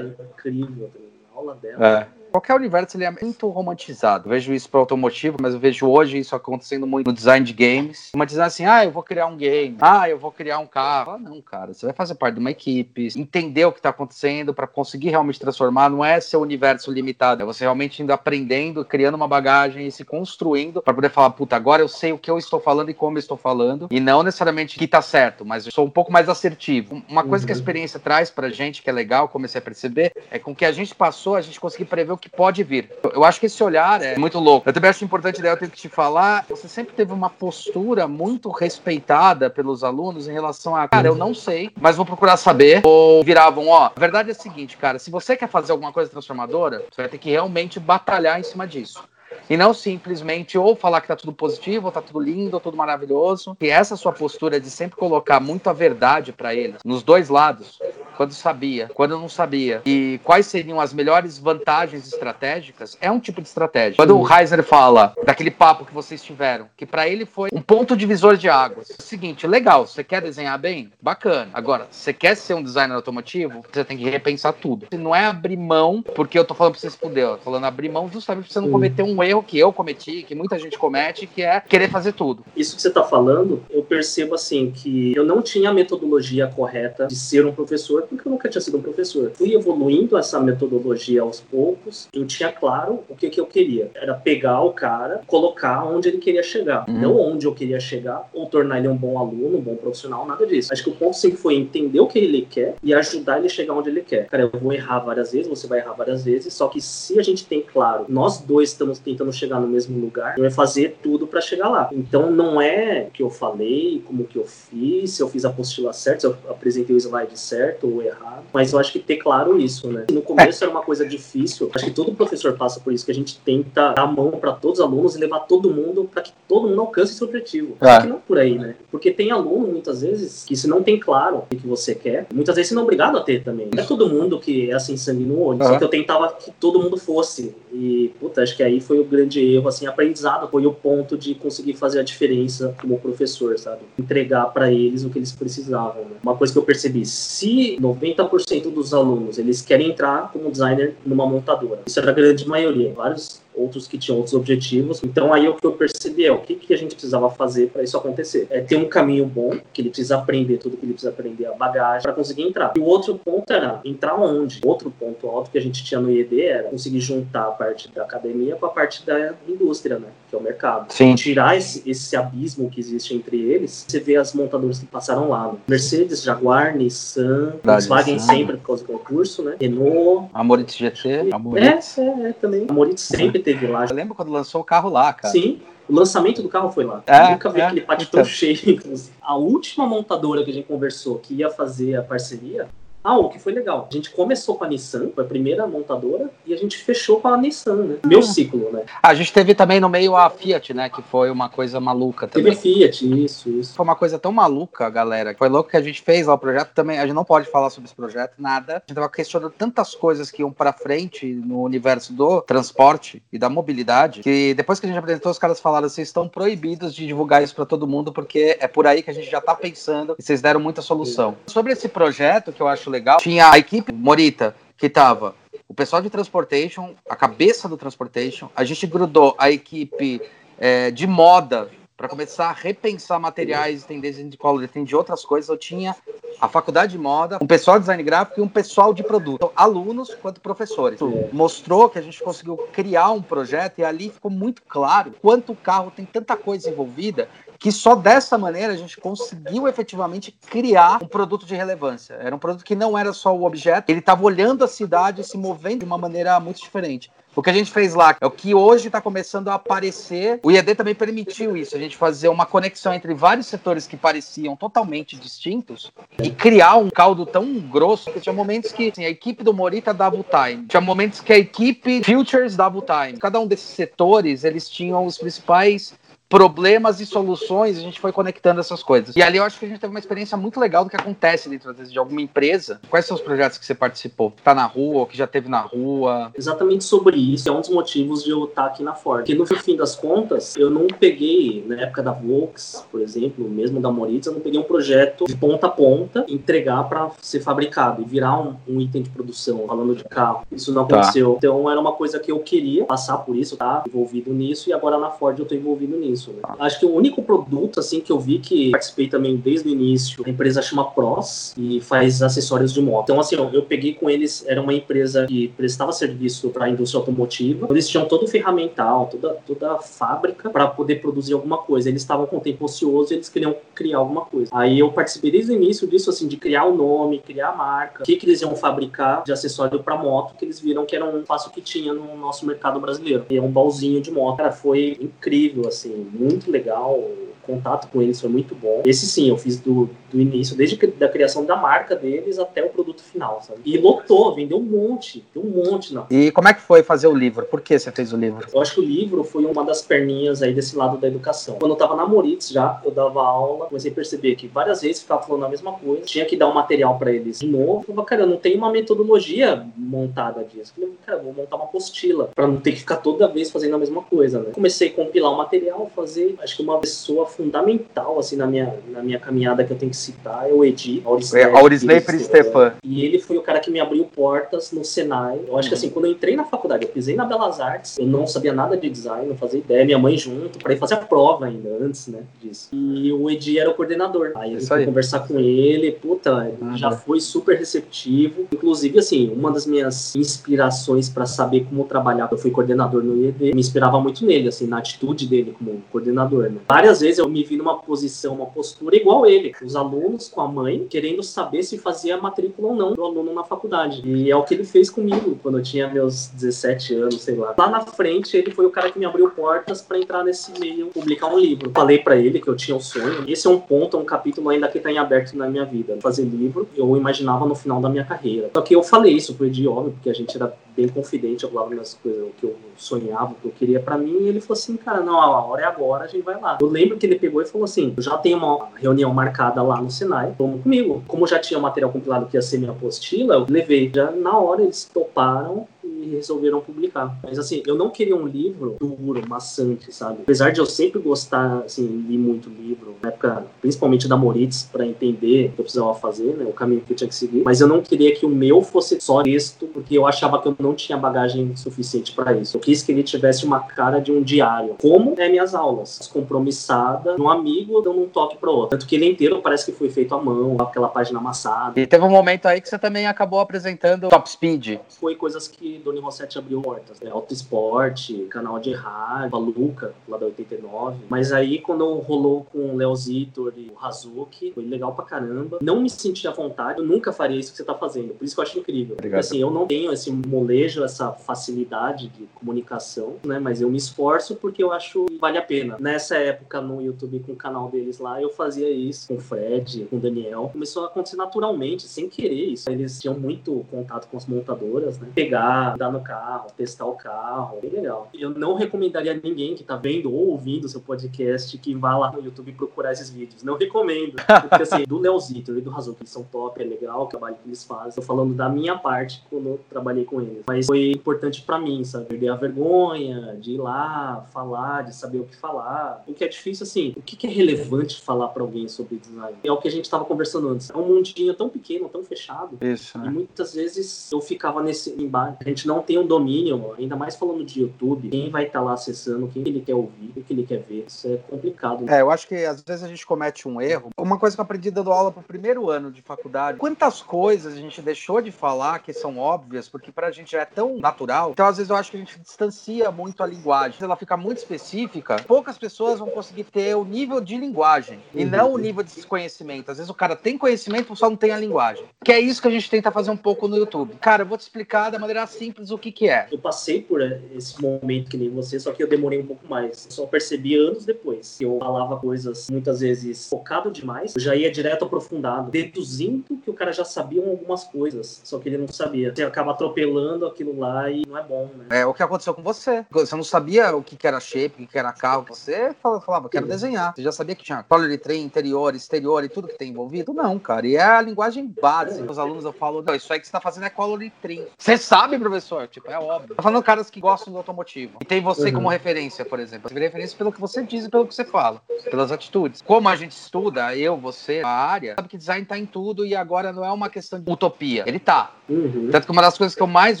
incrível 0.00 0.90
também. 0.92 1.08
A 1.32 1.38
aula 1.38 1.54
dela. 1.56 1.86
É 1.86 2.21
qualquer 2.32 2.54
universo 2.54 2.96
ele 2.96 3.04
é 3.04 3.10
muito 3.10 3.48
romantizado. 3.48 4.26
Eu 4.26 4.30
vejo 4.30 4.52
isso 4.52 4.68
para 4.68 4.80
automotivo, 4.80 5.36
mas 5.40 5.52
eu 5.54 5.60
vejo 5.60 5.86
hoje 5.86 6.18
isso 6.18 6.34
acontecendo 6.34 6.86
muito 6.86 7.06
no 7.06 7.12
design 7.12 7.44
de 7.44 7.52
games. 7.52 8.10
Uma 8.14 8.26
design 8.26 8.46
assim, 8.46 8.64
ah, 8.64 8.84
eu 8.84 8.90
vou 8.90 9.02
criar 9.02 9.26
um 9.26 9.36
game, 9.36 9.76
ah, 9.80 10.08
eu 10.08 10.18
vou 10.18 10.32
criar 10.32 10.58
um 10.58 10.66
carro. 10.66 11.12
Ah, 11.12 11.18
não, 11.18 11.40
cara, 11.42 11.74
você 11.74 11.86
vai 11.86 11.94
fazer 11.94 12.14
parte 12.14 12.34
de 12.34 12.40
uma 12.40 12.50
equipe, 12.50 13.08
entender 13.16 13.66
o 13.66 13.72
que 13.72 13.78
está 13.78 13.90
acontecendo 13.90 14.54
para 14.54 14.66
conseguir 14.66 15.10
realmente 15.10 15.38
transformar. 15.38 15.90
Não 15.90 16.04
é 16.04 16.20
seu 16.20 16.40
universo 16.40 16.90
limitado, 16.90 17.42
é 17.42 17.44
você 17.44 17.64
realmente 17.64 18.02
indo 18.02 18.12
aprendendo, 18.12 18.84
criando 18.84 19.14
uma 19.14 19.28
bagagem 19.28 19.86
e 19.86 19.92
se 19.92 20.04
construindo 20.04 20.80
para 20.80 20.94
poder 20.94 21.10
falar, 21.10 21.30
puta, 21.30 21.54
agora 21.54 21.82
eu 21.82 21.88
sei 21.88 22.12
o 22.12 22.18
que 22.18 22.30
eu 22.30 22.38
estou 22.38 22.60
falando 22.60 22.90
e 22.90 22.94
como 22.94 23.18
eu 23.18 23.20
estou 23.20 23.36
falando. 23.36 23.88
E 23.90 24.00
não 24.00 24.22
necessariamente 24.22 24.78
que 24.78 24.84
está 24.86 25.02
certo, 25.02 25.44
mas 25.44 25.66
eu 25.66 25.72
sou 25.72 25.84
um 25.84 25.90
pouco 25.90 26.10
mais 26.10 26.28
assertivo. 26.28 27.02
Uma 27.08 27.22
coisa 27.22 27.42
uhum. 27.42 27.46
que 27.46 27.52
a 27.52 27.54
uhum. 27.54 27.60
experiência 27.60 28.00
traz 28.00 28.30
pra 28.30 28.48
gente, 28.48 28.82
que 28.82 28.88
é 28.88 28.92
legal, 28.92 29.28
comecei 29.28 29.58
a 29.58 29.62
perceber, 29.62 30.12
é 30.30 30.38
com 30.38 30.54
que 30.54 30.64
a 30.64 30.72
gente 30.72 30.94
passou, 30.94 31.36
a 31.36 31.40
gente 31.40 31.60
conseguir 31.60 31.84
prever 31.84 32.12
o 32.12 32.18
que 32.22 32.28
pode 32.28 32.62
vir. 32.62 32.88
Eu 33.12 33.24
acho 33.24 33.40
que 33.40 33.46
esse 33.46 33.62
olhar 33.64 34.00
é 34.00 34.16
muito 34.16 34.38
louco. 34.38 34.68
Eu 34.68 34.72
também 34.72 34.88
acho 34.88 35.04
importante, 35.04 35.42
daí 35.42 35.50
eu 35.50 35.56
tenho 35.56 35.70
que 35.70 35.76
te 35.76 35.88
falar, 35.88 36.46
você 36.48 36.68
sempre 36.68 36.94
teve 36.94 37.12
uma 37.12 37.28
postura 37.28 38.06
muito 38.06 38.48
respeitada 38.48 39.50
pelos 39.50 39.82
alunos 39.82 40.28
em 40.28 40.32
relação 40.32 40.76
a, 40.76 40.86
cara, 40.86 41.08
eu 41.08 41.16
não 41.16 41.34
sei, 41.34 41.70
mas 41.80 41.96
vou 41.96 42.06
procurar 42.06 42.36
saber. 42.36 42.80
Ou 42.84 43.24
viravam, 43.24 43.66
ó, 43.68 43.90
a 43.94 44.00
verdade 44.00 44.28
é 44.28 44.32
a 44.32 44.36
seguinte, 44.36 44.76
cara, 44.76 45.00
se 45.00 45.10
você 45.10 45.36
quer 45.36 45.48
fazer 45.48 45.72
alguma 45.72 45.92
coisa 45.92 46.08
transformadora, 46.08 46.84
você 46.90 47.02
vai 47.02 47.08
ter 47.08 47.18
que 47.18 47.30
realmente 47.30 47.80
batalhar 47.80 48.38
em 48.38 48.44
cima 48.44 48.66
disso. 48.66 49.02
E 49.48 49.56
não 49.56 49.74
simplesmente 49.74 50.56
ou 50.56 50.74
falar 50.74 51.00
que 51.00 51.08
tá 51.08 51.16
tudo 51.16 51.32
positivo, 51.32 51.86
ou 51.86 51.92
tá 51.92 52.00
tudo 52.00 52.20
lindo, 52.20 52.54
ou 52.54 52.60
tudo 52.60 52.76
maravilhoso. 52.76 53.56
E 53.60 53.68
essa 53.68 53.96
sua 53.96 54.12
postura 54.12 54.60
de 54.60 54.70
sempre 54.70 54.96
colocar 54.96 55.40
muito 55.40 55.68
a 55.68 55.72
verdade 55.72 56.32
para 56.32 56.54
eles, 56.54 56.76
nos 56.84 57.02
dois 57.02 57.28
lados, 57.28 57.78
quando 58.16 58.32
sabia, 58.32 58.90
quando 58.94 59.18
não 59.18 59.28
sabia, 59.28 59.82
e 59.84 60.20
quais 60.22 60.46
seriam 60.46 60.80
as 60.80 60.92
melhores 60.92 61.38
vantagens 61.38 62.06
estratégicas, 62.06 62.96
é 63.00 63.10
um 63.10 63.18
tipo 63.18 63.40
de 63.40 63.48
estratégia. 63.48 63.96
Quando 63.96 64.18
o 64.18 64.26
Heiser 64.32 64.62
fala 64.62 65.14
daquele 65.24 65.50
papo 65.50 65.84
que 65.84 65.94
vocês 65.94 66.22
tiveram, 66.22 66.68
que 66.76 66.86
para 66.86 67.08
ele 67.08 67.24
foi 67.24 67.48
um 67.52 67.60
ponto 67.60 67.96
divisor 67.96 68.36
de 68.36 68.48
águas. 68.48 68.90
É 68.90 68.94
o 68.98 69.02
seguinte, 69.02 69.46
legal, 69.46 69.86
você 69.86 70.04
quer 70.04 70.20
desenhar 70.22 70.58
bem? 70.58 70.92
Bacana. 71.00 71.50
Agora, 71.52 71.86
você 71.90 72.12
quer 72.12 72.36
ser 72.36 72.54
um 72.54 72.62
designer 72.62 72.94
automotivo? 72.94 73.62
Você 73.72 73.84
tem 73.84 73.96
que 73.96 74.08
repensar 74.08 74.52
tudo. 74.52 74.86
Não 74.92 75.14
é 75.14 75.26
abrir 75.26 75.56
mão, 75.56 76.02
porque 76.02 76.38
eu 76.38 76.44
tô 76.44 76.54
falando 76.54 76.72
pra 76.72 76.80
você 76.80 76.90
se 76.90 76.98
fuder, 76.98 77.24
eu 77.24 77.36
tô 77.38 77.44
falando 77.44 77.64
abrir 77.64 77.88
mão 77.88 78.10
justamente 78.12 78.44
pra 78.44 78.52
você 78.52 78.60
não 78.60 78.70
cometer 78.70 79.02
um 79.02 79.21
erro 79.22 79.42
que 79.42 79.58
eu 79.58 79.72
cometi, 79.72 80.22
que 80.22 80.34
muita 80.34 80.58
gente 80.58 80.78
comete, 80.78 81.26
que 81.26 81.42
é 81.42 81.60
querer 81.60 81.88
fazer 81.88 82.12
tudo. 82.12 82.44
Isso 82.56 82.76
que 82.76 82.82
você 82.82 82.90
tá 82.90 83.02
falando, 83.02 83.62
eu 83.70 83.82
percebo 83.82 84.34
assim 84.34 84.70
que 84.70 85.14
eu 85.14 85.24
não 85.24 85.42
tinha 85.42 85.70
a 85.70 85.74
metodologia 85.74 86.46
correta 86.46 87.06
de 87.06 87.16
ser 87.16 87.46
um 87.46 87.52
professor 87.52 88.02
porque 88.02 88.26
eu 88.26 88.32
nunca 88.32 88.48
tinha 88.48 88.60
sido 88.60 88.78
um 88.78 88.82
professor. 88.82 89.32
Fui 89.34 89.54
evoluindo 89.54 90.16
essa 90.16 90.40
metodologia 90.40 91.22
aos 91.22 91.40
poucos. 91.40 92.08
Eu 92.12 92.26
tinha 92.26 92.50
claro 92.50 93.04
o 93.08 93.16
que, 93.16 93.30
que 93.30 93.40
eu 93.40 93.46
queria. 93.46 93.90
Era 93.94 94.14
pegar 94.14 94.62
o 94.62 94.72
cara, 94.72 95.22
colocar 95.26 95.84
onde 95.84 96.08
ele 96.08 96.18
queria 96.18 96.42
chegar. 96.42 96.88
Uhum. 96.88 97.00
Não 97.00 97.16
onde 97.16 97.46
eu 97.46 97.54
queria 97.54 97.80
chegar, 97.80 98.28
ou 98.32 98.46
tornar 98.46 98.78
ele 98.78 98.88
um 98.88 98.96
bom 98.96 99.18
aluno, 99.18 99.58
um 99.58 99.60
bom 99.60 99.76
profissional, 99.76 100.26
nada 100.26 100.46
disso. 100.46 100.72
Acho 100.72 100.84
que 100.84 100.90
o 100.90 100.94
ponto 100.94 101.16
sempre 101.16 101.38
foi 101.38 101.54
entender 101.54 102.00
o 102.00 102.06
que 102.06 102.18
ele 102.18 102.46
quer 102.48 102.76
e 102.82 102.92
ajudar 102.94 103.38
ele 103.38 103.46
a 103.46 103.50
chegar 103.50 103.74
onde 103.74 103.90
ele 103.90 104.02
quer. 104.02 104.26
Cara, 104.26 104.50
eu 104.52 104.60
vou 104.60 104.72
errar 104.72 105.00
várias 105.00 105.32
vezes, 105.32 105.48
você 105.48 105.66
vai 105.66 105.78
errar 105.78 105.92
várias 105.92 106.24
vezes, 106.24 106.52
só 106.54 106.68
que 106.68 106.80
se 106.80 107.18
a 107.18 107.22
gente 107.22 107.44
tem 107.46 107.62
claro, 107.62 108.06
nós 108.08 108.40
dois 108.40 108.70
estamos 108.70 108.98
tentando 108.98 109.11
chegar 109.32 109.60
no 109.60 109.66
mesmo 109.68 110.00
lugar, 110.00 110.36
eu 110.36 110.42
vai 110.42 110.50
fazer 110.50 110.96
tudo 111.02 111.26
para 111.26 111.40
chegar 111.40 111.68
lá. 111.68 111.88
Então 111.92 112.30
não 112.30 112.60
é 112.60 113.06
o 113.08 113.10
que 113.10 113.22
eu 113.22 113.30
falei, 113.30 114.02
como 114.06 114.24
que 114.24 114.36
eu 114.36 114.44
fiz, 114.44 115.12
se 115.12 115.22
eu 115.22 115.28
fiz 115.28 115.44
a 115.44 115.48
apostila 115.48 115.92
certa, 115.92 116.20
se 116.20 116.26
eu 116.26 116.36
apresentei 116.48 116.94
o 116.94 116.98
slide 116.98 117.38
certo, 117.38 117.88
ou 117.88 118.02
errado, 118.02 118.44
mas 118.52 118.72
eu 118.72 118.78
acho 118.78 118.92
que 118.92 118.98
ter 118.98 119.16
claro 119.16 119.58
isso, 119.58 119.88
né? 119.88 120.06
No 120.10 120.22
começo 120.22 120.62
era 120.64 120.70
uma 120.70 120.82
coisa 120.82 121.06
difícil, 121.06 121.70
acho 121.74 121.84
que 121.84 121.90
todo 121.90 122.12
professor 122.14 122.56
passa 122.56 122.80
por 122.80 122.92
isso, 122.92 123.04
que 123.04 123.10
a 123.10 123.14
gente 123.14 123.38
tenta 123.40 123.92
dar 123.92 124.02
a 124.02 124.06
mão 124.06 124.32
para 124.32 124.52
todos 124.52 124.78
os 124.78 124.84
alunos 124.84 125.16
e 125.16 125.18
levar 125.18 125.40
todo 125.40 125.70
mundo 125.70 126.08
para 126.12 126.22
que 126.22 126.32
todo 126.48 126.68
mundo 126.68 126.80
alcance 126.80 127.12
esse 127.12 127.24
objetivo. 127.24 127.76
É. 127.80 128.00
que 128.00 128.06
não 128.06 128.18
por 128.18 128.38
aí, 128.38 128.58
né? 128.58 128.74
Porque 128.90 129.10
tem 129.10 129.30
aluno, 129.30 129.68
muitas 129.68 130.02
vezes, 130.02 130.44
que 130.44 130.56
se 130.56 130.68
não 130.68 130.82
tem 130.82 130.98
claro 130.98 131.44
o 131.50 131.56
que 131.56 131.66
você 131.66 131.94
quer, 131.94 132.26
muitas 132.32 132.54
vezes 132.56 132.68
você 132.68 132.74
não 132.74 132.82
é 132.82 132.84
obrigado 132.84 133.18
a 133.18 133.20
ter 133.22 133.42
também. 133.42 133.68
Não 133.74 133.82
é 133.82 133.86
todo 133.86 134.08
mundo 134.08 134.38
que 134.38 134.70
é 134.70 134.74
assim, 134.74 134.96
sangue 134.96 135.24
no 135.24 135.40
olho. 135.40 135.60
Uhum. 135.60 135.66
Só 135.66 135.78
que 135.78 135.84
eu 135.84 135.88
tentava 135.88 136.32
que 136.32 136.50
todo 136.52 136.80
mundo 136.80 136.96
fosse. 136.96 137.54
E, 137.72 138.12
puta, 138.20 138.42
acho 138.42 138.56
que 138.56 138.62
aí 138.62 138.80
foi 138.80 138.98
o 139.02 139.04
grande 139.04 139.40
erro, 139.40 139.68
assim, 139.68 139.86
aprendizado 139.86 140.48
foi 140.48 140.66
o 140.66 140.72
ponto 140.72 141.16
de 141.16 141.34
conseguir 141.34 141.74
fazer 141.74 142.00
a 142.00 142.02
diferença 142.02 142.74
como 142.80 142.98
professor, 142.98 143.58
sabe? 143.58 143.82
Entregar 143.98 144.46
para 144.46 144.72
eles 144.72 145.04
o 145.04 145.10
que 145.10 145.18
eles 145.18 145.32
precisavam. 145.32 146.02
Né? 146.02 146.16
Uma 146.22 146.36
coisa 146.36 146.52
que 146.52 146.58
eu 146.58 146.62
percebi, 146.62 147.04
se 147.04 147.76
90% 147.80 148.72
dos 148.72 148.94
alunos 148.94 149.38
eles 149.38 149.60
querem 149.60 149.90
entrar 149.90 150.30
como 150.32 150.50
designer 150.50 150.94
numa 151.04 151.26
montadora, 151.26 151.80
isso 151.86 151.98
era 151.98 152.10
a 152.10 152.14
grande 152.14 152.46
maioria. 152.46 152.92
Vários 152.94 153.41
outros 153.54 153.86
que 153.86 153.98
tinham 153.98 154.16
outros 154.16 154.34
objetivos. 154.34 155.02
Então 155.02 155.32
aí 155.32 155.48
o 155.48 155.54
que 155.54 155.66
eu 155.66 155.72
percebi 155.72 156.24
é 156.24 156.32
o 156.32 156.38
que, 156.38 156.54
que 156.54 156.72
a 156.72 156.76
gente 156.76 156.94
precisava 156.94 157.30
fazer 157.30 157.68
para 157.68 157.82
isso 157.82 157.96
acontecer. 157.96 158.46
É 158.50 158.60
ter 158.60 158.76
um 158.76 158.88
caminho 158.88 159.26
bom, 159.26 159.58
que 159.72 159.82
ele 159.82 159.90
precisa 159.90 160.16
aprender 160.16 160.58
tudo 160.58 160.76
que 160.76 160.84
ele 160.84 160.92
precisa 160.92 161.12
aprender, 161.12 161.46
a 161.46 161.52
bagagem, 161.52 162.02
para 162.02 162.12
conseguir 162.12 162.42
entrar. 162.42 162.72
E 162.76 162.80
o 162.80 162.84
outro 162.84 163.16
ponto 163.16 163.52
era 163.52 163.80
entrar 163.84 164.14
onde? 164.14 164.60
Outro 164.64 164.90
ponto 164.90 165.28
alto 165.28 165.50
que 165.50 165.58
a 165.58 165.62
gente 165.62 165.84
tinha 165.84 166.00
no 166.00 166.10
IED 166.10 166.42
era 166.42 166.68
conseguir 166.68 167.00
juntar 167.00 167.48
a 167.48 167.50
parte 167.50 167.90
da 167.92 168.02
academia 168.02 168.56
com 168.56 168.66
a 168.66 168.70
parte 168.70 169.04
da 169.04 169.34
indústria, 169.48 169.98
né? 169.98 170.08
Que 170.32 170.36
é 170.36 170.38
o 170.38 170.42
mercado. 170.42 170.90
Sim. 170.90 171.14
Tirar 171.14 171.58
esse, 171.58 171.82
esse 171.84 172.16
abismo 172.16 172.70
que 172.70 172.80
existe 172.80 173.14
entre 173.14 173.38
eles. 173.38 173.84
Você 173.86 174.00
vê 174.00 174.16
as 174.16 174.32
montadoras 174.32 174.78
que 174.78 174.86
passaram 174.86 175.28
lá. 175.28 175.48
Né? 175.48 175.58
Mercedes, 175.68 176.22
Jaguar, 176.22 176.74
Nissan, 176.74 177.56
Volkswagen 177.62 178.18
sempre 178.18 178.56
por 178.56 178.68
causa 178.68 178.82
do 178.82 178.90
concurso, 178.90 179.42
né? 179.42 179.56
Renault. 179.60 180.30
A 180.32 180.42
Moritz 180.42 180.74
GT. 180.74 181.28
A 181.30 181.38
Moritz. 181.38 181.98
É, 181.98 182.02
é, 182.02 182.28
é, 182.30 182.32
também. 182.32 182.66
A 182.66 182.72
Moritz 182.72 183.02
sempre 183.02 183.40
teve 183.40 183.66
lá. 183.66 183.84
Eu 183.84 183.94
lembro 183.94 184.14
quando 184.14 184.32
lançou 184.32 184.62
o 184.62 184.64
carro 184.64 184.88
lá, 184.88 185.12
cara. 185.12 185.30
Sim. 185.30 185.60
O 185.86 185.94
lançamento 185.94 186.40
do 186.40 186.48
carro 186.48 186.70
foi 186.72 186.84
lá. 186.84 187.02
É, 187.06 187.32
nunca 187.32 187.50
vi 187.50 187.60
é, 187.60 187.66
aquele 187.66 187.80
pátio 187.82 188.06
então. 188.08 188.22
tão 188.22 188.24
cheio, 188.24 188.58
inclusive. 188.64 189.12
A 189.20 189.36
última 189.36 189.86
montadora 189.86 190.42
que 190.42 190.50
a 190.50 190.54
gente 190.54 190.66
conversou 190.66 191.18
que 191.18 191.34
ia 191.34 191.50
fazer 191.50 191.96
a 191.96 192.02
parceria 192.02 192.68
ah, 193.04 193.18
o 193.18 193.28
que 193.28 193.38
foi 193.38 193.52
legal. 193.52 193.88
A 193.90 193.94
gente 193.94 194.10
começou 194.10 194.56
com 194.56 194.64
a 194.64 194.68
Nissan, 194.68 195.10
foi 195.14 195.24
a 195.24 195.26
primeira 195.26 195.66
montadora, 195.66 196.30
e 196.46 196.54
a 196.54 196.56
gente 196.56 196.78
fechou 196.78 197.20
com 197.20 197.28
a 197.28 197.36
Nissan, 197.36 197.76
né? 197.76 197.96
Meu 198.06 198.20
ah. 198.20 198.22
ciclo, 198.22 198.70
né? 198.72 198.84
Ah, 199.02 199.08
a 199.08 199.14
gente 199.14 199.32
teve 199.32 199.54
também 199.54 199.80
no 199.80 199.88
meio 199.88 200.16
a 200.16 200.30
Fiat, 200.30 200.72
né? 200.72 200.88
Que 200.88 201.02
foi 201.02 201.30
uma 201.30 201.48
coisa 201.48 201.80
maluca 201.80 202.28
também. 202.28 202.54
Teve 202.54 202.56
a 202.56 202.60
Fiat, 202.60 203.24
isso, 203.24 203.48
isso. 203.50 203.74
Foi 203.74 203.84
uma 203.84 203.96
coisa 203.96 204.18
tão 204.18 204.30
maluca, 204.30 204.88
galera. 204.88 205.34
Foi 205.36 205.48
louco 205.48 205.70
que 205.70 205.76
a 205.76 205.82
gente 205.82 206.00
fez 206.00 206.26
lá 206.26 206.34
o 206.34 206.38
projeto 206.38 206.72
também. 206.74 206.98
A 206.98 207.06
gente 207.06 207.14
não 207.14 207.24
pode 207.24 207.50
falar 207.50 207.70
sobre 207.70 207.86
esse 207.86 207.94
projeto, 207.94 208.34
nada. 208.38 208.76
A 208.76 208.78
gente 208.78 208.94
tava 208.94 209.08
questionando 209.08 209.52
tantas 209.56 209.94
coisas 209.94 210.30
que 210.30 210.42
iam 210.42 210.52
para 210.52 210.72
frente 210.72 211.26
no 211.26 211.62
universo 211.62 212.12
do 212.12 212.40
transporte 212.42 213.22
e 213.32 213.38
da 213.38 213.48
mobilidade, 213.48 214.20
que 214.20 214.54
depois 214.54 214.78
que 214.78 214.86
a 214.86 214.88
gente 214.88 214.98
apresentou, 214.98 215.32
os 215.32 215.38
caras 215.38 215.58
falaram: 215.58 215.88
vocês 215.88 216.08
estão 216.08 216.28
proibidos 216.28 216.94
de 216.94 217.06
divulgar 217.06 217.42
isso 217.42 217.54
para 217.54 217.66
todo 217.66 217.86
mundo, 217.86 218.12
porque 218.12 218.56
é 218.60 218.68
por 218.68 218.86
aí 218.86 219.02
que 219.02 219.10
a 219.10 219.14
gente 219.14 219.30
já 219.30 219.40
tá 219.40 219.54
pensando 219.54 220.14
e 220.18 220.22
vocês 220.22 220.40
deram 220.40 220.60
muita 220.60 220.82
solução. 220.82 221.36
Sobre 221.46 221.72
esse 221.72 221.88
projeto, 221.88 222.52
que 222.52 222.60
eu 222.60 222.68
acho 222.68 222.91
legal. 222.92 223.18
Tinha 223.18 223.50
a 223.50 223.58
equipe 223.58 223.92
Morita, 223.92 224.54
que 224.76 224.88
tava 224.88 225.34
o 225.68 225.74
pessoal 225.74 226.02
de 226.02 226.10
Transportation, 226.10 226.94
a 227.08 227.16
cabeça 227.16 227.66
do 227.66 227.78
Transportation, 227.78 228.50
a 228.54 228.62
gente 228.62 228.86
grudou 228.86 229.34
a 229.38 229.50
equipe 229.50 230.20
é, 230.58 230.90
de 230.90 231.06
moda 231.06 231.70
para 231.96 232.08
começar 232.08 232.50
a 232.50 232.52
repensar 232.52 233.18
materiais, 233.18 233.84
tendências 233.84 234.28
de 234.28 234.36
color, 234.36 234.68
de 234.68 234.96
outras 234.96 235.24
coisas. 235.24 235.48
Eu 235.48 235.56
tinha 235.56 235.94
a 236.40 236.48
faculdade 236.48 236.92
de 236.92 236.98
moda, 236.98 237.38
um 237.40 237.46
pessoal 237.46 237.78
de 237.78 237.84
design 237.84 238.02
gráfico 238.02 238.40
e 238.40 238.42
um 238.42 238.48
pessoal 238.48 238.92
de 238.92 239.02
produto, 239.02 239.36
então, 239.36 239.52
alunos 239.54 240.12
quanto 240.14 240.40
professores. 240.40 241.00
Mostrou 241.32 241.88
que 241.88 241.98
a 241.98 242.02
gente 242.02 242.22
conseguiu 242.22 242.56
criar 242.72 243.12
um 243.12 243.22
projeto 243.22 243.78
e 243.78 243.84
ali 243.84 244.10
ficou 244.10 244.30
muito 244.30 244.62
claro 244.62 245.14
quanto 245.22 245.52
o 245.52 245.56
carro 245.56 245.92
tem 245.94 246.04
tanta 246.04 246.36
coisa 246.36 246.68
envolvida 246.68 247.28
que 247.62 247.70
só 247.70 247.94
dessa 247.94 248.36
maneira 248.36 248.72
a 248.72 248.76
gente 248.76 248.96
conseguiu 248.96 249.68
efetivamente 249.68 250.32
criar 250.50 250.98
um 251.00 251.06
produto 251.06 251.46
de 251.46 251.54
relevância. 251.54 252.14
Era 252.14 252.34
um 252.34 252.38
produto 252.38 252.64
que 252.64 252.74
não 252.74 252.98
era 252.98 253.12
só 253.12 253.32
o 253.32 253.44
objeto, 253.44 253.88
ele 253.88 254.00
estava 254.00 254.24
olhando 254.24 254.64
a 254.64 254.68
cidade 254.68 255.20
e 255.20 255.24
se 255.24 255.38
movendo 255.38 255.78
de 255.78 255.84
uma 255.84 255.96
maneira 255.96 256.40
muito 256.40 256.60
diferente. 256.60 257.08
O 257.34 257.42
que 257.42 257.48
a 257.48 257.52
gente 257.52 257.70
fez 257.70 257.94
lá 257.94 258.14
é 258.20 258.26
o 258.26 258.30
que 258.30 258.54
hoje 258.54 258.88
está 258.88 259.00
começando 259.00 259.48
a 259.48 259.54
aparecer. 259.54 260.38
O 260.42 260.50
IED 260.50 260.74
também 260.74 260.94
permitiu 260.94 261.56
isso, 261.56 261.74
a 261.74 261.78
gente 261.78 261.96
fazer 261.96 262.28
uma 262.28 262.44
conexão 262.44 262.92
entre 262.92 263.14
vários 263.14 263.46
setores 263.46 263.86
que 263.86 263.96
pareciam 263.96 264.54
totalmente 264.54 265.16
distintos 265.16 265.90
e 266.22 266.30
criar 266.30 266.76
um 266.76 266.90
caldo 266.90 267.24
tão 267.24 267.54
grosso 267.54 268.12
que 268.12 268.20
tinha 268.20 268.34
momentos 268.34 268.70
que 268.70 268.90
assim, 268.90 269.06
a 269.06 269.08
equipe 269.08 269.42
do 269.42 269.54
Morita 269.54 269.94
dava 269.94 270.16
o 270.16 270.24
time, 270.24 270.66
tinha 270.66 270.80
momentos 270.80 271.20
que 271.20 271.32
a 271.32 271.38
equipe 271.38 272.02
Futures 272.04 272.54
dava 272.54 272.76
o 272.76 272.82
time. 272.82 273.18
Cada 273.18 273.40
um 273.40 273.46
desses 273.46 273.70
setores, 273.70 274.44
eles 274.44 274.68
tinham 274.68 275.06
os 275.06 275.16
principais 275.16 275.94
problemas 276.32 276.98
e 276.98 277.04
soluções, 277.04 277.76
a 277.76 277.82
gente 277.82 278.00
foi 278.00 278.10
conectando 278.10 278.58
essas 278.58 278.82
coisas. 278.82 279.14
E 279.14 279.20
ali 279.20 279.36
eu 279.36 279.44
acho 279.44 279.58
que 279.58 279.66
a 279.66 279.68
gente 279.68 279.78
teve 279.78 279.90
uma 279.90 279.98
experiência 279.98 280.34
muito 280.34 280.58
legal 280.58 280.82
do 280.82 280.88
que 280.88 280.96
acontece 280.96 281.46
dentro 281.46 281.74
de 281.74 281.98
alguma 281.98 282.22
empresa. 282.22 282.80
Quais 282.88 283.04
são 283.04 283.14
os 283.14 283.22
projetos 283.22 283.58
que 283.58 283.66
você 283.66 283.74
participou? 283.74 284.30
Que 284.30 284.40
tá 284.40 284.54
na 284.54 284.64
rua, 284.64 285.00
ou 285.00 285.06
que 285.06 285.14
já 285.14 285.26
teve 285.26 285.50
na 285.50 285.60
rua? 285.60 286.32
Exatamente 286.34 286.84
sobre 286.84 287.18
isso. 287.18 287.50
É 287.50 287.52
um 287.52 287.60
dos 287.60 287.68
motivos 287.68 288.24
de 288.24 288.30
eu 288.30 288.44
estar 288.44 288.64
aqui 288.64 288.82
na 288.82 288.94
Ford. 288.94 289.18
Porque 289.18 289.34
no 289.34 289.44
fim 289.44 289.76
das 289.76 289.94
contas, 289.94 290.56
eu 290.56 290.70
não 290.70 290.86
peguei, 290.86 291.62
na 291.66 291.82
época 291.82 292.02
da 292.02 292.12
Volks, 292.12 292.82
por 292.90 293.02
exemplo, 293.02 293.46
mesmo 293.46 293.78
da 293.78 293.90
Moritz, 293.90 294.26
eu 294.26 294.32
não 294.32 294.40
peguei 294.40 294.58
um 294.58 294.64
projeto 294.64 295.26
de 295.26 295.36
ponta 295.36 295.66
a 295.66 295.70
ponta, 295.70 296.24
entregar 296.26 296.82
para 296.84 297.10
ser 297.20 297.40
fabricado 297.40 298.00
e 298.00 298.06
virar 298.06 298.40
um, 298.40 298.56
um, 298.66 298.80
item 298.80 299.02
de 299.02 299.10
produção, 299.10 299.66
falando 299.66 299.94
de 299.94 300.04
carro. 300.04 300.46
Isso 300.50 300.72
não 300.72 300.86
tá. 300.86 300.96
aconteceu. 300.96 301.32
Tá. 301.32 301.36
Então 301.36 301.70
era 301.70 301.78
uma 301.78 301.92
coisa 301.92 302.18
que 302.18 302.32
eu 302.32 302.38
queria 302.38 302.86
passar 302.86 303.18
por 303.18 303.36
isso, 303.36 303.54
tá 303.54 303.84
envolvido 303.86 304.32
nisso, 304.32 304.70
e 304.70 304.72
agora 304.72 304.96
na 304.96 305.10
Ford 305.10 305.38
eu 305.38 305.44
tô 305.44 305.54
envolvido 305.54 305.98
nisso 305.98 306.21
isso. 306.22 306.32
Né? 306.32 306.42
Acho 306.58 306.78
que 306.78 306.86
o 306.86 306.94
único 306.94 307.22
produto 307.22 307.80
assim 307.80 308.00
que 308.00 308.12
eu 308.12 308.18
vi 308.18 308.38
que 308.38 308.70
participei 308.70 309.08
também 309.08 309.36
desde 309.36 309.68
o 309.68 309.72
início, 309.72 310.22
a 310.24 310.30
empresa 310.30 310.62
chama 310.62 310.90
Pros 310.90 311.54
e 311.56 311.80
faz 311.80 312.22
acessórios 312.22 312.72
de 312.72 312.80
moto. 312.80 313.04
Então 313.04 313.20
assim, 313.20 313.36
eu 313.36 313.62
peguei 313.62 313.94
com 313.94 314.08
eles, 314.08 314.44
era 314.46 314.60
uma 314.60 314.72
empresa 314.72 315.26
que 315.26 315.48
prestava 315.48 315.92
serviço 315.92 316.50
para 316.50 316.66
a 316.66 316.70
indústria 316.70 317.00
automotiva. 317.00 317.66
Eles 317.70 317.88
tinham 317.88 318.06
todo 318.06 318.24
o 318.24 318.28
ferramental, 318.28 319.08
toda 319.10 319.32
toda 319.46 319.72
a 319.72 319.78
fábrica 319.78 320.50
para 320.50 320.66
poder 320.66 320.96
produzir 320.96 321.34
alguma 321.34 321.58
coisa. 321.58 321.88
Eles 321.88 322.02
estavam 322.02 322.26
com 322.26 322.38
tempo 322.38 322.64
ocioso 322.64 323.12
e 323.12 323.16
eles 323.16 323.28
queriam 323.28 323.54
criar 323.74 323.98
alguma 323.98 324.22
coisa. 324.22 324.50
Aí 324.52 324.78
eu 324.78 324.90
participei 324.92 325.30
desde 325.30 325.52
o 325.52 325.54
início 325.54 325.86
disso 325.86 326.10
assim 326.10 326.28
de 326.28 326.36
criar 326.36 326.64
o 326.64 326.76
nome, 326.76 327.18
criar 327.18 327.48
a 327.48 327.56
marca, 327.56 328.02
o 328.02 328.06
que 328.06 328.16
que 328.16 328.26
eles 328.26 328.40
iam 328.40 328.54
fabricar 328.54 329.24
de 329.24 329.32
acessório 329.32 329.82
para 329.82 329.96
moto, 329.96 330.34
que 330.36 330.44
eles 330.44 330.60
viram 330.60 330.84
que 330.84 330.94
era 330.94 331.04
um 331.04 331.22
passo 331.22 331.50
que 331.50 331.60
tinha 331.60 331.92
no 331.92 332.16
nosso 332.16 332.46
mercado 332.46 332.78
brasileiro. 332.80 333.26
E 333.30 333.36
é 333.36 333.42
um 333.42 333.50
baúzinho 333.50 334.00
de 334.00 334.10
moto. 334.10 334.36
Cara, 334.36 334.52
foi 334.52 334.96
incrível 335.00 335.68
assim 335.68 336.06
muito 336.12 336.50
legal 336.50 336.98
contato 337.42 337.88
com 337.88 338.00
eles 338.00 338.20
foi 338.20 338.30
muito 338.30 338.54
bom. 338.54 338.82
Esse 338.86 339.06
sim, 339.06 339.28
eu 339.28 339.36
fiz 339.36 339.58
do, 339.60 339.90
do 340.10 340.20
início, 340.20 340.56
desde 340.56 340.76
que, 340.76 340.86
da 340.86 341.08
criação 341.08 341.44
da 341.44 341.56
marca 341.56 341.94
deles 341.94 342.38
até 342.38 342.64
o 342.64 342.70
produto 342.70 343.02
final, 343.02 343.42
sabe? 343.42 343.60
E 343.64 343.76
lotou, 343.76 344.34
vendeu 344.34 344.58
um 344.58 344.62
monte, 344.62 345.24
deu 345.34 345.42
um 345.42 345.50
monte. 345.50 345.92
Não. 345.92 346.06
E 346.10 346.30
como 346.30 346.48
é 346.48 346.54
que 346.54 346.60
foi 346.60 346.82
fazer 346.82 347.08
o 347.08 347.14
livro? 347.14 347.44
Por 347.46 347.60
que 347.60 347.78
você 347.78 347.90
fez 347.90 348.12
o 348.12 348.16
livro? 348.16 348.46
Eu 348.52 348.60
acho 348.60 348.74
que 348.74 348.80
o 348.80 348.84
livro 348.84 349.24
foi 349.24 349.44
uma 349.44 349.64
das 349.64 349.82
perninhas 349.82 350.42
aí 350.42 350.54
desse 350.54 350.76
lado 350.76 350.96
da 350.96 351.08
educação. 351.08 351.56
Quando 351.58 351.72
eu 351.72 351.76
tava 351.76 351.96
na 351.96 352.06
Moritz 352.06 352.50
já, 352.50 352.80
eu 352.84 352.90
dava 352.90 353.22
aula, 353.22 353.66
comecei 353.66 353.90
a 353.90 353.94
perceber 353.94 354.36
que 354.36 354.46
várias 354.46 354.82
vezes 354.82 355.02
ficava 355.02 355.22
falando 355.22 355.44
a 355.44 355.48
mesma 355.48 355.72
coisa, 355.72 356.02
tinha 356.02 356.24
que 356.24 356.36
dar 356.36 356.48
um 356.48 356.54
material 356.54 356.98
para 356.98 357.12
eles 357.12 357.40
de 357.40 357.46
novo. 357.46 357.84
Eu 357.88 357.94
falei, 357.94 358.04
cara, 358.04 358.22
eu 358.22 358.26
não 358.26 358.36
tem 358.36 358.56
uma 358.56 358.70
metodologia 358.70 359.66
montada 359.76 360.44
disso. 360.44 360.72
Eu 360.76 360.82
falei, 360.82 360.98
cara, 361.04 361.18
vou 361.18 361.32
montar 361.32 361.56
uma 361.56 361.64
apostila 361.64 362.30
para 362.34 362.46
não 362.46 362.56
ter 362.56 362.72
que 362.72 362.80
ficar 362.80 362.96
toda 362.96 363.26
vez 363.26 363.50
fazendo 363.50 363.74
a 363.74 363.78
mesma 363.78 364.02
coisa, 364.02 364.40
né? 364.40 364.50
Comecei 364.52 364.88
a 364.88 364.92
compilar 364.92 365.32
o 365.32 365.36
material, 365.36 365.90
fazer, 365.94 366.36
acho 366.42 366.56
que 366.56 366.62
uma 366.62 366.78
pessoa 366.78 367.26
fundamental 367.26 368.18
assim 368.18 368.36
na 368.36 368.46
minha, 368.46 368.74
na 368.88 369.02
minha 369.02 369.18
caminhada 369.18 369.64
que 369.64 369.72
eu 369.72 369.76
tenho 369.76 369.90
que 369.90 369.96
citar 369.96 370.48
é 370.48 370.52
o 370.52 370.64
Edi, 370.64 371.02
Aurisney 371.04 371.96
é, 371.96 372.18
Stefan. 372.18 372.74
E 372.84 373.04
ele 373.04 373.18
foi 373.18 373.36
o 373.36 373.42
cara 373.42 373.60
que 373.60 373.70
me 373.70 373.80
abriu 373.80 374.04
portas 374.04 374.72
no 374.72 374.84
Senai. 374.84 375.40
Eu 375.46 375.58
acho 375.58 375.66
uhum. 375.66 375.68
que 375.68 375.74
assim, 375.74 375.90
quando 375.90 376.06
eu 376.06 376.12
entrei 376.12 376.36
na 376.36 376.44
faculdade, 376.44 376.84
eu 376.84 376.90
pisei 376.90 377.14
na 377.14 377.24
Belas 377.24 377.60
Artes, 377.60 377.98
eu 377.98 378.06
não 378.06 378.26
sabia 378.26 378.52
nada 378.52 378.76
de 378.76 378.88
design, 378.88 379.28
não 379.28 379.36
fazia 379.36 379.60
ideia, 379.60 379.84
minha 379.84 379.98
mãe 379.98 380.16
junto, 380.16 380.58
para 380.58 380.72
ir 380.72 380.78
fazer 380.78 380.94
a 380.94 380.98
prova 380.98 381.46
ainda, 381.46 381.68
antes, 381.80 382.08
né, 382.08 382.20
disso. 382.42 382.68
E 382.72 383.12
o 383.12 383.30
Edi 383.30 383.58
era 383.58 383.70
o 383.70 383.74
coordenador. 383.74 384.32
Aí 384.36 384.54
eu 384.54 384.60
fui 384.60 384.84
conversar 384.84 385.20
com 385.20 385.38
ele, 385.38 385.92
puta, 385.92 386.48
ele 386.48 386.76
já 386.76 386.90
foi 386.90 387.20
super 387.20 387.56
receptivo. 387.56 388.46
Inclusive, 388.52 388.98
assim, 388.98 389.30
uma 389.30 389.50
das 389.50 389.66
minhas 389.66 390.14
inspirações 390.14 391.08
para 391.08 391.26
saber 391.26 391.66
como 391.68 391.84
trabalhar, 391.84 392.28
eu 392.30 392.38
fui 392.38 392.50
coordenador 392.50 393.02
no 393.02 393.16
IED, 393.16 393.54
me 393.54 393.60
inspirava 393.60 394.00
muito 394.00 394.24
nele, 394.24 394.48
assim, 394.48 394.66
na 394.66 394.78
atitude 394.78 395.26
dele 395.26 395.54
como 395.58 395.81
coordenador, 395.90 396.50
né? 396.50 396.60
Várias 396.68 397.00
vezes 397.00 397.18
eu 397.18 397.28
me 397.28 397.42
vi 397.42 397.56
numa 397.56 397.78
posição, 397.78 398.34
uma 398.34 398.46
postura 398.46 398.96
igual 398.96 399.26
ele. 399.26 399.52
Os 399.62 399.76
alunos 399.76 400.28
com 400.28 400.40
a 400.40 400.48
mãe 400.48 400.86
querendo 400.88 401.22
saber 401.22 401.62
se 401.62 401.78
fazia 401.78 402.16
matrícula 402.16 402.68
ou 402.68 402.74
não 402.74 402.92
do 402.92 403.04
aluno 403.04 403.32
na 403.34 403.44
faculdade. 403.44 404.02
E 404.04 404.30
é 404.30 404.36
o 404.36 404.42
que 404.42 404.54
ele 404.54 404.64
fez 404.64 404.90
comigo 404.90 405.38
quando 405.42 405.58
eu 405.58 405.62
tinha 405.62 405.88
meus 405.88 406.28
17 406.28 406.94
anos, 406.94 407.22
sei 407.22 407.36
lá. 407.36 407.54
Lá 407.56 407.68
na 407.68 407.80
frente, 407.80 408.36
ele 408.36 408.50
foi 408.50 408.66
o 408.66 408.70
cara 408.70 408.90
que 408.90 408.98
me 408.98 409.04
abriu 409.04 409.30
portas 409.30 409.80
para 409.80 409.98
entrar 409.98 410.24
nesse 410.24 410.58
meio, 410.58 410.88
publicar 410.88 411.28
um 411.28 411.38
livro. 411.38 411.70
Falei 411.74 411.98
para 411.98 412.16
ele 412.16 412.40
que 412.40 412.48
eu 412.48 412.56
tinha 412.56 412.76
um 412.76 412.80
sonho. 412.80 413.24
Esse 413.26 413.46
é 413.46 413.50
um 413.50 413.60
ponto, 413.60 413.96
um 413.98 414.04
capítulo 414.04 414.50
ainda 414.50 414.68
que 414.68 414.78
tá 414.78 414.90
em 414.90 414.98
aberto 414.98 415.36
na 415.36 415.48
minha 415.48 415.64
vida. 415.64 415.96
Fazer 416.00 416.24
livro, 416.24 416.68
eu 416.76 416.96
imaginava 416.96 417.46
no 417.46 417.54
final 417.54 417.80
da 417.80 417.88
minha 417.88 418.04
carreira. 418.04 418.50
Só 418.54 418.60
que 418.60 418.74
eu 418.74 418.82
falei 418.82 419.14
isso 419.14 419.34
pro 419.34 419.46
Edi, 419.46 419.66
óbvio, 419.66 419.92
porque 419.92 420.10
a 420.10 420.14
gente 420.14 420.36
era 420.36 420.52
bem 420.76 420.88
confidente, 420.88 421.44
eu 421.44 421.50
falava 421.50 421.74
nas 421.74 421.94
coisas, 421.94 422.22
o 422.22 422.30
que 422.38 422.44
eu 422.44 422.56
sonhava, 422.76 423.32
o 423.32 423.34
que 423.34 423.46
eu 423.46 423.52
queria 423.52 423.80
para 423.80 423.98
mim, 423.98 424.16
e 424.20 424.28
ele 424.28 424.40
falou 424.40 424.54
assim, 424.54 424.76
cara, 424.76 425.00
não, 425.00 425.20
a 425.20 425.44
hora 425.44 425.62
é 425.62 425.64
agora, 425.72 426.04
a 426.04 426.06
gente 426.06 426.22
vai 426.22 426.40
lá. 426.40 426.58
Eu 426.60 426.68
lembro 426.68 426.96
que 426.96 427.06
ele 427.06 427.18
pegou 427.18 427.42
e 427.42 427.46
falou 427.46 427.64
assim, 427.64 427.94
já 427.98 428.16
tenho 428.18 428.38
uma 428.38 428.68
reunião 428.76 429.12
marcada 429.12 429.62
lá 429.62 429.80
no 429.80 429.90
Senai, 429.90 430.34
vamos 430.38 430.62
comigo. 430.62 431.02
Como 431.06 431.26
já 431.26 431.38
tinha 431.38 431.58
material 431.58 431.90
compilado 431.90 432.26
que 432.26 432.36
ia 432.36 432.42
ser 432.42 432.58
minha 432.58 432.72
apostila, 432.72 433.34
eu 433.34 433.46
levei. 433.48 433.90
Já 433.94 434.10
na 434.10 434.38
hora 434.38 434.62
eles 434.62 434.84
toparam, 434.92 435.66
e 435.84 436.10
resolveram 436.10 436.60
publicar. 436.60 437.16
Mas 437.22 437.38
assim, 437.38 437.62
eu 437.66 437.74
não 437.74 437.90
queria 437.90 438.16
um 438.16 438.26
livro 438.26 438.76
duro, 438.80 439.22
maçante, 439.28 439.92
sabe? 439.92 440.18
Apesar 440.22 440.50
de 440.50 440.60
eu 440.60 440.66
sempre 440.66 441.00
gostar, 441.00 441.62
assim, 441.64 441.86
li 441.86 442.18
muito 442.18 442.48
livro, 442.48 442.94
na 443.02 443.08
época, 443.08 443.46
principalmente 443.60 444.08
da 444.08 444.16
Moritz, 444.16 444.68
para 444.70 444.86
entender 444.86 445.46
o 445.46 445.52
que 445.52 445.60
eu 445.60 445.64
precisava 445.64 445.94
fazer, 445.94 446.36
né? 446.36 446.44
O 446.44 446.52
caminho 446.52 446.80
que 446.80 446.92
eu 446.92 446.96
tinha 446.96 447.08
que 447.08 447.14
seguir. 447.14 447.42
Mas 447.44 447.60
eu 447.60 447.66
não 447.66 447.80
queria 447.80 448.14
que 448.14 448.26
o 448.26 448.28
meu 448.28 448.62
fosse 448.62 449.00
só 449.00 449.22
texto, 449.22 449.66
porque 449.66 449.96
eu 449.96 450.06
achava 450.06 450.40
que 450.40 450.48
eu 450.48 450.56
não 450.58 450.74
tinha 450.74 450.96
bagagem 450.98 451.54
suficiente 451.56 452.12
para 452.12 452.32
isso. 452.32 452.56
Eu 452.56 452.60
quis 452.60 452.82
que 452.82 452.92
ele 452.92 453.02
tivesse 453.02 453.44
uma 453.44 453.60
cara 453.60 454.00
de 454.00 454.12
um 454.12 454.22
diário. 454.22 454.76
Como 454.80 455.14
é 455.18 455.28
minhas 455.28 455.54
aulas? 455.54 456.10
Compromissada, 456.12 457.16
um 457.18 457.28
amigo 457.28 457.80
dando 457.80 458.02
um 458.02 458.08
toque 458.08 458.36
pro 458.36 458.52
outro. 458.52 458.70
Tanto 458.70 458.86
que 458.86 458.96
ele 458.96 459.06
inteiro 459.06 459.40
parece 459.42 459.64
que 459.64 459.72
foi 459.72 459.90
feito 459.90 460.14
à 460.14 460.22
mão, 460.22 460.56
aquela 460.60 460.88
página 460.88 461.18
amassada. 461.18 461.80
E 461.80 461.86
teve 461.86 462.04
um 462.04 462.10
momento 462.10 462.46
aí 462.46 462.60
que 462.60 462.68
você 462.68 462.78
também 462.78 463.06
acabou 463.06 463.40
apresentando 463.40 464.08
Top 464.08 464.30
Speed. 464.30 464.78
Foi 464.88 465.14
coisas 465.14 465.48
que 465.48 465.71
Doni 465.78 466.00
Rossetti 466.00 466.38
abriu 466.38 466.60
portas, 466.60 467.00
né? 467.00 467.10
Auto 467.10 467.32
Esporte, 467.32 468.26
canal 468.30 468.58
de 468.58 468.72
rádio, 468.72 469.36
a 469.36 469.38
Luca, 469.38 469.94
lá 470.08 470.16
da 470.16 470.26
89. 470.26 471.04
Mas 471.08 471.32
aí, 471.32 471.58
quando 471.58 471.92
rolou 471.94 472.44
com 472.44 472.72
o 472.72 472.76
Leozitor 472.76 473.52
e 473.56 473.70
o 473.70 473.84
Hazuki, 473.84 474.52
foi 474.52 474.64
legal 474.64 474.94
pra 474.94 475.04
caramba. 475.04 475.58
Não 475.60 475.80
me 475.80 475.90
senti 475.90 476.26
à 476.26 476.30
vontade, 476.30 476.78
eu 476.78 476.84
nunca 476.84 477.12
faria 477.12 477.38
isso 477.38 477.50
que 477.50 477.56
você 477.56 477.64
tá 477.64 477.74
fazendo. 477.74 478.14
Por 478.14 478.24
isso 478.24 478.34
que 478.34 478.40
eu 478.40 478.44
acho 478.44 478.58
incrível. 478.58 478.96
Porque, 478.96 479.14
assim, 479.14 479.38
eu 479.38 479.50
não 479.50 479.66
tenho 479.66 479.92
esse 479.92 480.10
molejo, 480.10 480.84
essa 480.84 481.12
facilidade 481.12 482.08
de 482.08 482.24
comunicação, 482.34 483.16
né? 483.24 483.38
Mas 483.38 483.60
eu 483.60 483.70
me 483.70 483.76
esforço 483.76 484.36
porque 484.36 484.62
eu 484.62 484.72
acho 484.72 485.06
que 485.06 485.18
vale 485.18 485.38
a 485.38 485.42
pena. 485.42 485.76
Nessa 485.78 486.16
época, 486.16 486.60
no 486.60 486.80
YouTube, 486.80 487.20
com 487.20 487.32
o 487.32 487.36
canal 487.36 487.68
deles 487.68 487.98
lá, 487.98 488.20
eu 488.20 488.30
fazia 488.30 488.70
isso 488.70 489.08
com 489.08 489.14
o 489.14 489.20
Fred, 489.20 489.86
com 489.90 489.96
o 489.96 490.00
Daniel. 490.00 490.50
Começou 490.52 490.84
a 490.84 490.86
acontecer 490.86 491.16
naturalmente, 491.16 491.82
sem 491.82 492.08
querer 492.08 492.52
isso. 492.52 492.70
Eles 492.70 493.00
tinham 493.00 493.18
muito 493.18 493.64
contato 493.70 494.08
com 494.08 494.16
as 494.16 494.26
montadoras, 494.26 494.98
né? 494.98 495.08
Pegar, 495.14 495.61
andar 495.70 495.92
no 495.92 496.00
carro, 496.00 496.48
testar 496.56 496.86
o 496.86 496.94
carro, 496.94 497.58
bem 497.60 497.70
legal. 497.70 498.08
Eu 498.12 498.30
não 498.30 498.54
recomendaria 498.54 499.12
a 499.12 499.14
ninguém 499.14 499.54
que 499.54 499.62
tá 499.62 499.76
vendo 499.76 500.12
ou 500.12 500.28
ouvindo 500.28 500.64
o 500.64 500.68
seu 500.68 500.80
podcast 500.80 501.56
que 501.58 501.74
vá 501.74 501.96
lá 501.96 502.12
no 502.12 502.22
YouTube 502.22 502.52
procurar 502.52 502.92
esses 502.92 503.10
vídeos. 503.10 503.42
Não 503.42 503.56
recomendo. 503.56 504.16
Porque 504.48 504.62
assim, 504.62 504.84
do 504.84 504.98
Leozito 504.98 505.56
e 505.56 505.60
do 505.60 505.70
Razul, 505.70 505.94
que 505.94 506.08
são 506.08 506.22
top, 506.24 506.60
é 506.60 506.64
legal 506.64 507.02
o 507.02 507.06
trabalho 507.06 507.36
que 507.36 507.48
eles 507.48 507.64
fazem. 507.64 507.92
Tô 507.92 508.02
falando 508.02 508.34
da 508.34 508.48
minha 508.48 508.76
parte 508.76 509.22
quando 509.30 509.48
eu 509.48 509.60
trabalhei 509.68 510.04
com 510.04 510.20
eles. 510.20 510.42
Mas 510.46 510.66
foi 510.66 510.90
importante 510.90 511.42
para 511.42 511.58
mim, 511.58 511.84
sabe? 511.84 512.06
Perder 512.06 512.28
a 512.28 512.36
vergonha 512.36 513.36
de 513.40 513.52
ir 513.52 513.58
lá, 513.58 514.26
falar, 514.32 514.82
de 514.82 514.94
saber 514.94 515.18
o 515.18 515.24
que 515.24 515.36
falar. 515.36 516.02
O 516.06 516.14
que 516.14 516.24
é 516.24 516.28
difícil, 516.28 516.64
assim, 516.64 516.92
o 516.96 517.02
que 517.02 517.26
é 517.26 517.30
relevante 517.30 518.00
falar 518.00 518.28
para 518.28 518.42
alguém 518.42 518.68
sobre 518.68 518.96
design? 518.96 519.36
É 519.42 519.52
o 519.52 519.56
que 519.56 519.68
a 519.68 519.70
gente 519.70 519.88
tava 519.88 520.04
conversando 520.04 520.48
antes. 520.48 520.70
É 520.70 520.76
um 520.76 520.86
mundinho 520.86 521.34
tão 521.34 521.48
pequeno, 521.48 521.88
tão 521.88 522.04
fechado. 522.04 522.58
Isso. 522.60 522.98
Né? 522.98 523.06
E 523.06 523.10
muitas 523.10 523.54
vezes 523.54 524.10
eu 524.12 524.20
ficava 524.20 524.62
nesse 524.62 524.90
embaixo. 525.00 525.38
A 525.52 525.54
gente 525.54 525.68
não 525.68 525.82
tem 525.82 525.98
um 525.98 526.06
domínio, 526.06 526.74
ainda 526.78 526.96
mais 526.96 527.14
falando 527.14 527.44
de 527.44 527.60
YouTube, 527.60 528.08
quem 528.08 528.30
vai 528.30 528.44
estar 528.44 528.60
tá 528.60 528.64
lá 528.64 528.72
acessando, 528.72 529.28
quem 529.28 529.42
ele 529.46 529.60
quer 529.60 529.74
ouvir, 529.74 530.10
o 530.16 530.22
que 530.22 530.32
ele 530.32 530.46
quer 530.46 530.62
ver. 530.62 530.86
Isso 530.88 531.06
é 531.06 531.18
complicado. 531.28 531.84
Né? 531.84 531.98
É, 531.98 532.00
eu 532.00 532.10
acho 532.10 532.26
que 532.26 532.34
às 532.36 532.62
vezes 532.62 532.82
a 532.82 532.88
gente 532.88 533.04
comete 533.04 533.46
um 533.46 533.60
erro. 533.60 533.90
Uma 533.98 534.18
coisa 534.18 534.34
que 534.34 534.40
eu 534.40 534.44
aprendi 534.44 534.70
dando 534.70 534.90
aula 534.90 535.12
pro 535.12 535.22
primeiro 535.22 535.68
ano 535.68 535.90
de 535.90 536.00
faculdade, 536.00 536.56
quantas 536.56 537.02
coisas 537.02 537.52
a 537.52 537.56
gente 537.56 537.82
deixou 537.82 538.22
de 538.22 538.32
falar 538.32 538.78
que 538.78 538.94
são 538.94 539.18
óbvias, 539.18 539.68
porque 539.68 539.92
pra 539.92 540.10
gente 540.10 540.32
já 540.32 540.40
é 540.40 540.44
tão 540.46 540.78
natural. 540.78 541.32
Então, 541.32 541.46
às 541.46 541.58
vezes, 541.58 541.68
eu 541.68 541.76
acho 541.76 541.90
que 541.90 541.98
a 541.98 542.00
gente 542.00 542.18
distancia 542.18 542.90
muito 542.90 543.22
a 543.22 543.26
linguagem. 543.26 543.76
Ela 543.82 543.96
fica 543.96 544.16
muito 544.16 544.38
específica, 544.38 545.16
poucas 545.26 545.58
pessoas 545.58 545.98
vão 545.98 546.08
conseguir 546.08 546.44
ter 546.44 546.74
o 546.74 546.84
nível 546.84 547.20
de 547.20 547.36
linguagem 547.36 548.00
e 548.14 548.24
não 548.24 548.54
o 548.54 548.58
nível 548.58 548.82
de 548.82 548.94
desconhecimento. 548.94 549.70
Às 549.70 549.76
vezes 549.76 549.90
o 549.90 549.94
cara 549.94 550.16
tem 550.16 550.38
conhecimento, 550.38 550.96
só 550.96 551.10
não 551.10 551.16
tem 551.16 551.30
a 551.30 551.36
linguagem. 551.36 551.84
Que 552.02 552.12
é 552.12 552.20
isso 552.20 552.40
que 552.40 552.48
a 552.48 552.50
gente 552.50 552.70
tenta 552.70 552.90
fazer 552.90 553.10
um 553.10 553.16
pouco 553.16 553.46
no 553.46 553.56
YouTube. 553.56 553.96
Cara, 554.00 554.22
eu 554.22 554.26
vou 554.26 554.38
te 554.38 554.42
explicar 554.42 554.90
da 554.90 554.98
maneira 554.98 555.26
simples 555.42 555.72
o 555.72 555.78
que, 555.78 555.90
que 555.90 556.08
é. 556.08 556.28
Eu 556.30 556.38
passei 556.38 556.80
por 556.80 557.02
esse 557.02 557.60
momento 557.60 558.10
que 558.10 558.16
nem 558.16 558.30
você, 558.30 558.60
só 558.60 558.70
que 558.72 558.80
eu 558.82 558.88
demorei 558.88 559.20
um 559.20 559.26
pouco 559.26 559.46
mais. 559.48 559.86
Eu 559.86 559.90
só 559.90 560.06
percebi 560.06 560.56
anos 560.56 560.84
depois. 560.84 561.40
Eu 561.40 561.58
falava 561.58 561.96
coisas 561.96 562.48
muitas 562.48 562.80
vezes 562.80 563.28
focado 563.28 563.70
demais, 563.70 564.14
eu 564.14 564.20
já 564.20 564.36
ia 564.36 564.50
direto 564.50 564.84
aprofundado, 564.84 565.50
deduzindo 565.50 566.36
que 566.36 566.50
o 566.50 566.54
cara 566.54 566.72
já 566.72 566.84
sabia 566.84 567.24
algumas 567.24 567.64
coisas, 567.64 568.20
só 568.22 568.38
que 568.38 568.48
ele 568.48 568.58
não 568.58 568.68
sabia. 568.68 569.12
Você 569.14 569.24
acaba 569.24 569.50
atropelando 569.50 570.26
aquilo 570.26 570.56
lá 570.58 570.88
e 570.90 571.02
não 571.06 571.18
é 571.18 571.22
bom, 571.22 571.50
né? 571.56 571.80
É 571.80 571.86
o 571.86 571.92
que 571.92 572.02
aconteceu 572.02 572.34
com 572.34 572.42
você. 572.42 572.86
Você 572.90 573.16
não 573.16 573.24
sabia 573.24 573.74
o 573.74 573.82
que 573.82 574.06
era 574.06 574.20
shape, 574.20 574.62
o 574.62 574.66
que 574.68 574.78
era 574.78 574.92
carro. 574.92 575.26
Você 575.28 575.74
falava, 575.80 576.28
quero 576.28 576.46
desenhar. 576.46 576.94
Você 576.94 577.02
já 577.02 577.10
sabia 577.10 577.34
que 577.34 577.42
tinha 577.42 577.62
color 577.62 577.98
train, 577.98 578.22
interior, 578.22 578.74
exterior 578.74 579.24
e 579.24 579.28
tudo 579.28 579.48
que 579.48 579.58
tem 579.58 579.70
envolvido? 579.70 580.12
Não, 580.12 580.38
cara. 580.38 580.66
E 580.66 580.76
é 580.76 580.82
a 580.82 581.00
linguagem 581.00 581.46
básica. 581.60 582.06
É. 582.06 582.10
Os 582.10 582.18
alunos 582.18 582.44
eu 582.44 582.52
falo, 582.52 582.82
não, 582.82 582.94
isso 582.94 583.12
aí 583.12 583.18
que 583.18 583.26
você 583.26 583.32
tá 583.32 583.40
fazendo 583.40 583.64
é 583.64 583.70
color 583.70 584.02
train. 584.20 584.46
Você 584.58 584.76
sabe, 584.76 585.18
professor? 585.18 585.31
Tipo, 585.68 585.90
é 585.90 585.98
óbvio. 585.98 586.34
Tá 586.34 586.42
falando 586.42 586.62
caras 586.62 586.90
que 586.90 587.00
gostam 587.00 587.32
do 587.32 587.38
automotivo. 587.38 587.98
E 588.00 588.04
tem 588.04 588.20
você 588.20 588.48
uhum. 588.48 588.54
como 588.54 588.68
referência, 588.68 589.24
por 589.24 589.40
exemplo. 589.40 589.68
Você 589.68 589.74
vê 589.74 589.80
referência 589.80 590.16
pelo 590.16 590.32
que 590.32 590.40
você 590.40 590.62
diz 590.62 590.84
e 590.84 590.90
pelo 590.90 591.06
que 591.06 591.14
você 591.14 591.24
fala, 591.24 591.60
pelas 591.90 592.12
atitudes. 592.12 592.62
Como 592.62 592.88
a 592.88 592.96
gente 592.96 593.12
estuda, 593.12 593.76
eu, 593.76 593.96
você, 593.96 594.42
a 594.44 594.48
área, 594.48 594.94
sabe 594.96 595.08
que 595.08 595.16
design 595.16 595.44
tá 595.44 595.58
em 595.58 595.66
tudo 595.66 596.04
e 596.04 596.14
agora 596.14 596.52
não 596.52 596.64
é 596.64 596.72
uma 596.72 596.88
questão 596.88 597.20
de 597.20 597.30
utopia. 597.30 597.84
Ele 597.86 597.98
tá. 597.98 598.32
Uhum. 598.48 598.88
Tanto 598.90 599.06
que 599.06 599.12
uma 599.12 599.22
das 599.22 599.38
coisas 599.38 599.54
que 599.54 599.62
eu 599.62 599.66
mais 599.66 600.00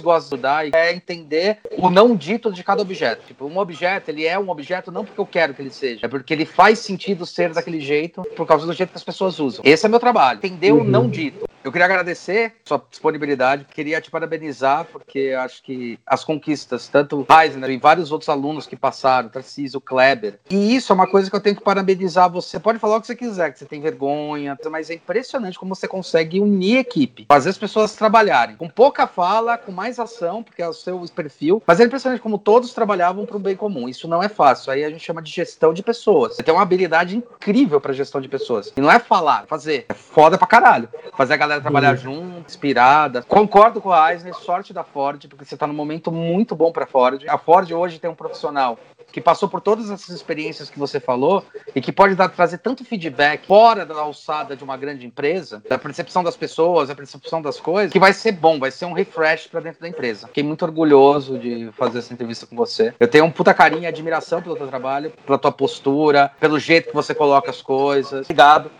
gosto 0.00 0.28
de 0.28 0.34
estudar 0.34 0.68
é 0.74 0.92
entender 0.92 1.58
o 1.78 1.88
não 1.88 2.14
dito 2.14 2.52
de 2.52 2.62
cada 2.62 2.82
objeto. 2.82 3.24
Tipo, 3.26 3.46
um 3.46 3.58
objeto, 3.58 4.10
ele 4.10 4.26
é 4.26 4.38
um 4.38 4.50
objeto 4.50 4.90
não 4.90 5.04
porque 5.04 5.20
eu 5.20 5.26
quero 5.26 5.54
que 5.54 5.62
ele 5.62 5.70
seja, 5.70 6.06
é 6.06 6.08
porque 6.08 6.32
ele 6.32 6.44
faz 6.44 6.80
sentido 6.80 7.24
ser 7.24 7.52
daquele 7.52 7.80
jeito 7.80 8.22
por 8.36 8.46
causa 8.46 8.66
do 8.66 8.72
jeito 8.72 8.90
que 8.90 8.96
as 8.96 9.04
pessoas 9.04 9.38
usam. 9.38 9.62
Esse 9.64 9.86
é 9.86 9.88
meu 9.88 10.00
trabalho. 10.00 10.38
Entender 10.38 10.72
uhum. 10.72 10.80
o 10.80 10.84
não 10.84 11.08
dito. 11.08 11.46
Eu 11.64 11.70
queria 11.70 11.84
agradecer 11.84 12.54
sua 12.64 12.82
disponibilidade, 12.90 13.66
queria 13.72 14.00
te 14.00 14.10
parabenizar, 14.10 14.84
porque 14.84 15.34
acho 15.38 15.62
que 15.62 15.98
as 16.04 16.24
conquistas, 16.24 16.88
tanto 16.88 17.24
Eisner 17.30 17.70
e 17.70 17.78
vários 17.78 18.10
outros 18.10 18.28
alunos 18.28 18.66
que 18.66 18.74
passaram, 18.74 19.28
Tarcísio, 19.28 19.80
Kleber, 19.80 20.40
e 20.50 20.74
isso 20.74 20.92
é 20.92 20.94
uma 20.94 21.06
coisa 21.06 21.30
que 21.30 21.36
eu 21.36 21.40
tenho 21.40 21.54
que 21.54 21.62
parabenizar 21.62 22.30
você. 22.30 22.58
Pode 22.58 22.80
falar 22.80 22.96
o 22.96 23.00
que 23.00 23.06
você 23.06 23.14
quiser, 23.14 23.52
que 23.52 23.58
você 23.60 23.64
tem 23.64 23.80
vergonha, 23.80 24.58
mas 24.70 24.90
é 24.90 24.94
impressionante 24.94 25.58
como 25.58 25.74
você 25.74 25.86
consegue 25.86 26.40
unir 26.40 26.78
equipe, 26.78 27.26
fazer 27.28 27.50
as 27.50 27.58
pessoas 27.58 27.94
trabalharem 27.94 28.56
com 28.56 28.68
pouca 28.68 29.06
fala, 29.06 29.56
com 29.56 29.70
mais 29.70 30.00
ação, 30.00 30.42
porque 30.42 30.62
é 30.62 30.68
o 30.68 30.72
seu 30.72 31.00
perfil, 31.14 31.62
mas 31.66 31.78
é 31.78 31.84
impressionante 31.84 32.20
como 32.20 32.38
todos 32.38 32.72
trabalhavam 32.72 33.24
para 33.24 33.36
o 33.36 33.40
bem 33.40 33.54
comum. 33.54 33.88
Isso 33.88 34.08
não 34.08 34.22
é 34.22 34.28
fácil. 34.28 34.72
Aí 34.72 34.84
a 34.84 34.90
gente 34.90 35.04
chama 35.04 35.22
de 35.22 35.30
gestão 35.30 35.72
de 35.72 35.82
pessoas. 35.82 36.34
Você 36.34 36.42
tem 36.42 36.52
uma 36.52 36.62
habilidade 36.62 37.16
incrível 37.16 37.80
para 37.80 37.92
gestão 37.92 38.20
de 38.20 38.28
pessoas. 38.28 38.72
E 38.76 38.80
não 38.80 38.90
é 38.90 38.98
falar, 38.98 39.46
fazer. 39.46 39.86
É 39.88 39.94
foda 39.94 40.36
pra 40.36 40.46
caralho. 40.46 40.88
Fazer 41.16 41.34
a 41.34 41.36
galera 41.36 41.51
trabalhar 41.60 41.92
uhum. 41.92 41.96
junto, 41.96 42.46
inspirada. 42.48 43.22
Concordo 43.22 43.80
com 43.80 43.92
a 43.92 44.12
Eisner, 44.12 44.34
sorte 44.34 44.72
da 44.72 44.84
Ford, 44.84 45.26
porque 45.28 45.44
você 45.44 45.56
tá 45.56 45.66
num 45.66 45.74
momento 45.74 46.10
muito 46.10 46.54
bom 46.54 46.72
pra 46.72 46.86
Ford. 46.86 47.24
A 47.28 47.38
Ford 47.38 47.70
hoje 47.70 47.98
tem 47.98 48.10
um 48.10 48.14
profissional 48.14 48.78
que 49.12 49.20
passou 49.20 49.48
por 49.48 49.60
todas 49.60 49.90
essas 49.90 50.08
experiências 50.08 50.70
que 50.70 50.78
você 50.78 50.98
falou 50.98 51.44
e 51.74 51.80
que 51.80 51.92
pode 51.92 52.14
dar, 52.14 52.28
trazer 52.30 52.58
tanto 52.58 52.84
feedback 52.84 53.46
fora 53.46 53.84
da 53.84 53.94
alçada 53.94 54.56
de 54.56 54.64
uma 54.64 54.76
grande 54.76 55.06
empresa, 55.06 55.62
da 55.68 55.78
percepção 55.78 56.24
das 56.24 56.36
pessoas, 56.36 56.88
da 56.88 56.94
percepção 56.94 57.42
das 57.42 57.60
coisas, 57.60 57.92
que 57.92 57.98
vai 58.00 58.12
ser 58.12 58.32
bom, 58.32 58.58
vai 58.58 58.70
ser 58.70 58.86
um 58.86 58.92
refresh 58.92 59.46
para 59.46 59.60
dentro 59.60 59.82
da 59.82 59.88
empresa. 59.88 60.26
Fiquei 60.28 60.42
muito 60.42 60.64
orgulhoso 60.64 61.38
de 61.38 61.70
fazer 61.72 61.98
essa 61.98 62.12
entrevista 62.12 62.46
com 62.46 62.56
você. 62.56 62.94
Eu 62.98 63.08
tenho 63.08 63.24
um 63.24 63.30
puta 63.30 63.52
carinho 63.52 63.82
e 63.82 63.86
admiração 63.86 64.40
pelo 64.40 64.56
teu 64.56 64.66
trabalho, 64.66 65.12
pela 65.26 65.38
tua 65.38 65.52
postura, 65.52 66.32
pelo 66.40 66.58
jeito 66.58 66.88
que 66.88 66.94
você 66.94 67.14
coloca 67.14 67.50
as 67.50 67.60
coisas. 67.60 68.22
Obrigado. 68.22 68.70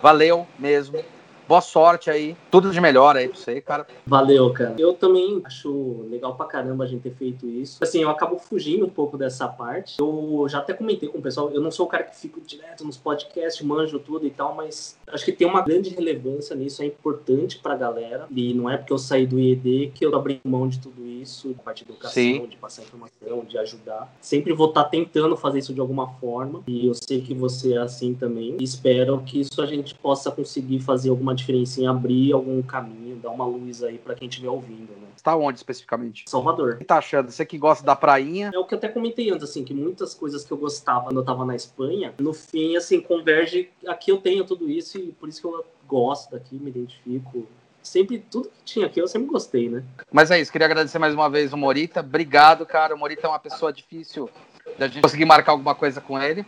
Valeu 0.00 0.46
mesmo. 0.58 0.98
Boa 1.48 1.60
sorte 1.60 2.10
aí. 2.10 2.36
Tudo 2.50 2.70
de 2.70 2.80
melhor 2.80 3.16
aí 3.16 3.28
pra 3.28 3.36
você, 3.36 3.60
cara. 3.60 3.86
Valeu, 4.06 4.52
cara. 4.52 4.74
Eu 4.78 4.94
também 4.94 5.40
acho 5.44 6.06
legal 6.10 6.34
pra 6.34 6.46
caramba 6.46 6.84
a 6.84 6.86
gente 6.86 7.02
ter 7.02 7.14
feito 7.14 7.48
isso. 7.48 7.82
Assim, 7.82 8.02
eu 8.02 8.10
acabo 8.10 8.38
fugindo 8.38 8.86
um 8.86 8.90
pouco 8.90 9.16
dessa 9.16 9.46
parte. 9.48 9.98
Eu 9.98 10.46
já 10.48 10.58
até 10.58 10.72
comentei 10.72 11.08
com 11.08 11.18
o 11.18 11.22
pessoal, 11.22 11.50
eu 11.50 11.60
não 11.60 11.70
sou 11.70 11.86
o 11.86 11.88
cara 11.88 12.04
que 12.04 12.16
fica 12.16 12.40
direto 12.40 12.84
nos 12.84 12.96
podcasts, 12.96 13.64
manjo 13.64 13.98
tudo 13.98 14.26
e 14.26 14.30
tal, 14.30 14.54
mas 14.54 14.98
acho 15.06 15.24
que 15.24 15.32
tem 15.32 15.46
uma 15.46 15.62
grande 15.62 15.90
relevância 15.90 16.56
nisso, 16.56 16.82
é 16.82 16.86
importante 16.86 17.58
pra 17.58 17.76
galera. 17.76 18.26
E 18.30 18.54
não 18.54 18.68
é 18.68 18.76
porque 18.76 18.92
eu 18.92 18.98
saí 18.98 19.26
do 19.26 19.38
IED 19.38 19.92
que 19.94 20.04
eu 20.04 20.14
abri 20.14 20.40
mão 20.44 20.68
de 20.68 20.78
tudo 20.80 21.06
isso, 21.06 21.48
de 21.48 21.54
parte 21.54 21.84
de 21.84 21.90
educação, 21.90 22.12
Sim. 22.12 22.46
de 22.46 22.56
passar 22.56 22.82
informação, 22.82 23.44
de 23.44 23.58
ajudar. 23.58 24.14
Sempre 24.20 24.52
vou 24.52 24.68
estar 24.68 24.84
tá 24.84 24.88
tentando 24.88 25.36
fazer 25.36 25.58
isso 25.58 25.74
de 25.74 25.80
alguma 25.80 26.08
forma. 26.14 26.62
E 26.66 26.86
eu 26.86 26.94
sei 26.94 27.20
que 27.20 27.34
você 27.34 27.74
é 27.74 27.78
assim 27.78 28.14
também. 28.14 28.56
E 28.58 28.64
espero 28.64 29.20
que 29.20 29.40
isso 29.40 29.60
a 29.60 29.66
gente 29.66 29.94
possa 29.94 30.30
conseguir 30.30 30.80
fazer 30.80 31.10
alguma 31.10 31.33
diferença 31.34 31.80
em 31.80 31.86
abrir 31.86 32.32
algum 32.32 32.62
caminho, 32.62 33.16
dar 33.16 33.30
uma 33.30 33.44
luz 33.44 33.82
aí 33.82 33.98
para 33.98 34.14
quem 34.14 34.28
estiver 34.28 34.48
ouvindo, 34.48 34.92
né? 34.92 35.08
Está 35.16 35.36
onde 35.36 35.58
especificamente? 35.58 36.24
Salvador. 36.26 36.74
O 36.74 36.78
que 36.78 36.84
tá 36.84 36.98
achando? 36.98 37.30
Você 37.30 37.44
que 37.46 37.56
gosta 37.58 37.84
da 37.84 37.96
prainha? 37.96 38.50
É 38.54 38.58
o 38.58 38.64
que 38.64 38.74
eu 38.74 38.78
até 38.78 38.88
comentei 38.88 39.30
antes, 39.30 39.44
assim, 39.48 39.64
que 39.64 39.72
muitas 39.72 40.14
coisas 40.14 40.44
que 40.44 40.52
eu 40.52 40.56
gostava 40.56 41.04
quando 41.04 41.18
eu 41.18 41.24
tava 41.24 41.44
na 41.44 41.56
Espanha, 41.56 42.14
no 42.18 42.32
fim, 42.32 42.76
assim, 42.76 43.00
converge. 43.00 43.70
Aqui 43.86 44.10
eu 44.10 44.18
tenho 44.18 44.44
tudo 44.44 44.70
isso 44.70 44.98
e 44.98 45.12
por 45.12 45.28
isso 45.28 45.40
que 45.40 45.46
eu 45.46 45.64
gosto 45.86 46.30
daqui, 46.32 46.56
me 46.56 46.70
identifico 46.70 47.46
sempre, 47.82 48.18
tudo 48.30 48.48
que 48.48 48.64
tinha 48.64 48.86
aqui 48.86 49.00
eu 49.00 49.06
sempre 49.06 49.28
gostei, 49.28 49.68
né? 49.68 49.84
Mas 50.10 50.30
é 50.30 50.40
isso, 50.40 50.50
queria 50.50 50.66
agradecer 50.66 50.98
mais 50.98 51.14
uma 51.14 51.28
vez 51.28 51.52
o 51.52 51.56
Morita. 51.56 52.00
Obrigado, 52.00 52.64
cara. 52.64 52.94
O 52.94 52.98
Morita 52.98 53.26
é 53.26 53.30
uma 53.30 53.38
pessoa 53.38 53.72
difícil 53.72 54.28
da 54.78 54.86
gente 54.88 55.02
conseguir 55.02 55.24
marcar 55.24 55.52
alguma 55.52 55.74
coisa 55.74 56.00
com 56.00 56.20
ele. 56.20 56.44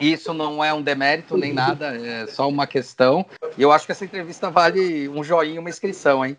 Isso 0.00 0.34
não 0.34 0.62
é 0.62 0.72
um 0.72 0.82
demérito 0.82 1.36
nem 1.36 1.52
nada, 1.52 1.96
é 1.96 2.26
só 2.26 2.48
uma 2.48 2.66
questão. 2.66 3.24
E 3.56 3.62
eu 3.62 3.72
acho 3.72 3.86
que 3.86 3.92
essa 3.92 4.04
entrevista 4.04 4.50
vale 4.50 5.08
um 5.08 5.24
joinha, 5.24 5.60
uma 5.60 5.70
inscrição, 5.70 6.24
hein? 6.24 6.36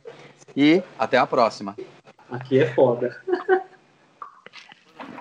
E 0.56 0.84
até 0.98 1.18
a 1.18 1.28
próxima. 1.28 1.76
Aqui 2.30 2.60
é 2.60 2.74
foda. 2.74 3.20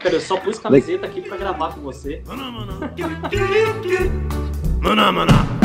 Cara, 0.00 0.14
eu 0.14 0.20
só 0.20 0.36
pus 0.36 0.58
camiseta 0.58 1.06
aqui 1.06 1.22
pra 1.22 1.36
gravar 1.36 1.74
com 1.74 1.80
você. 1.80 2.22
Maná, 2.26 2.50
maná. 2.50 2.92
Maná, 4.80 5.12
maná. 5.12 5.57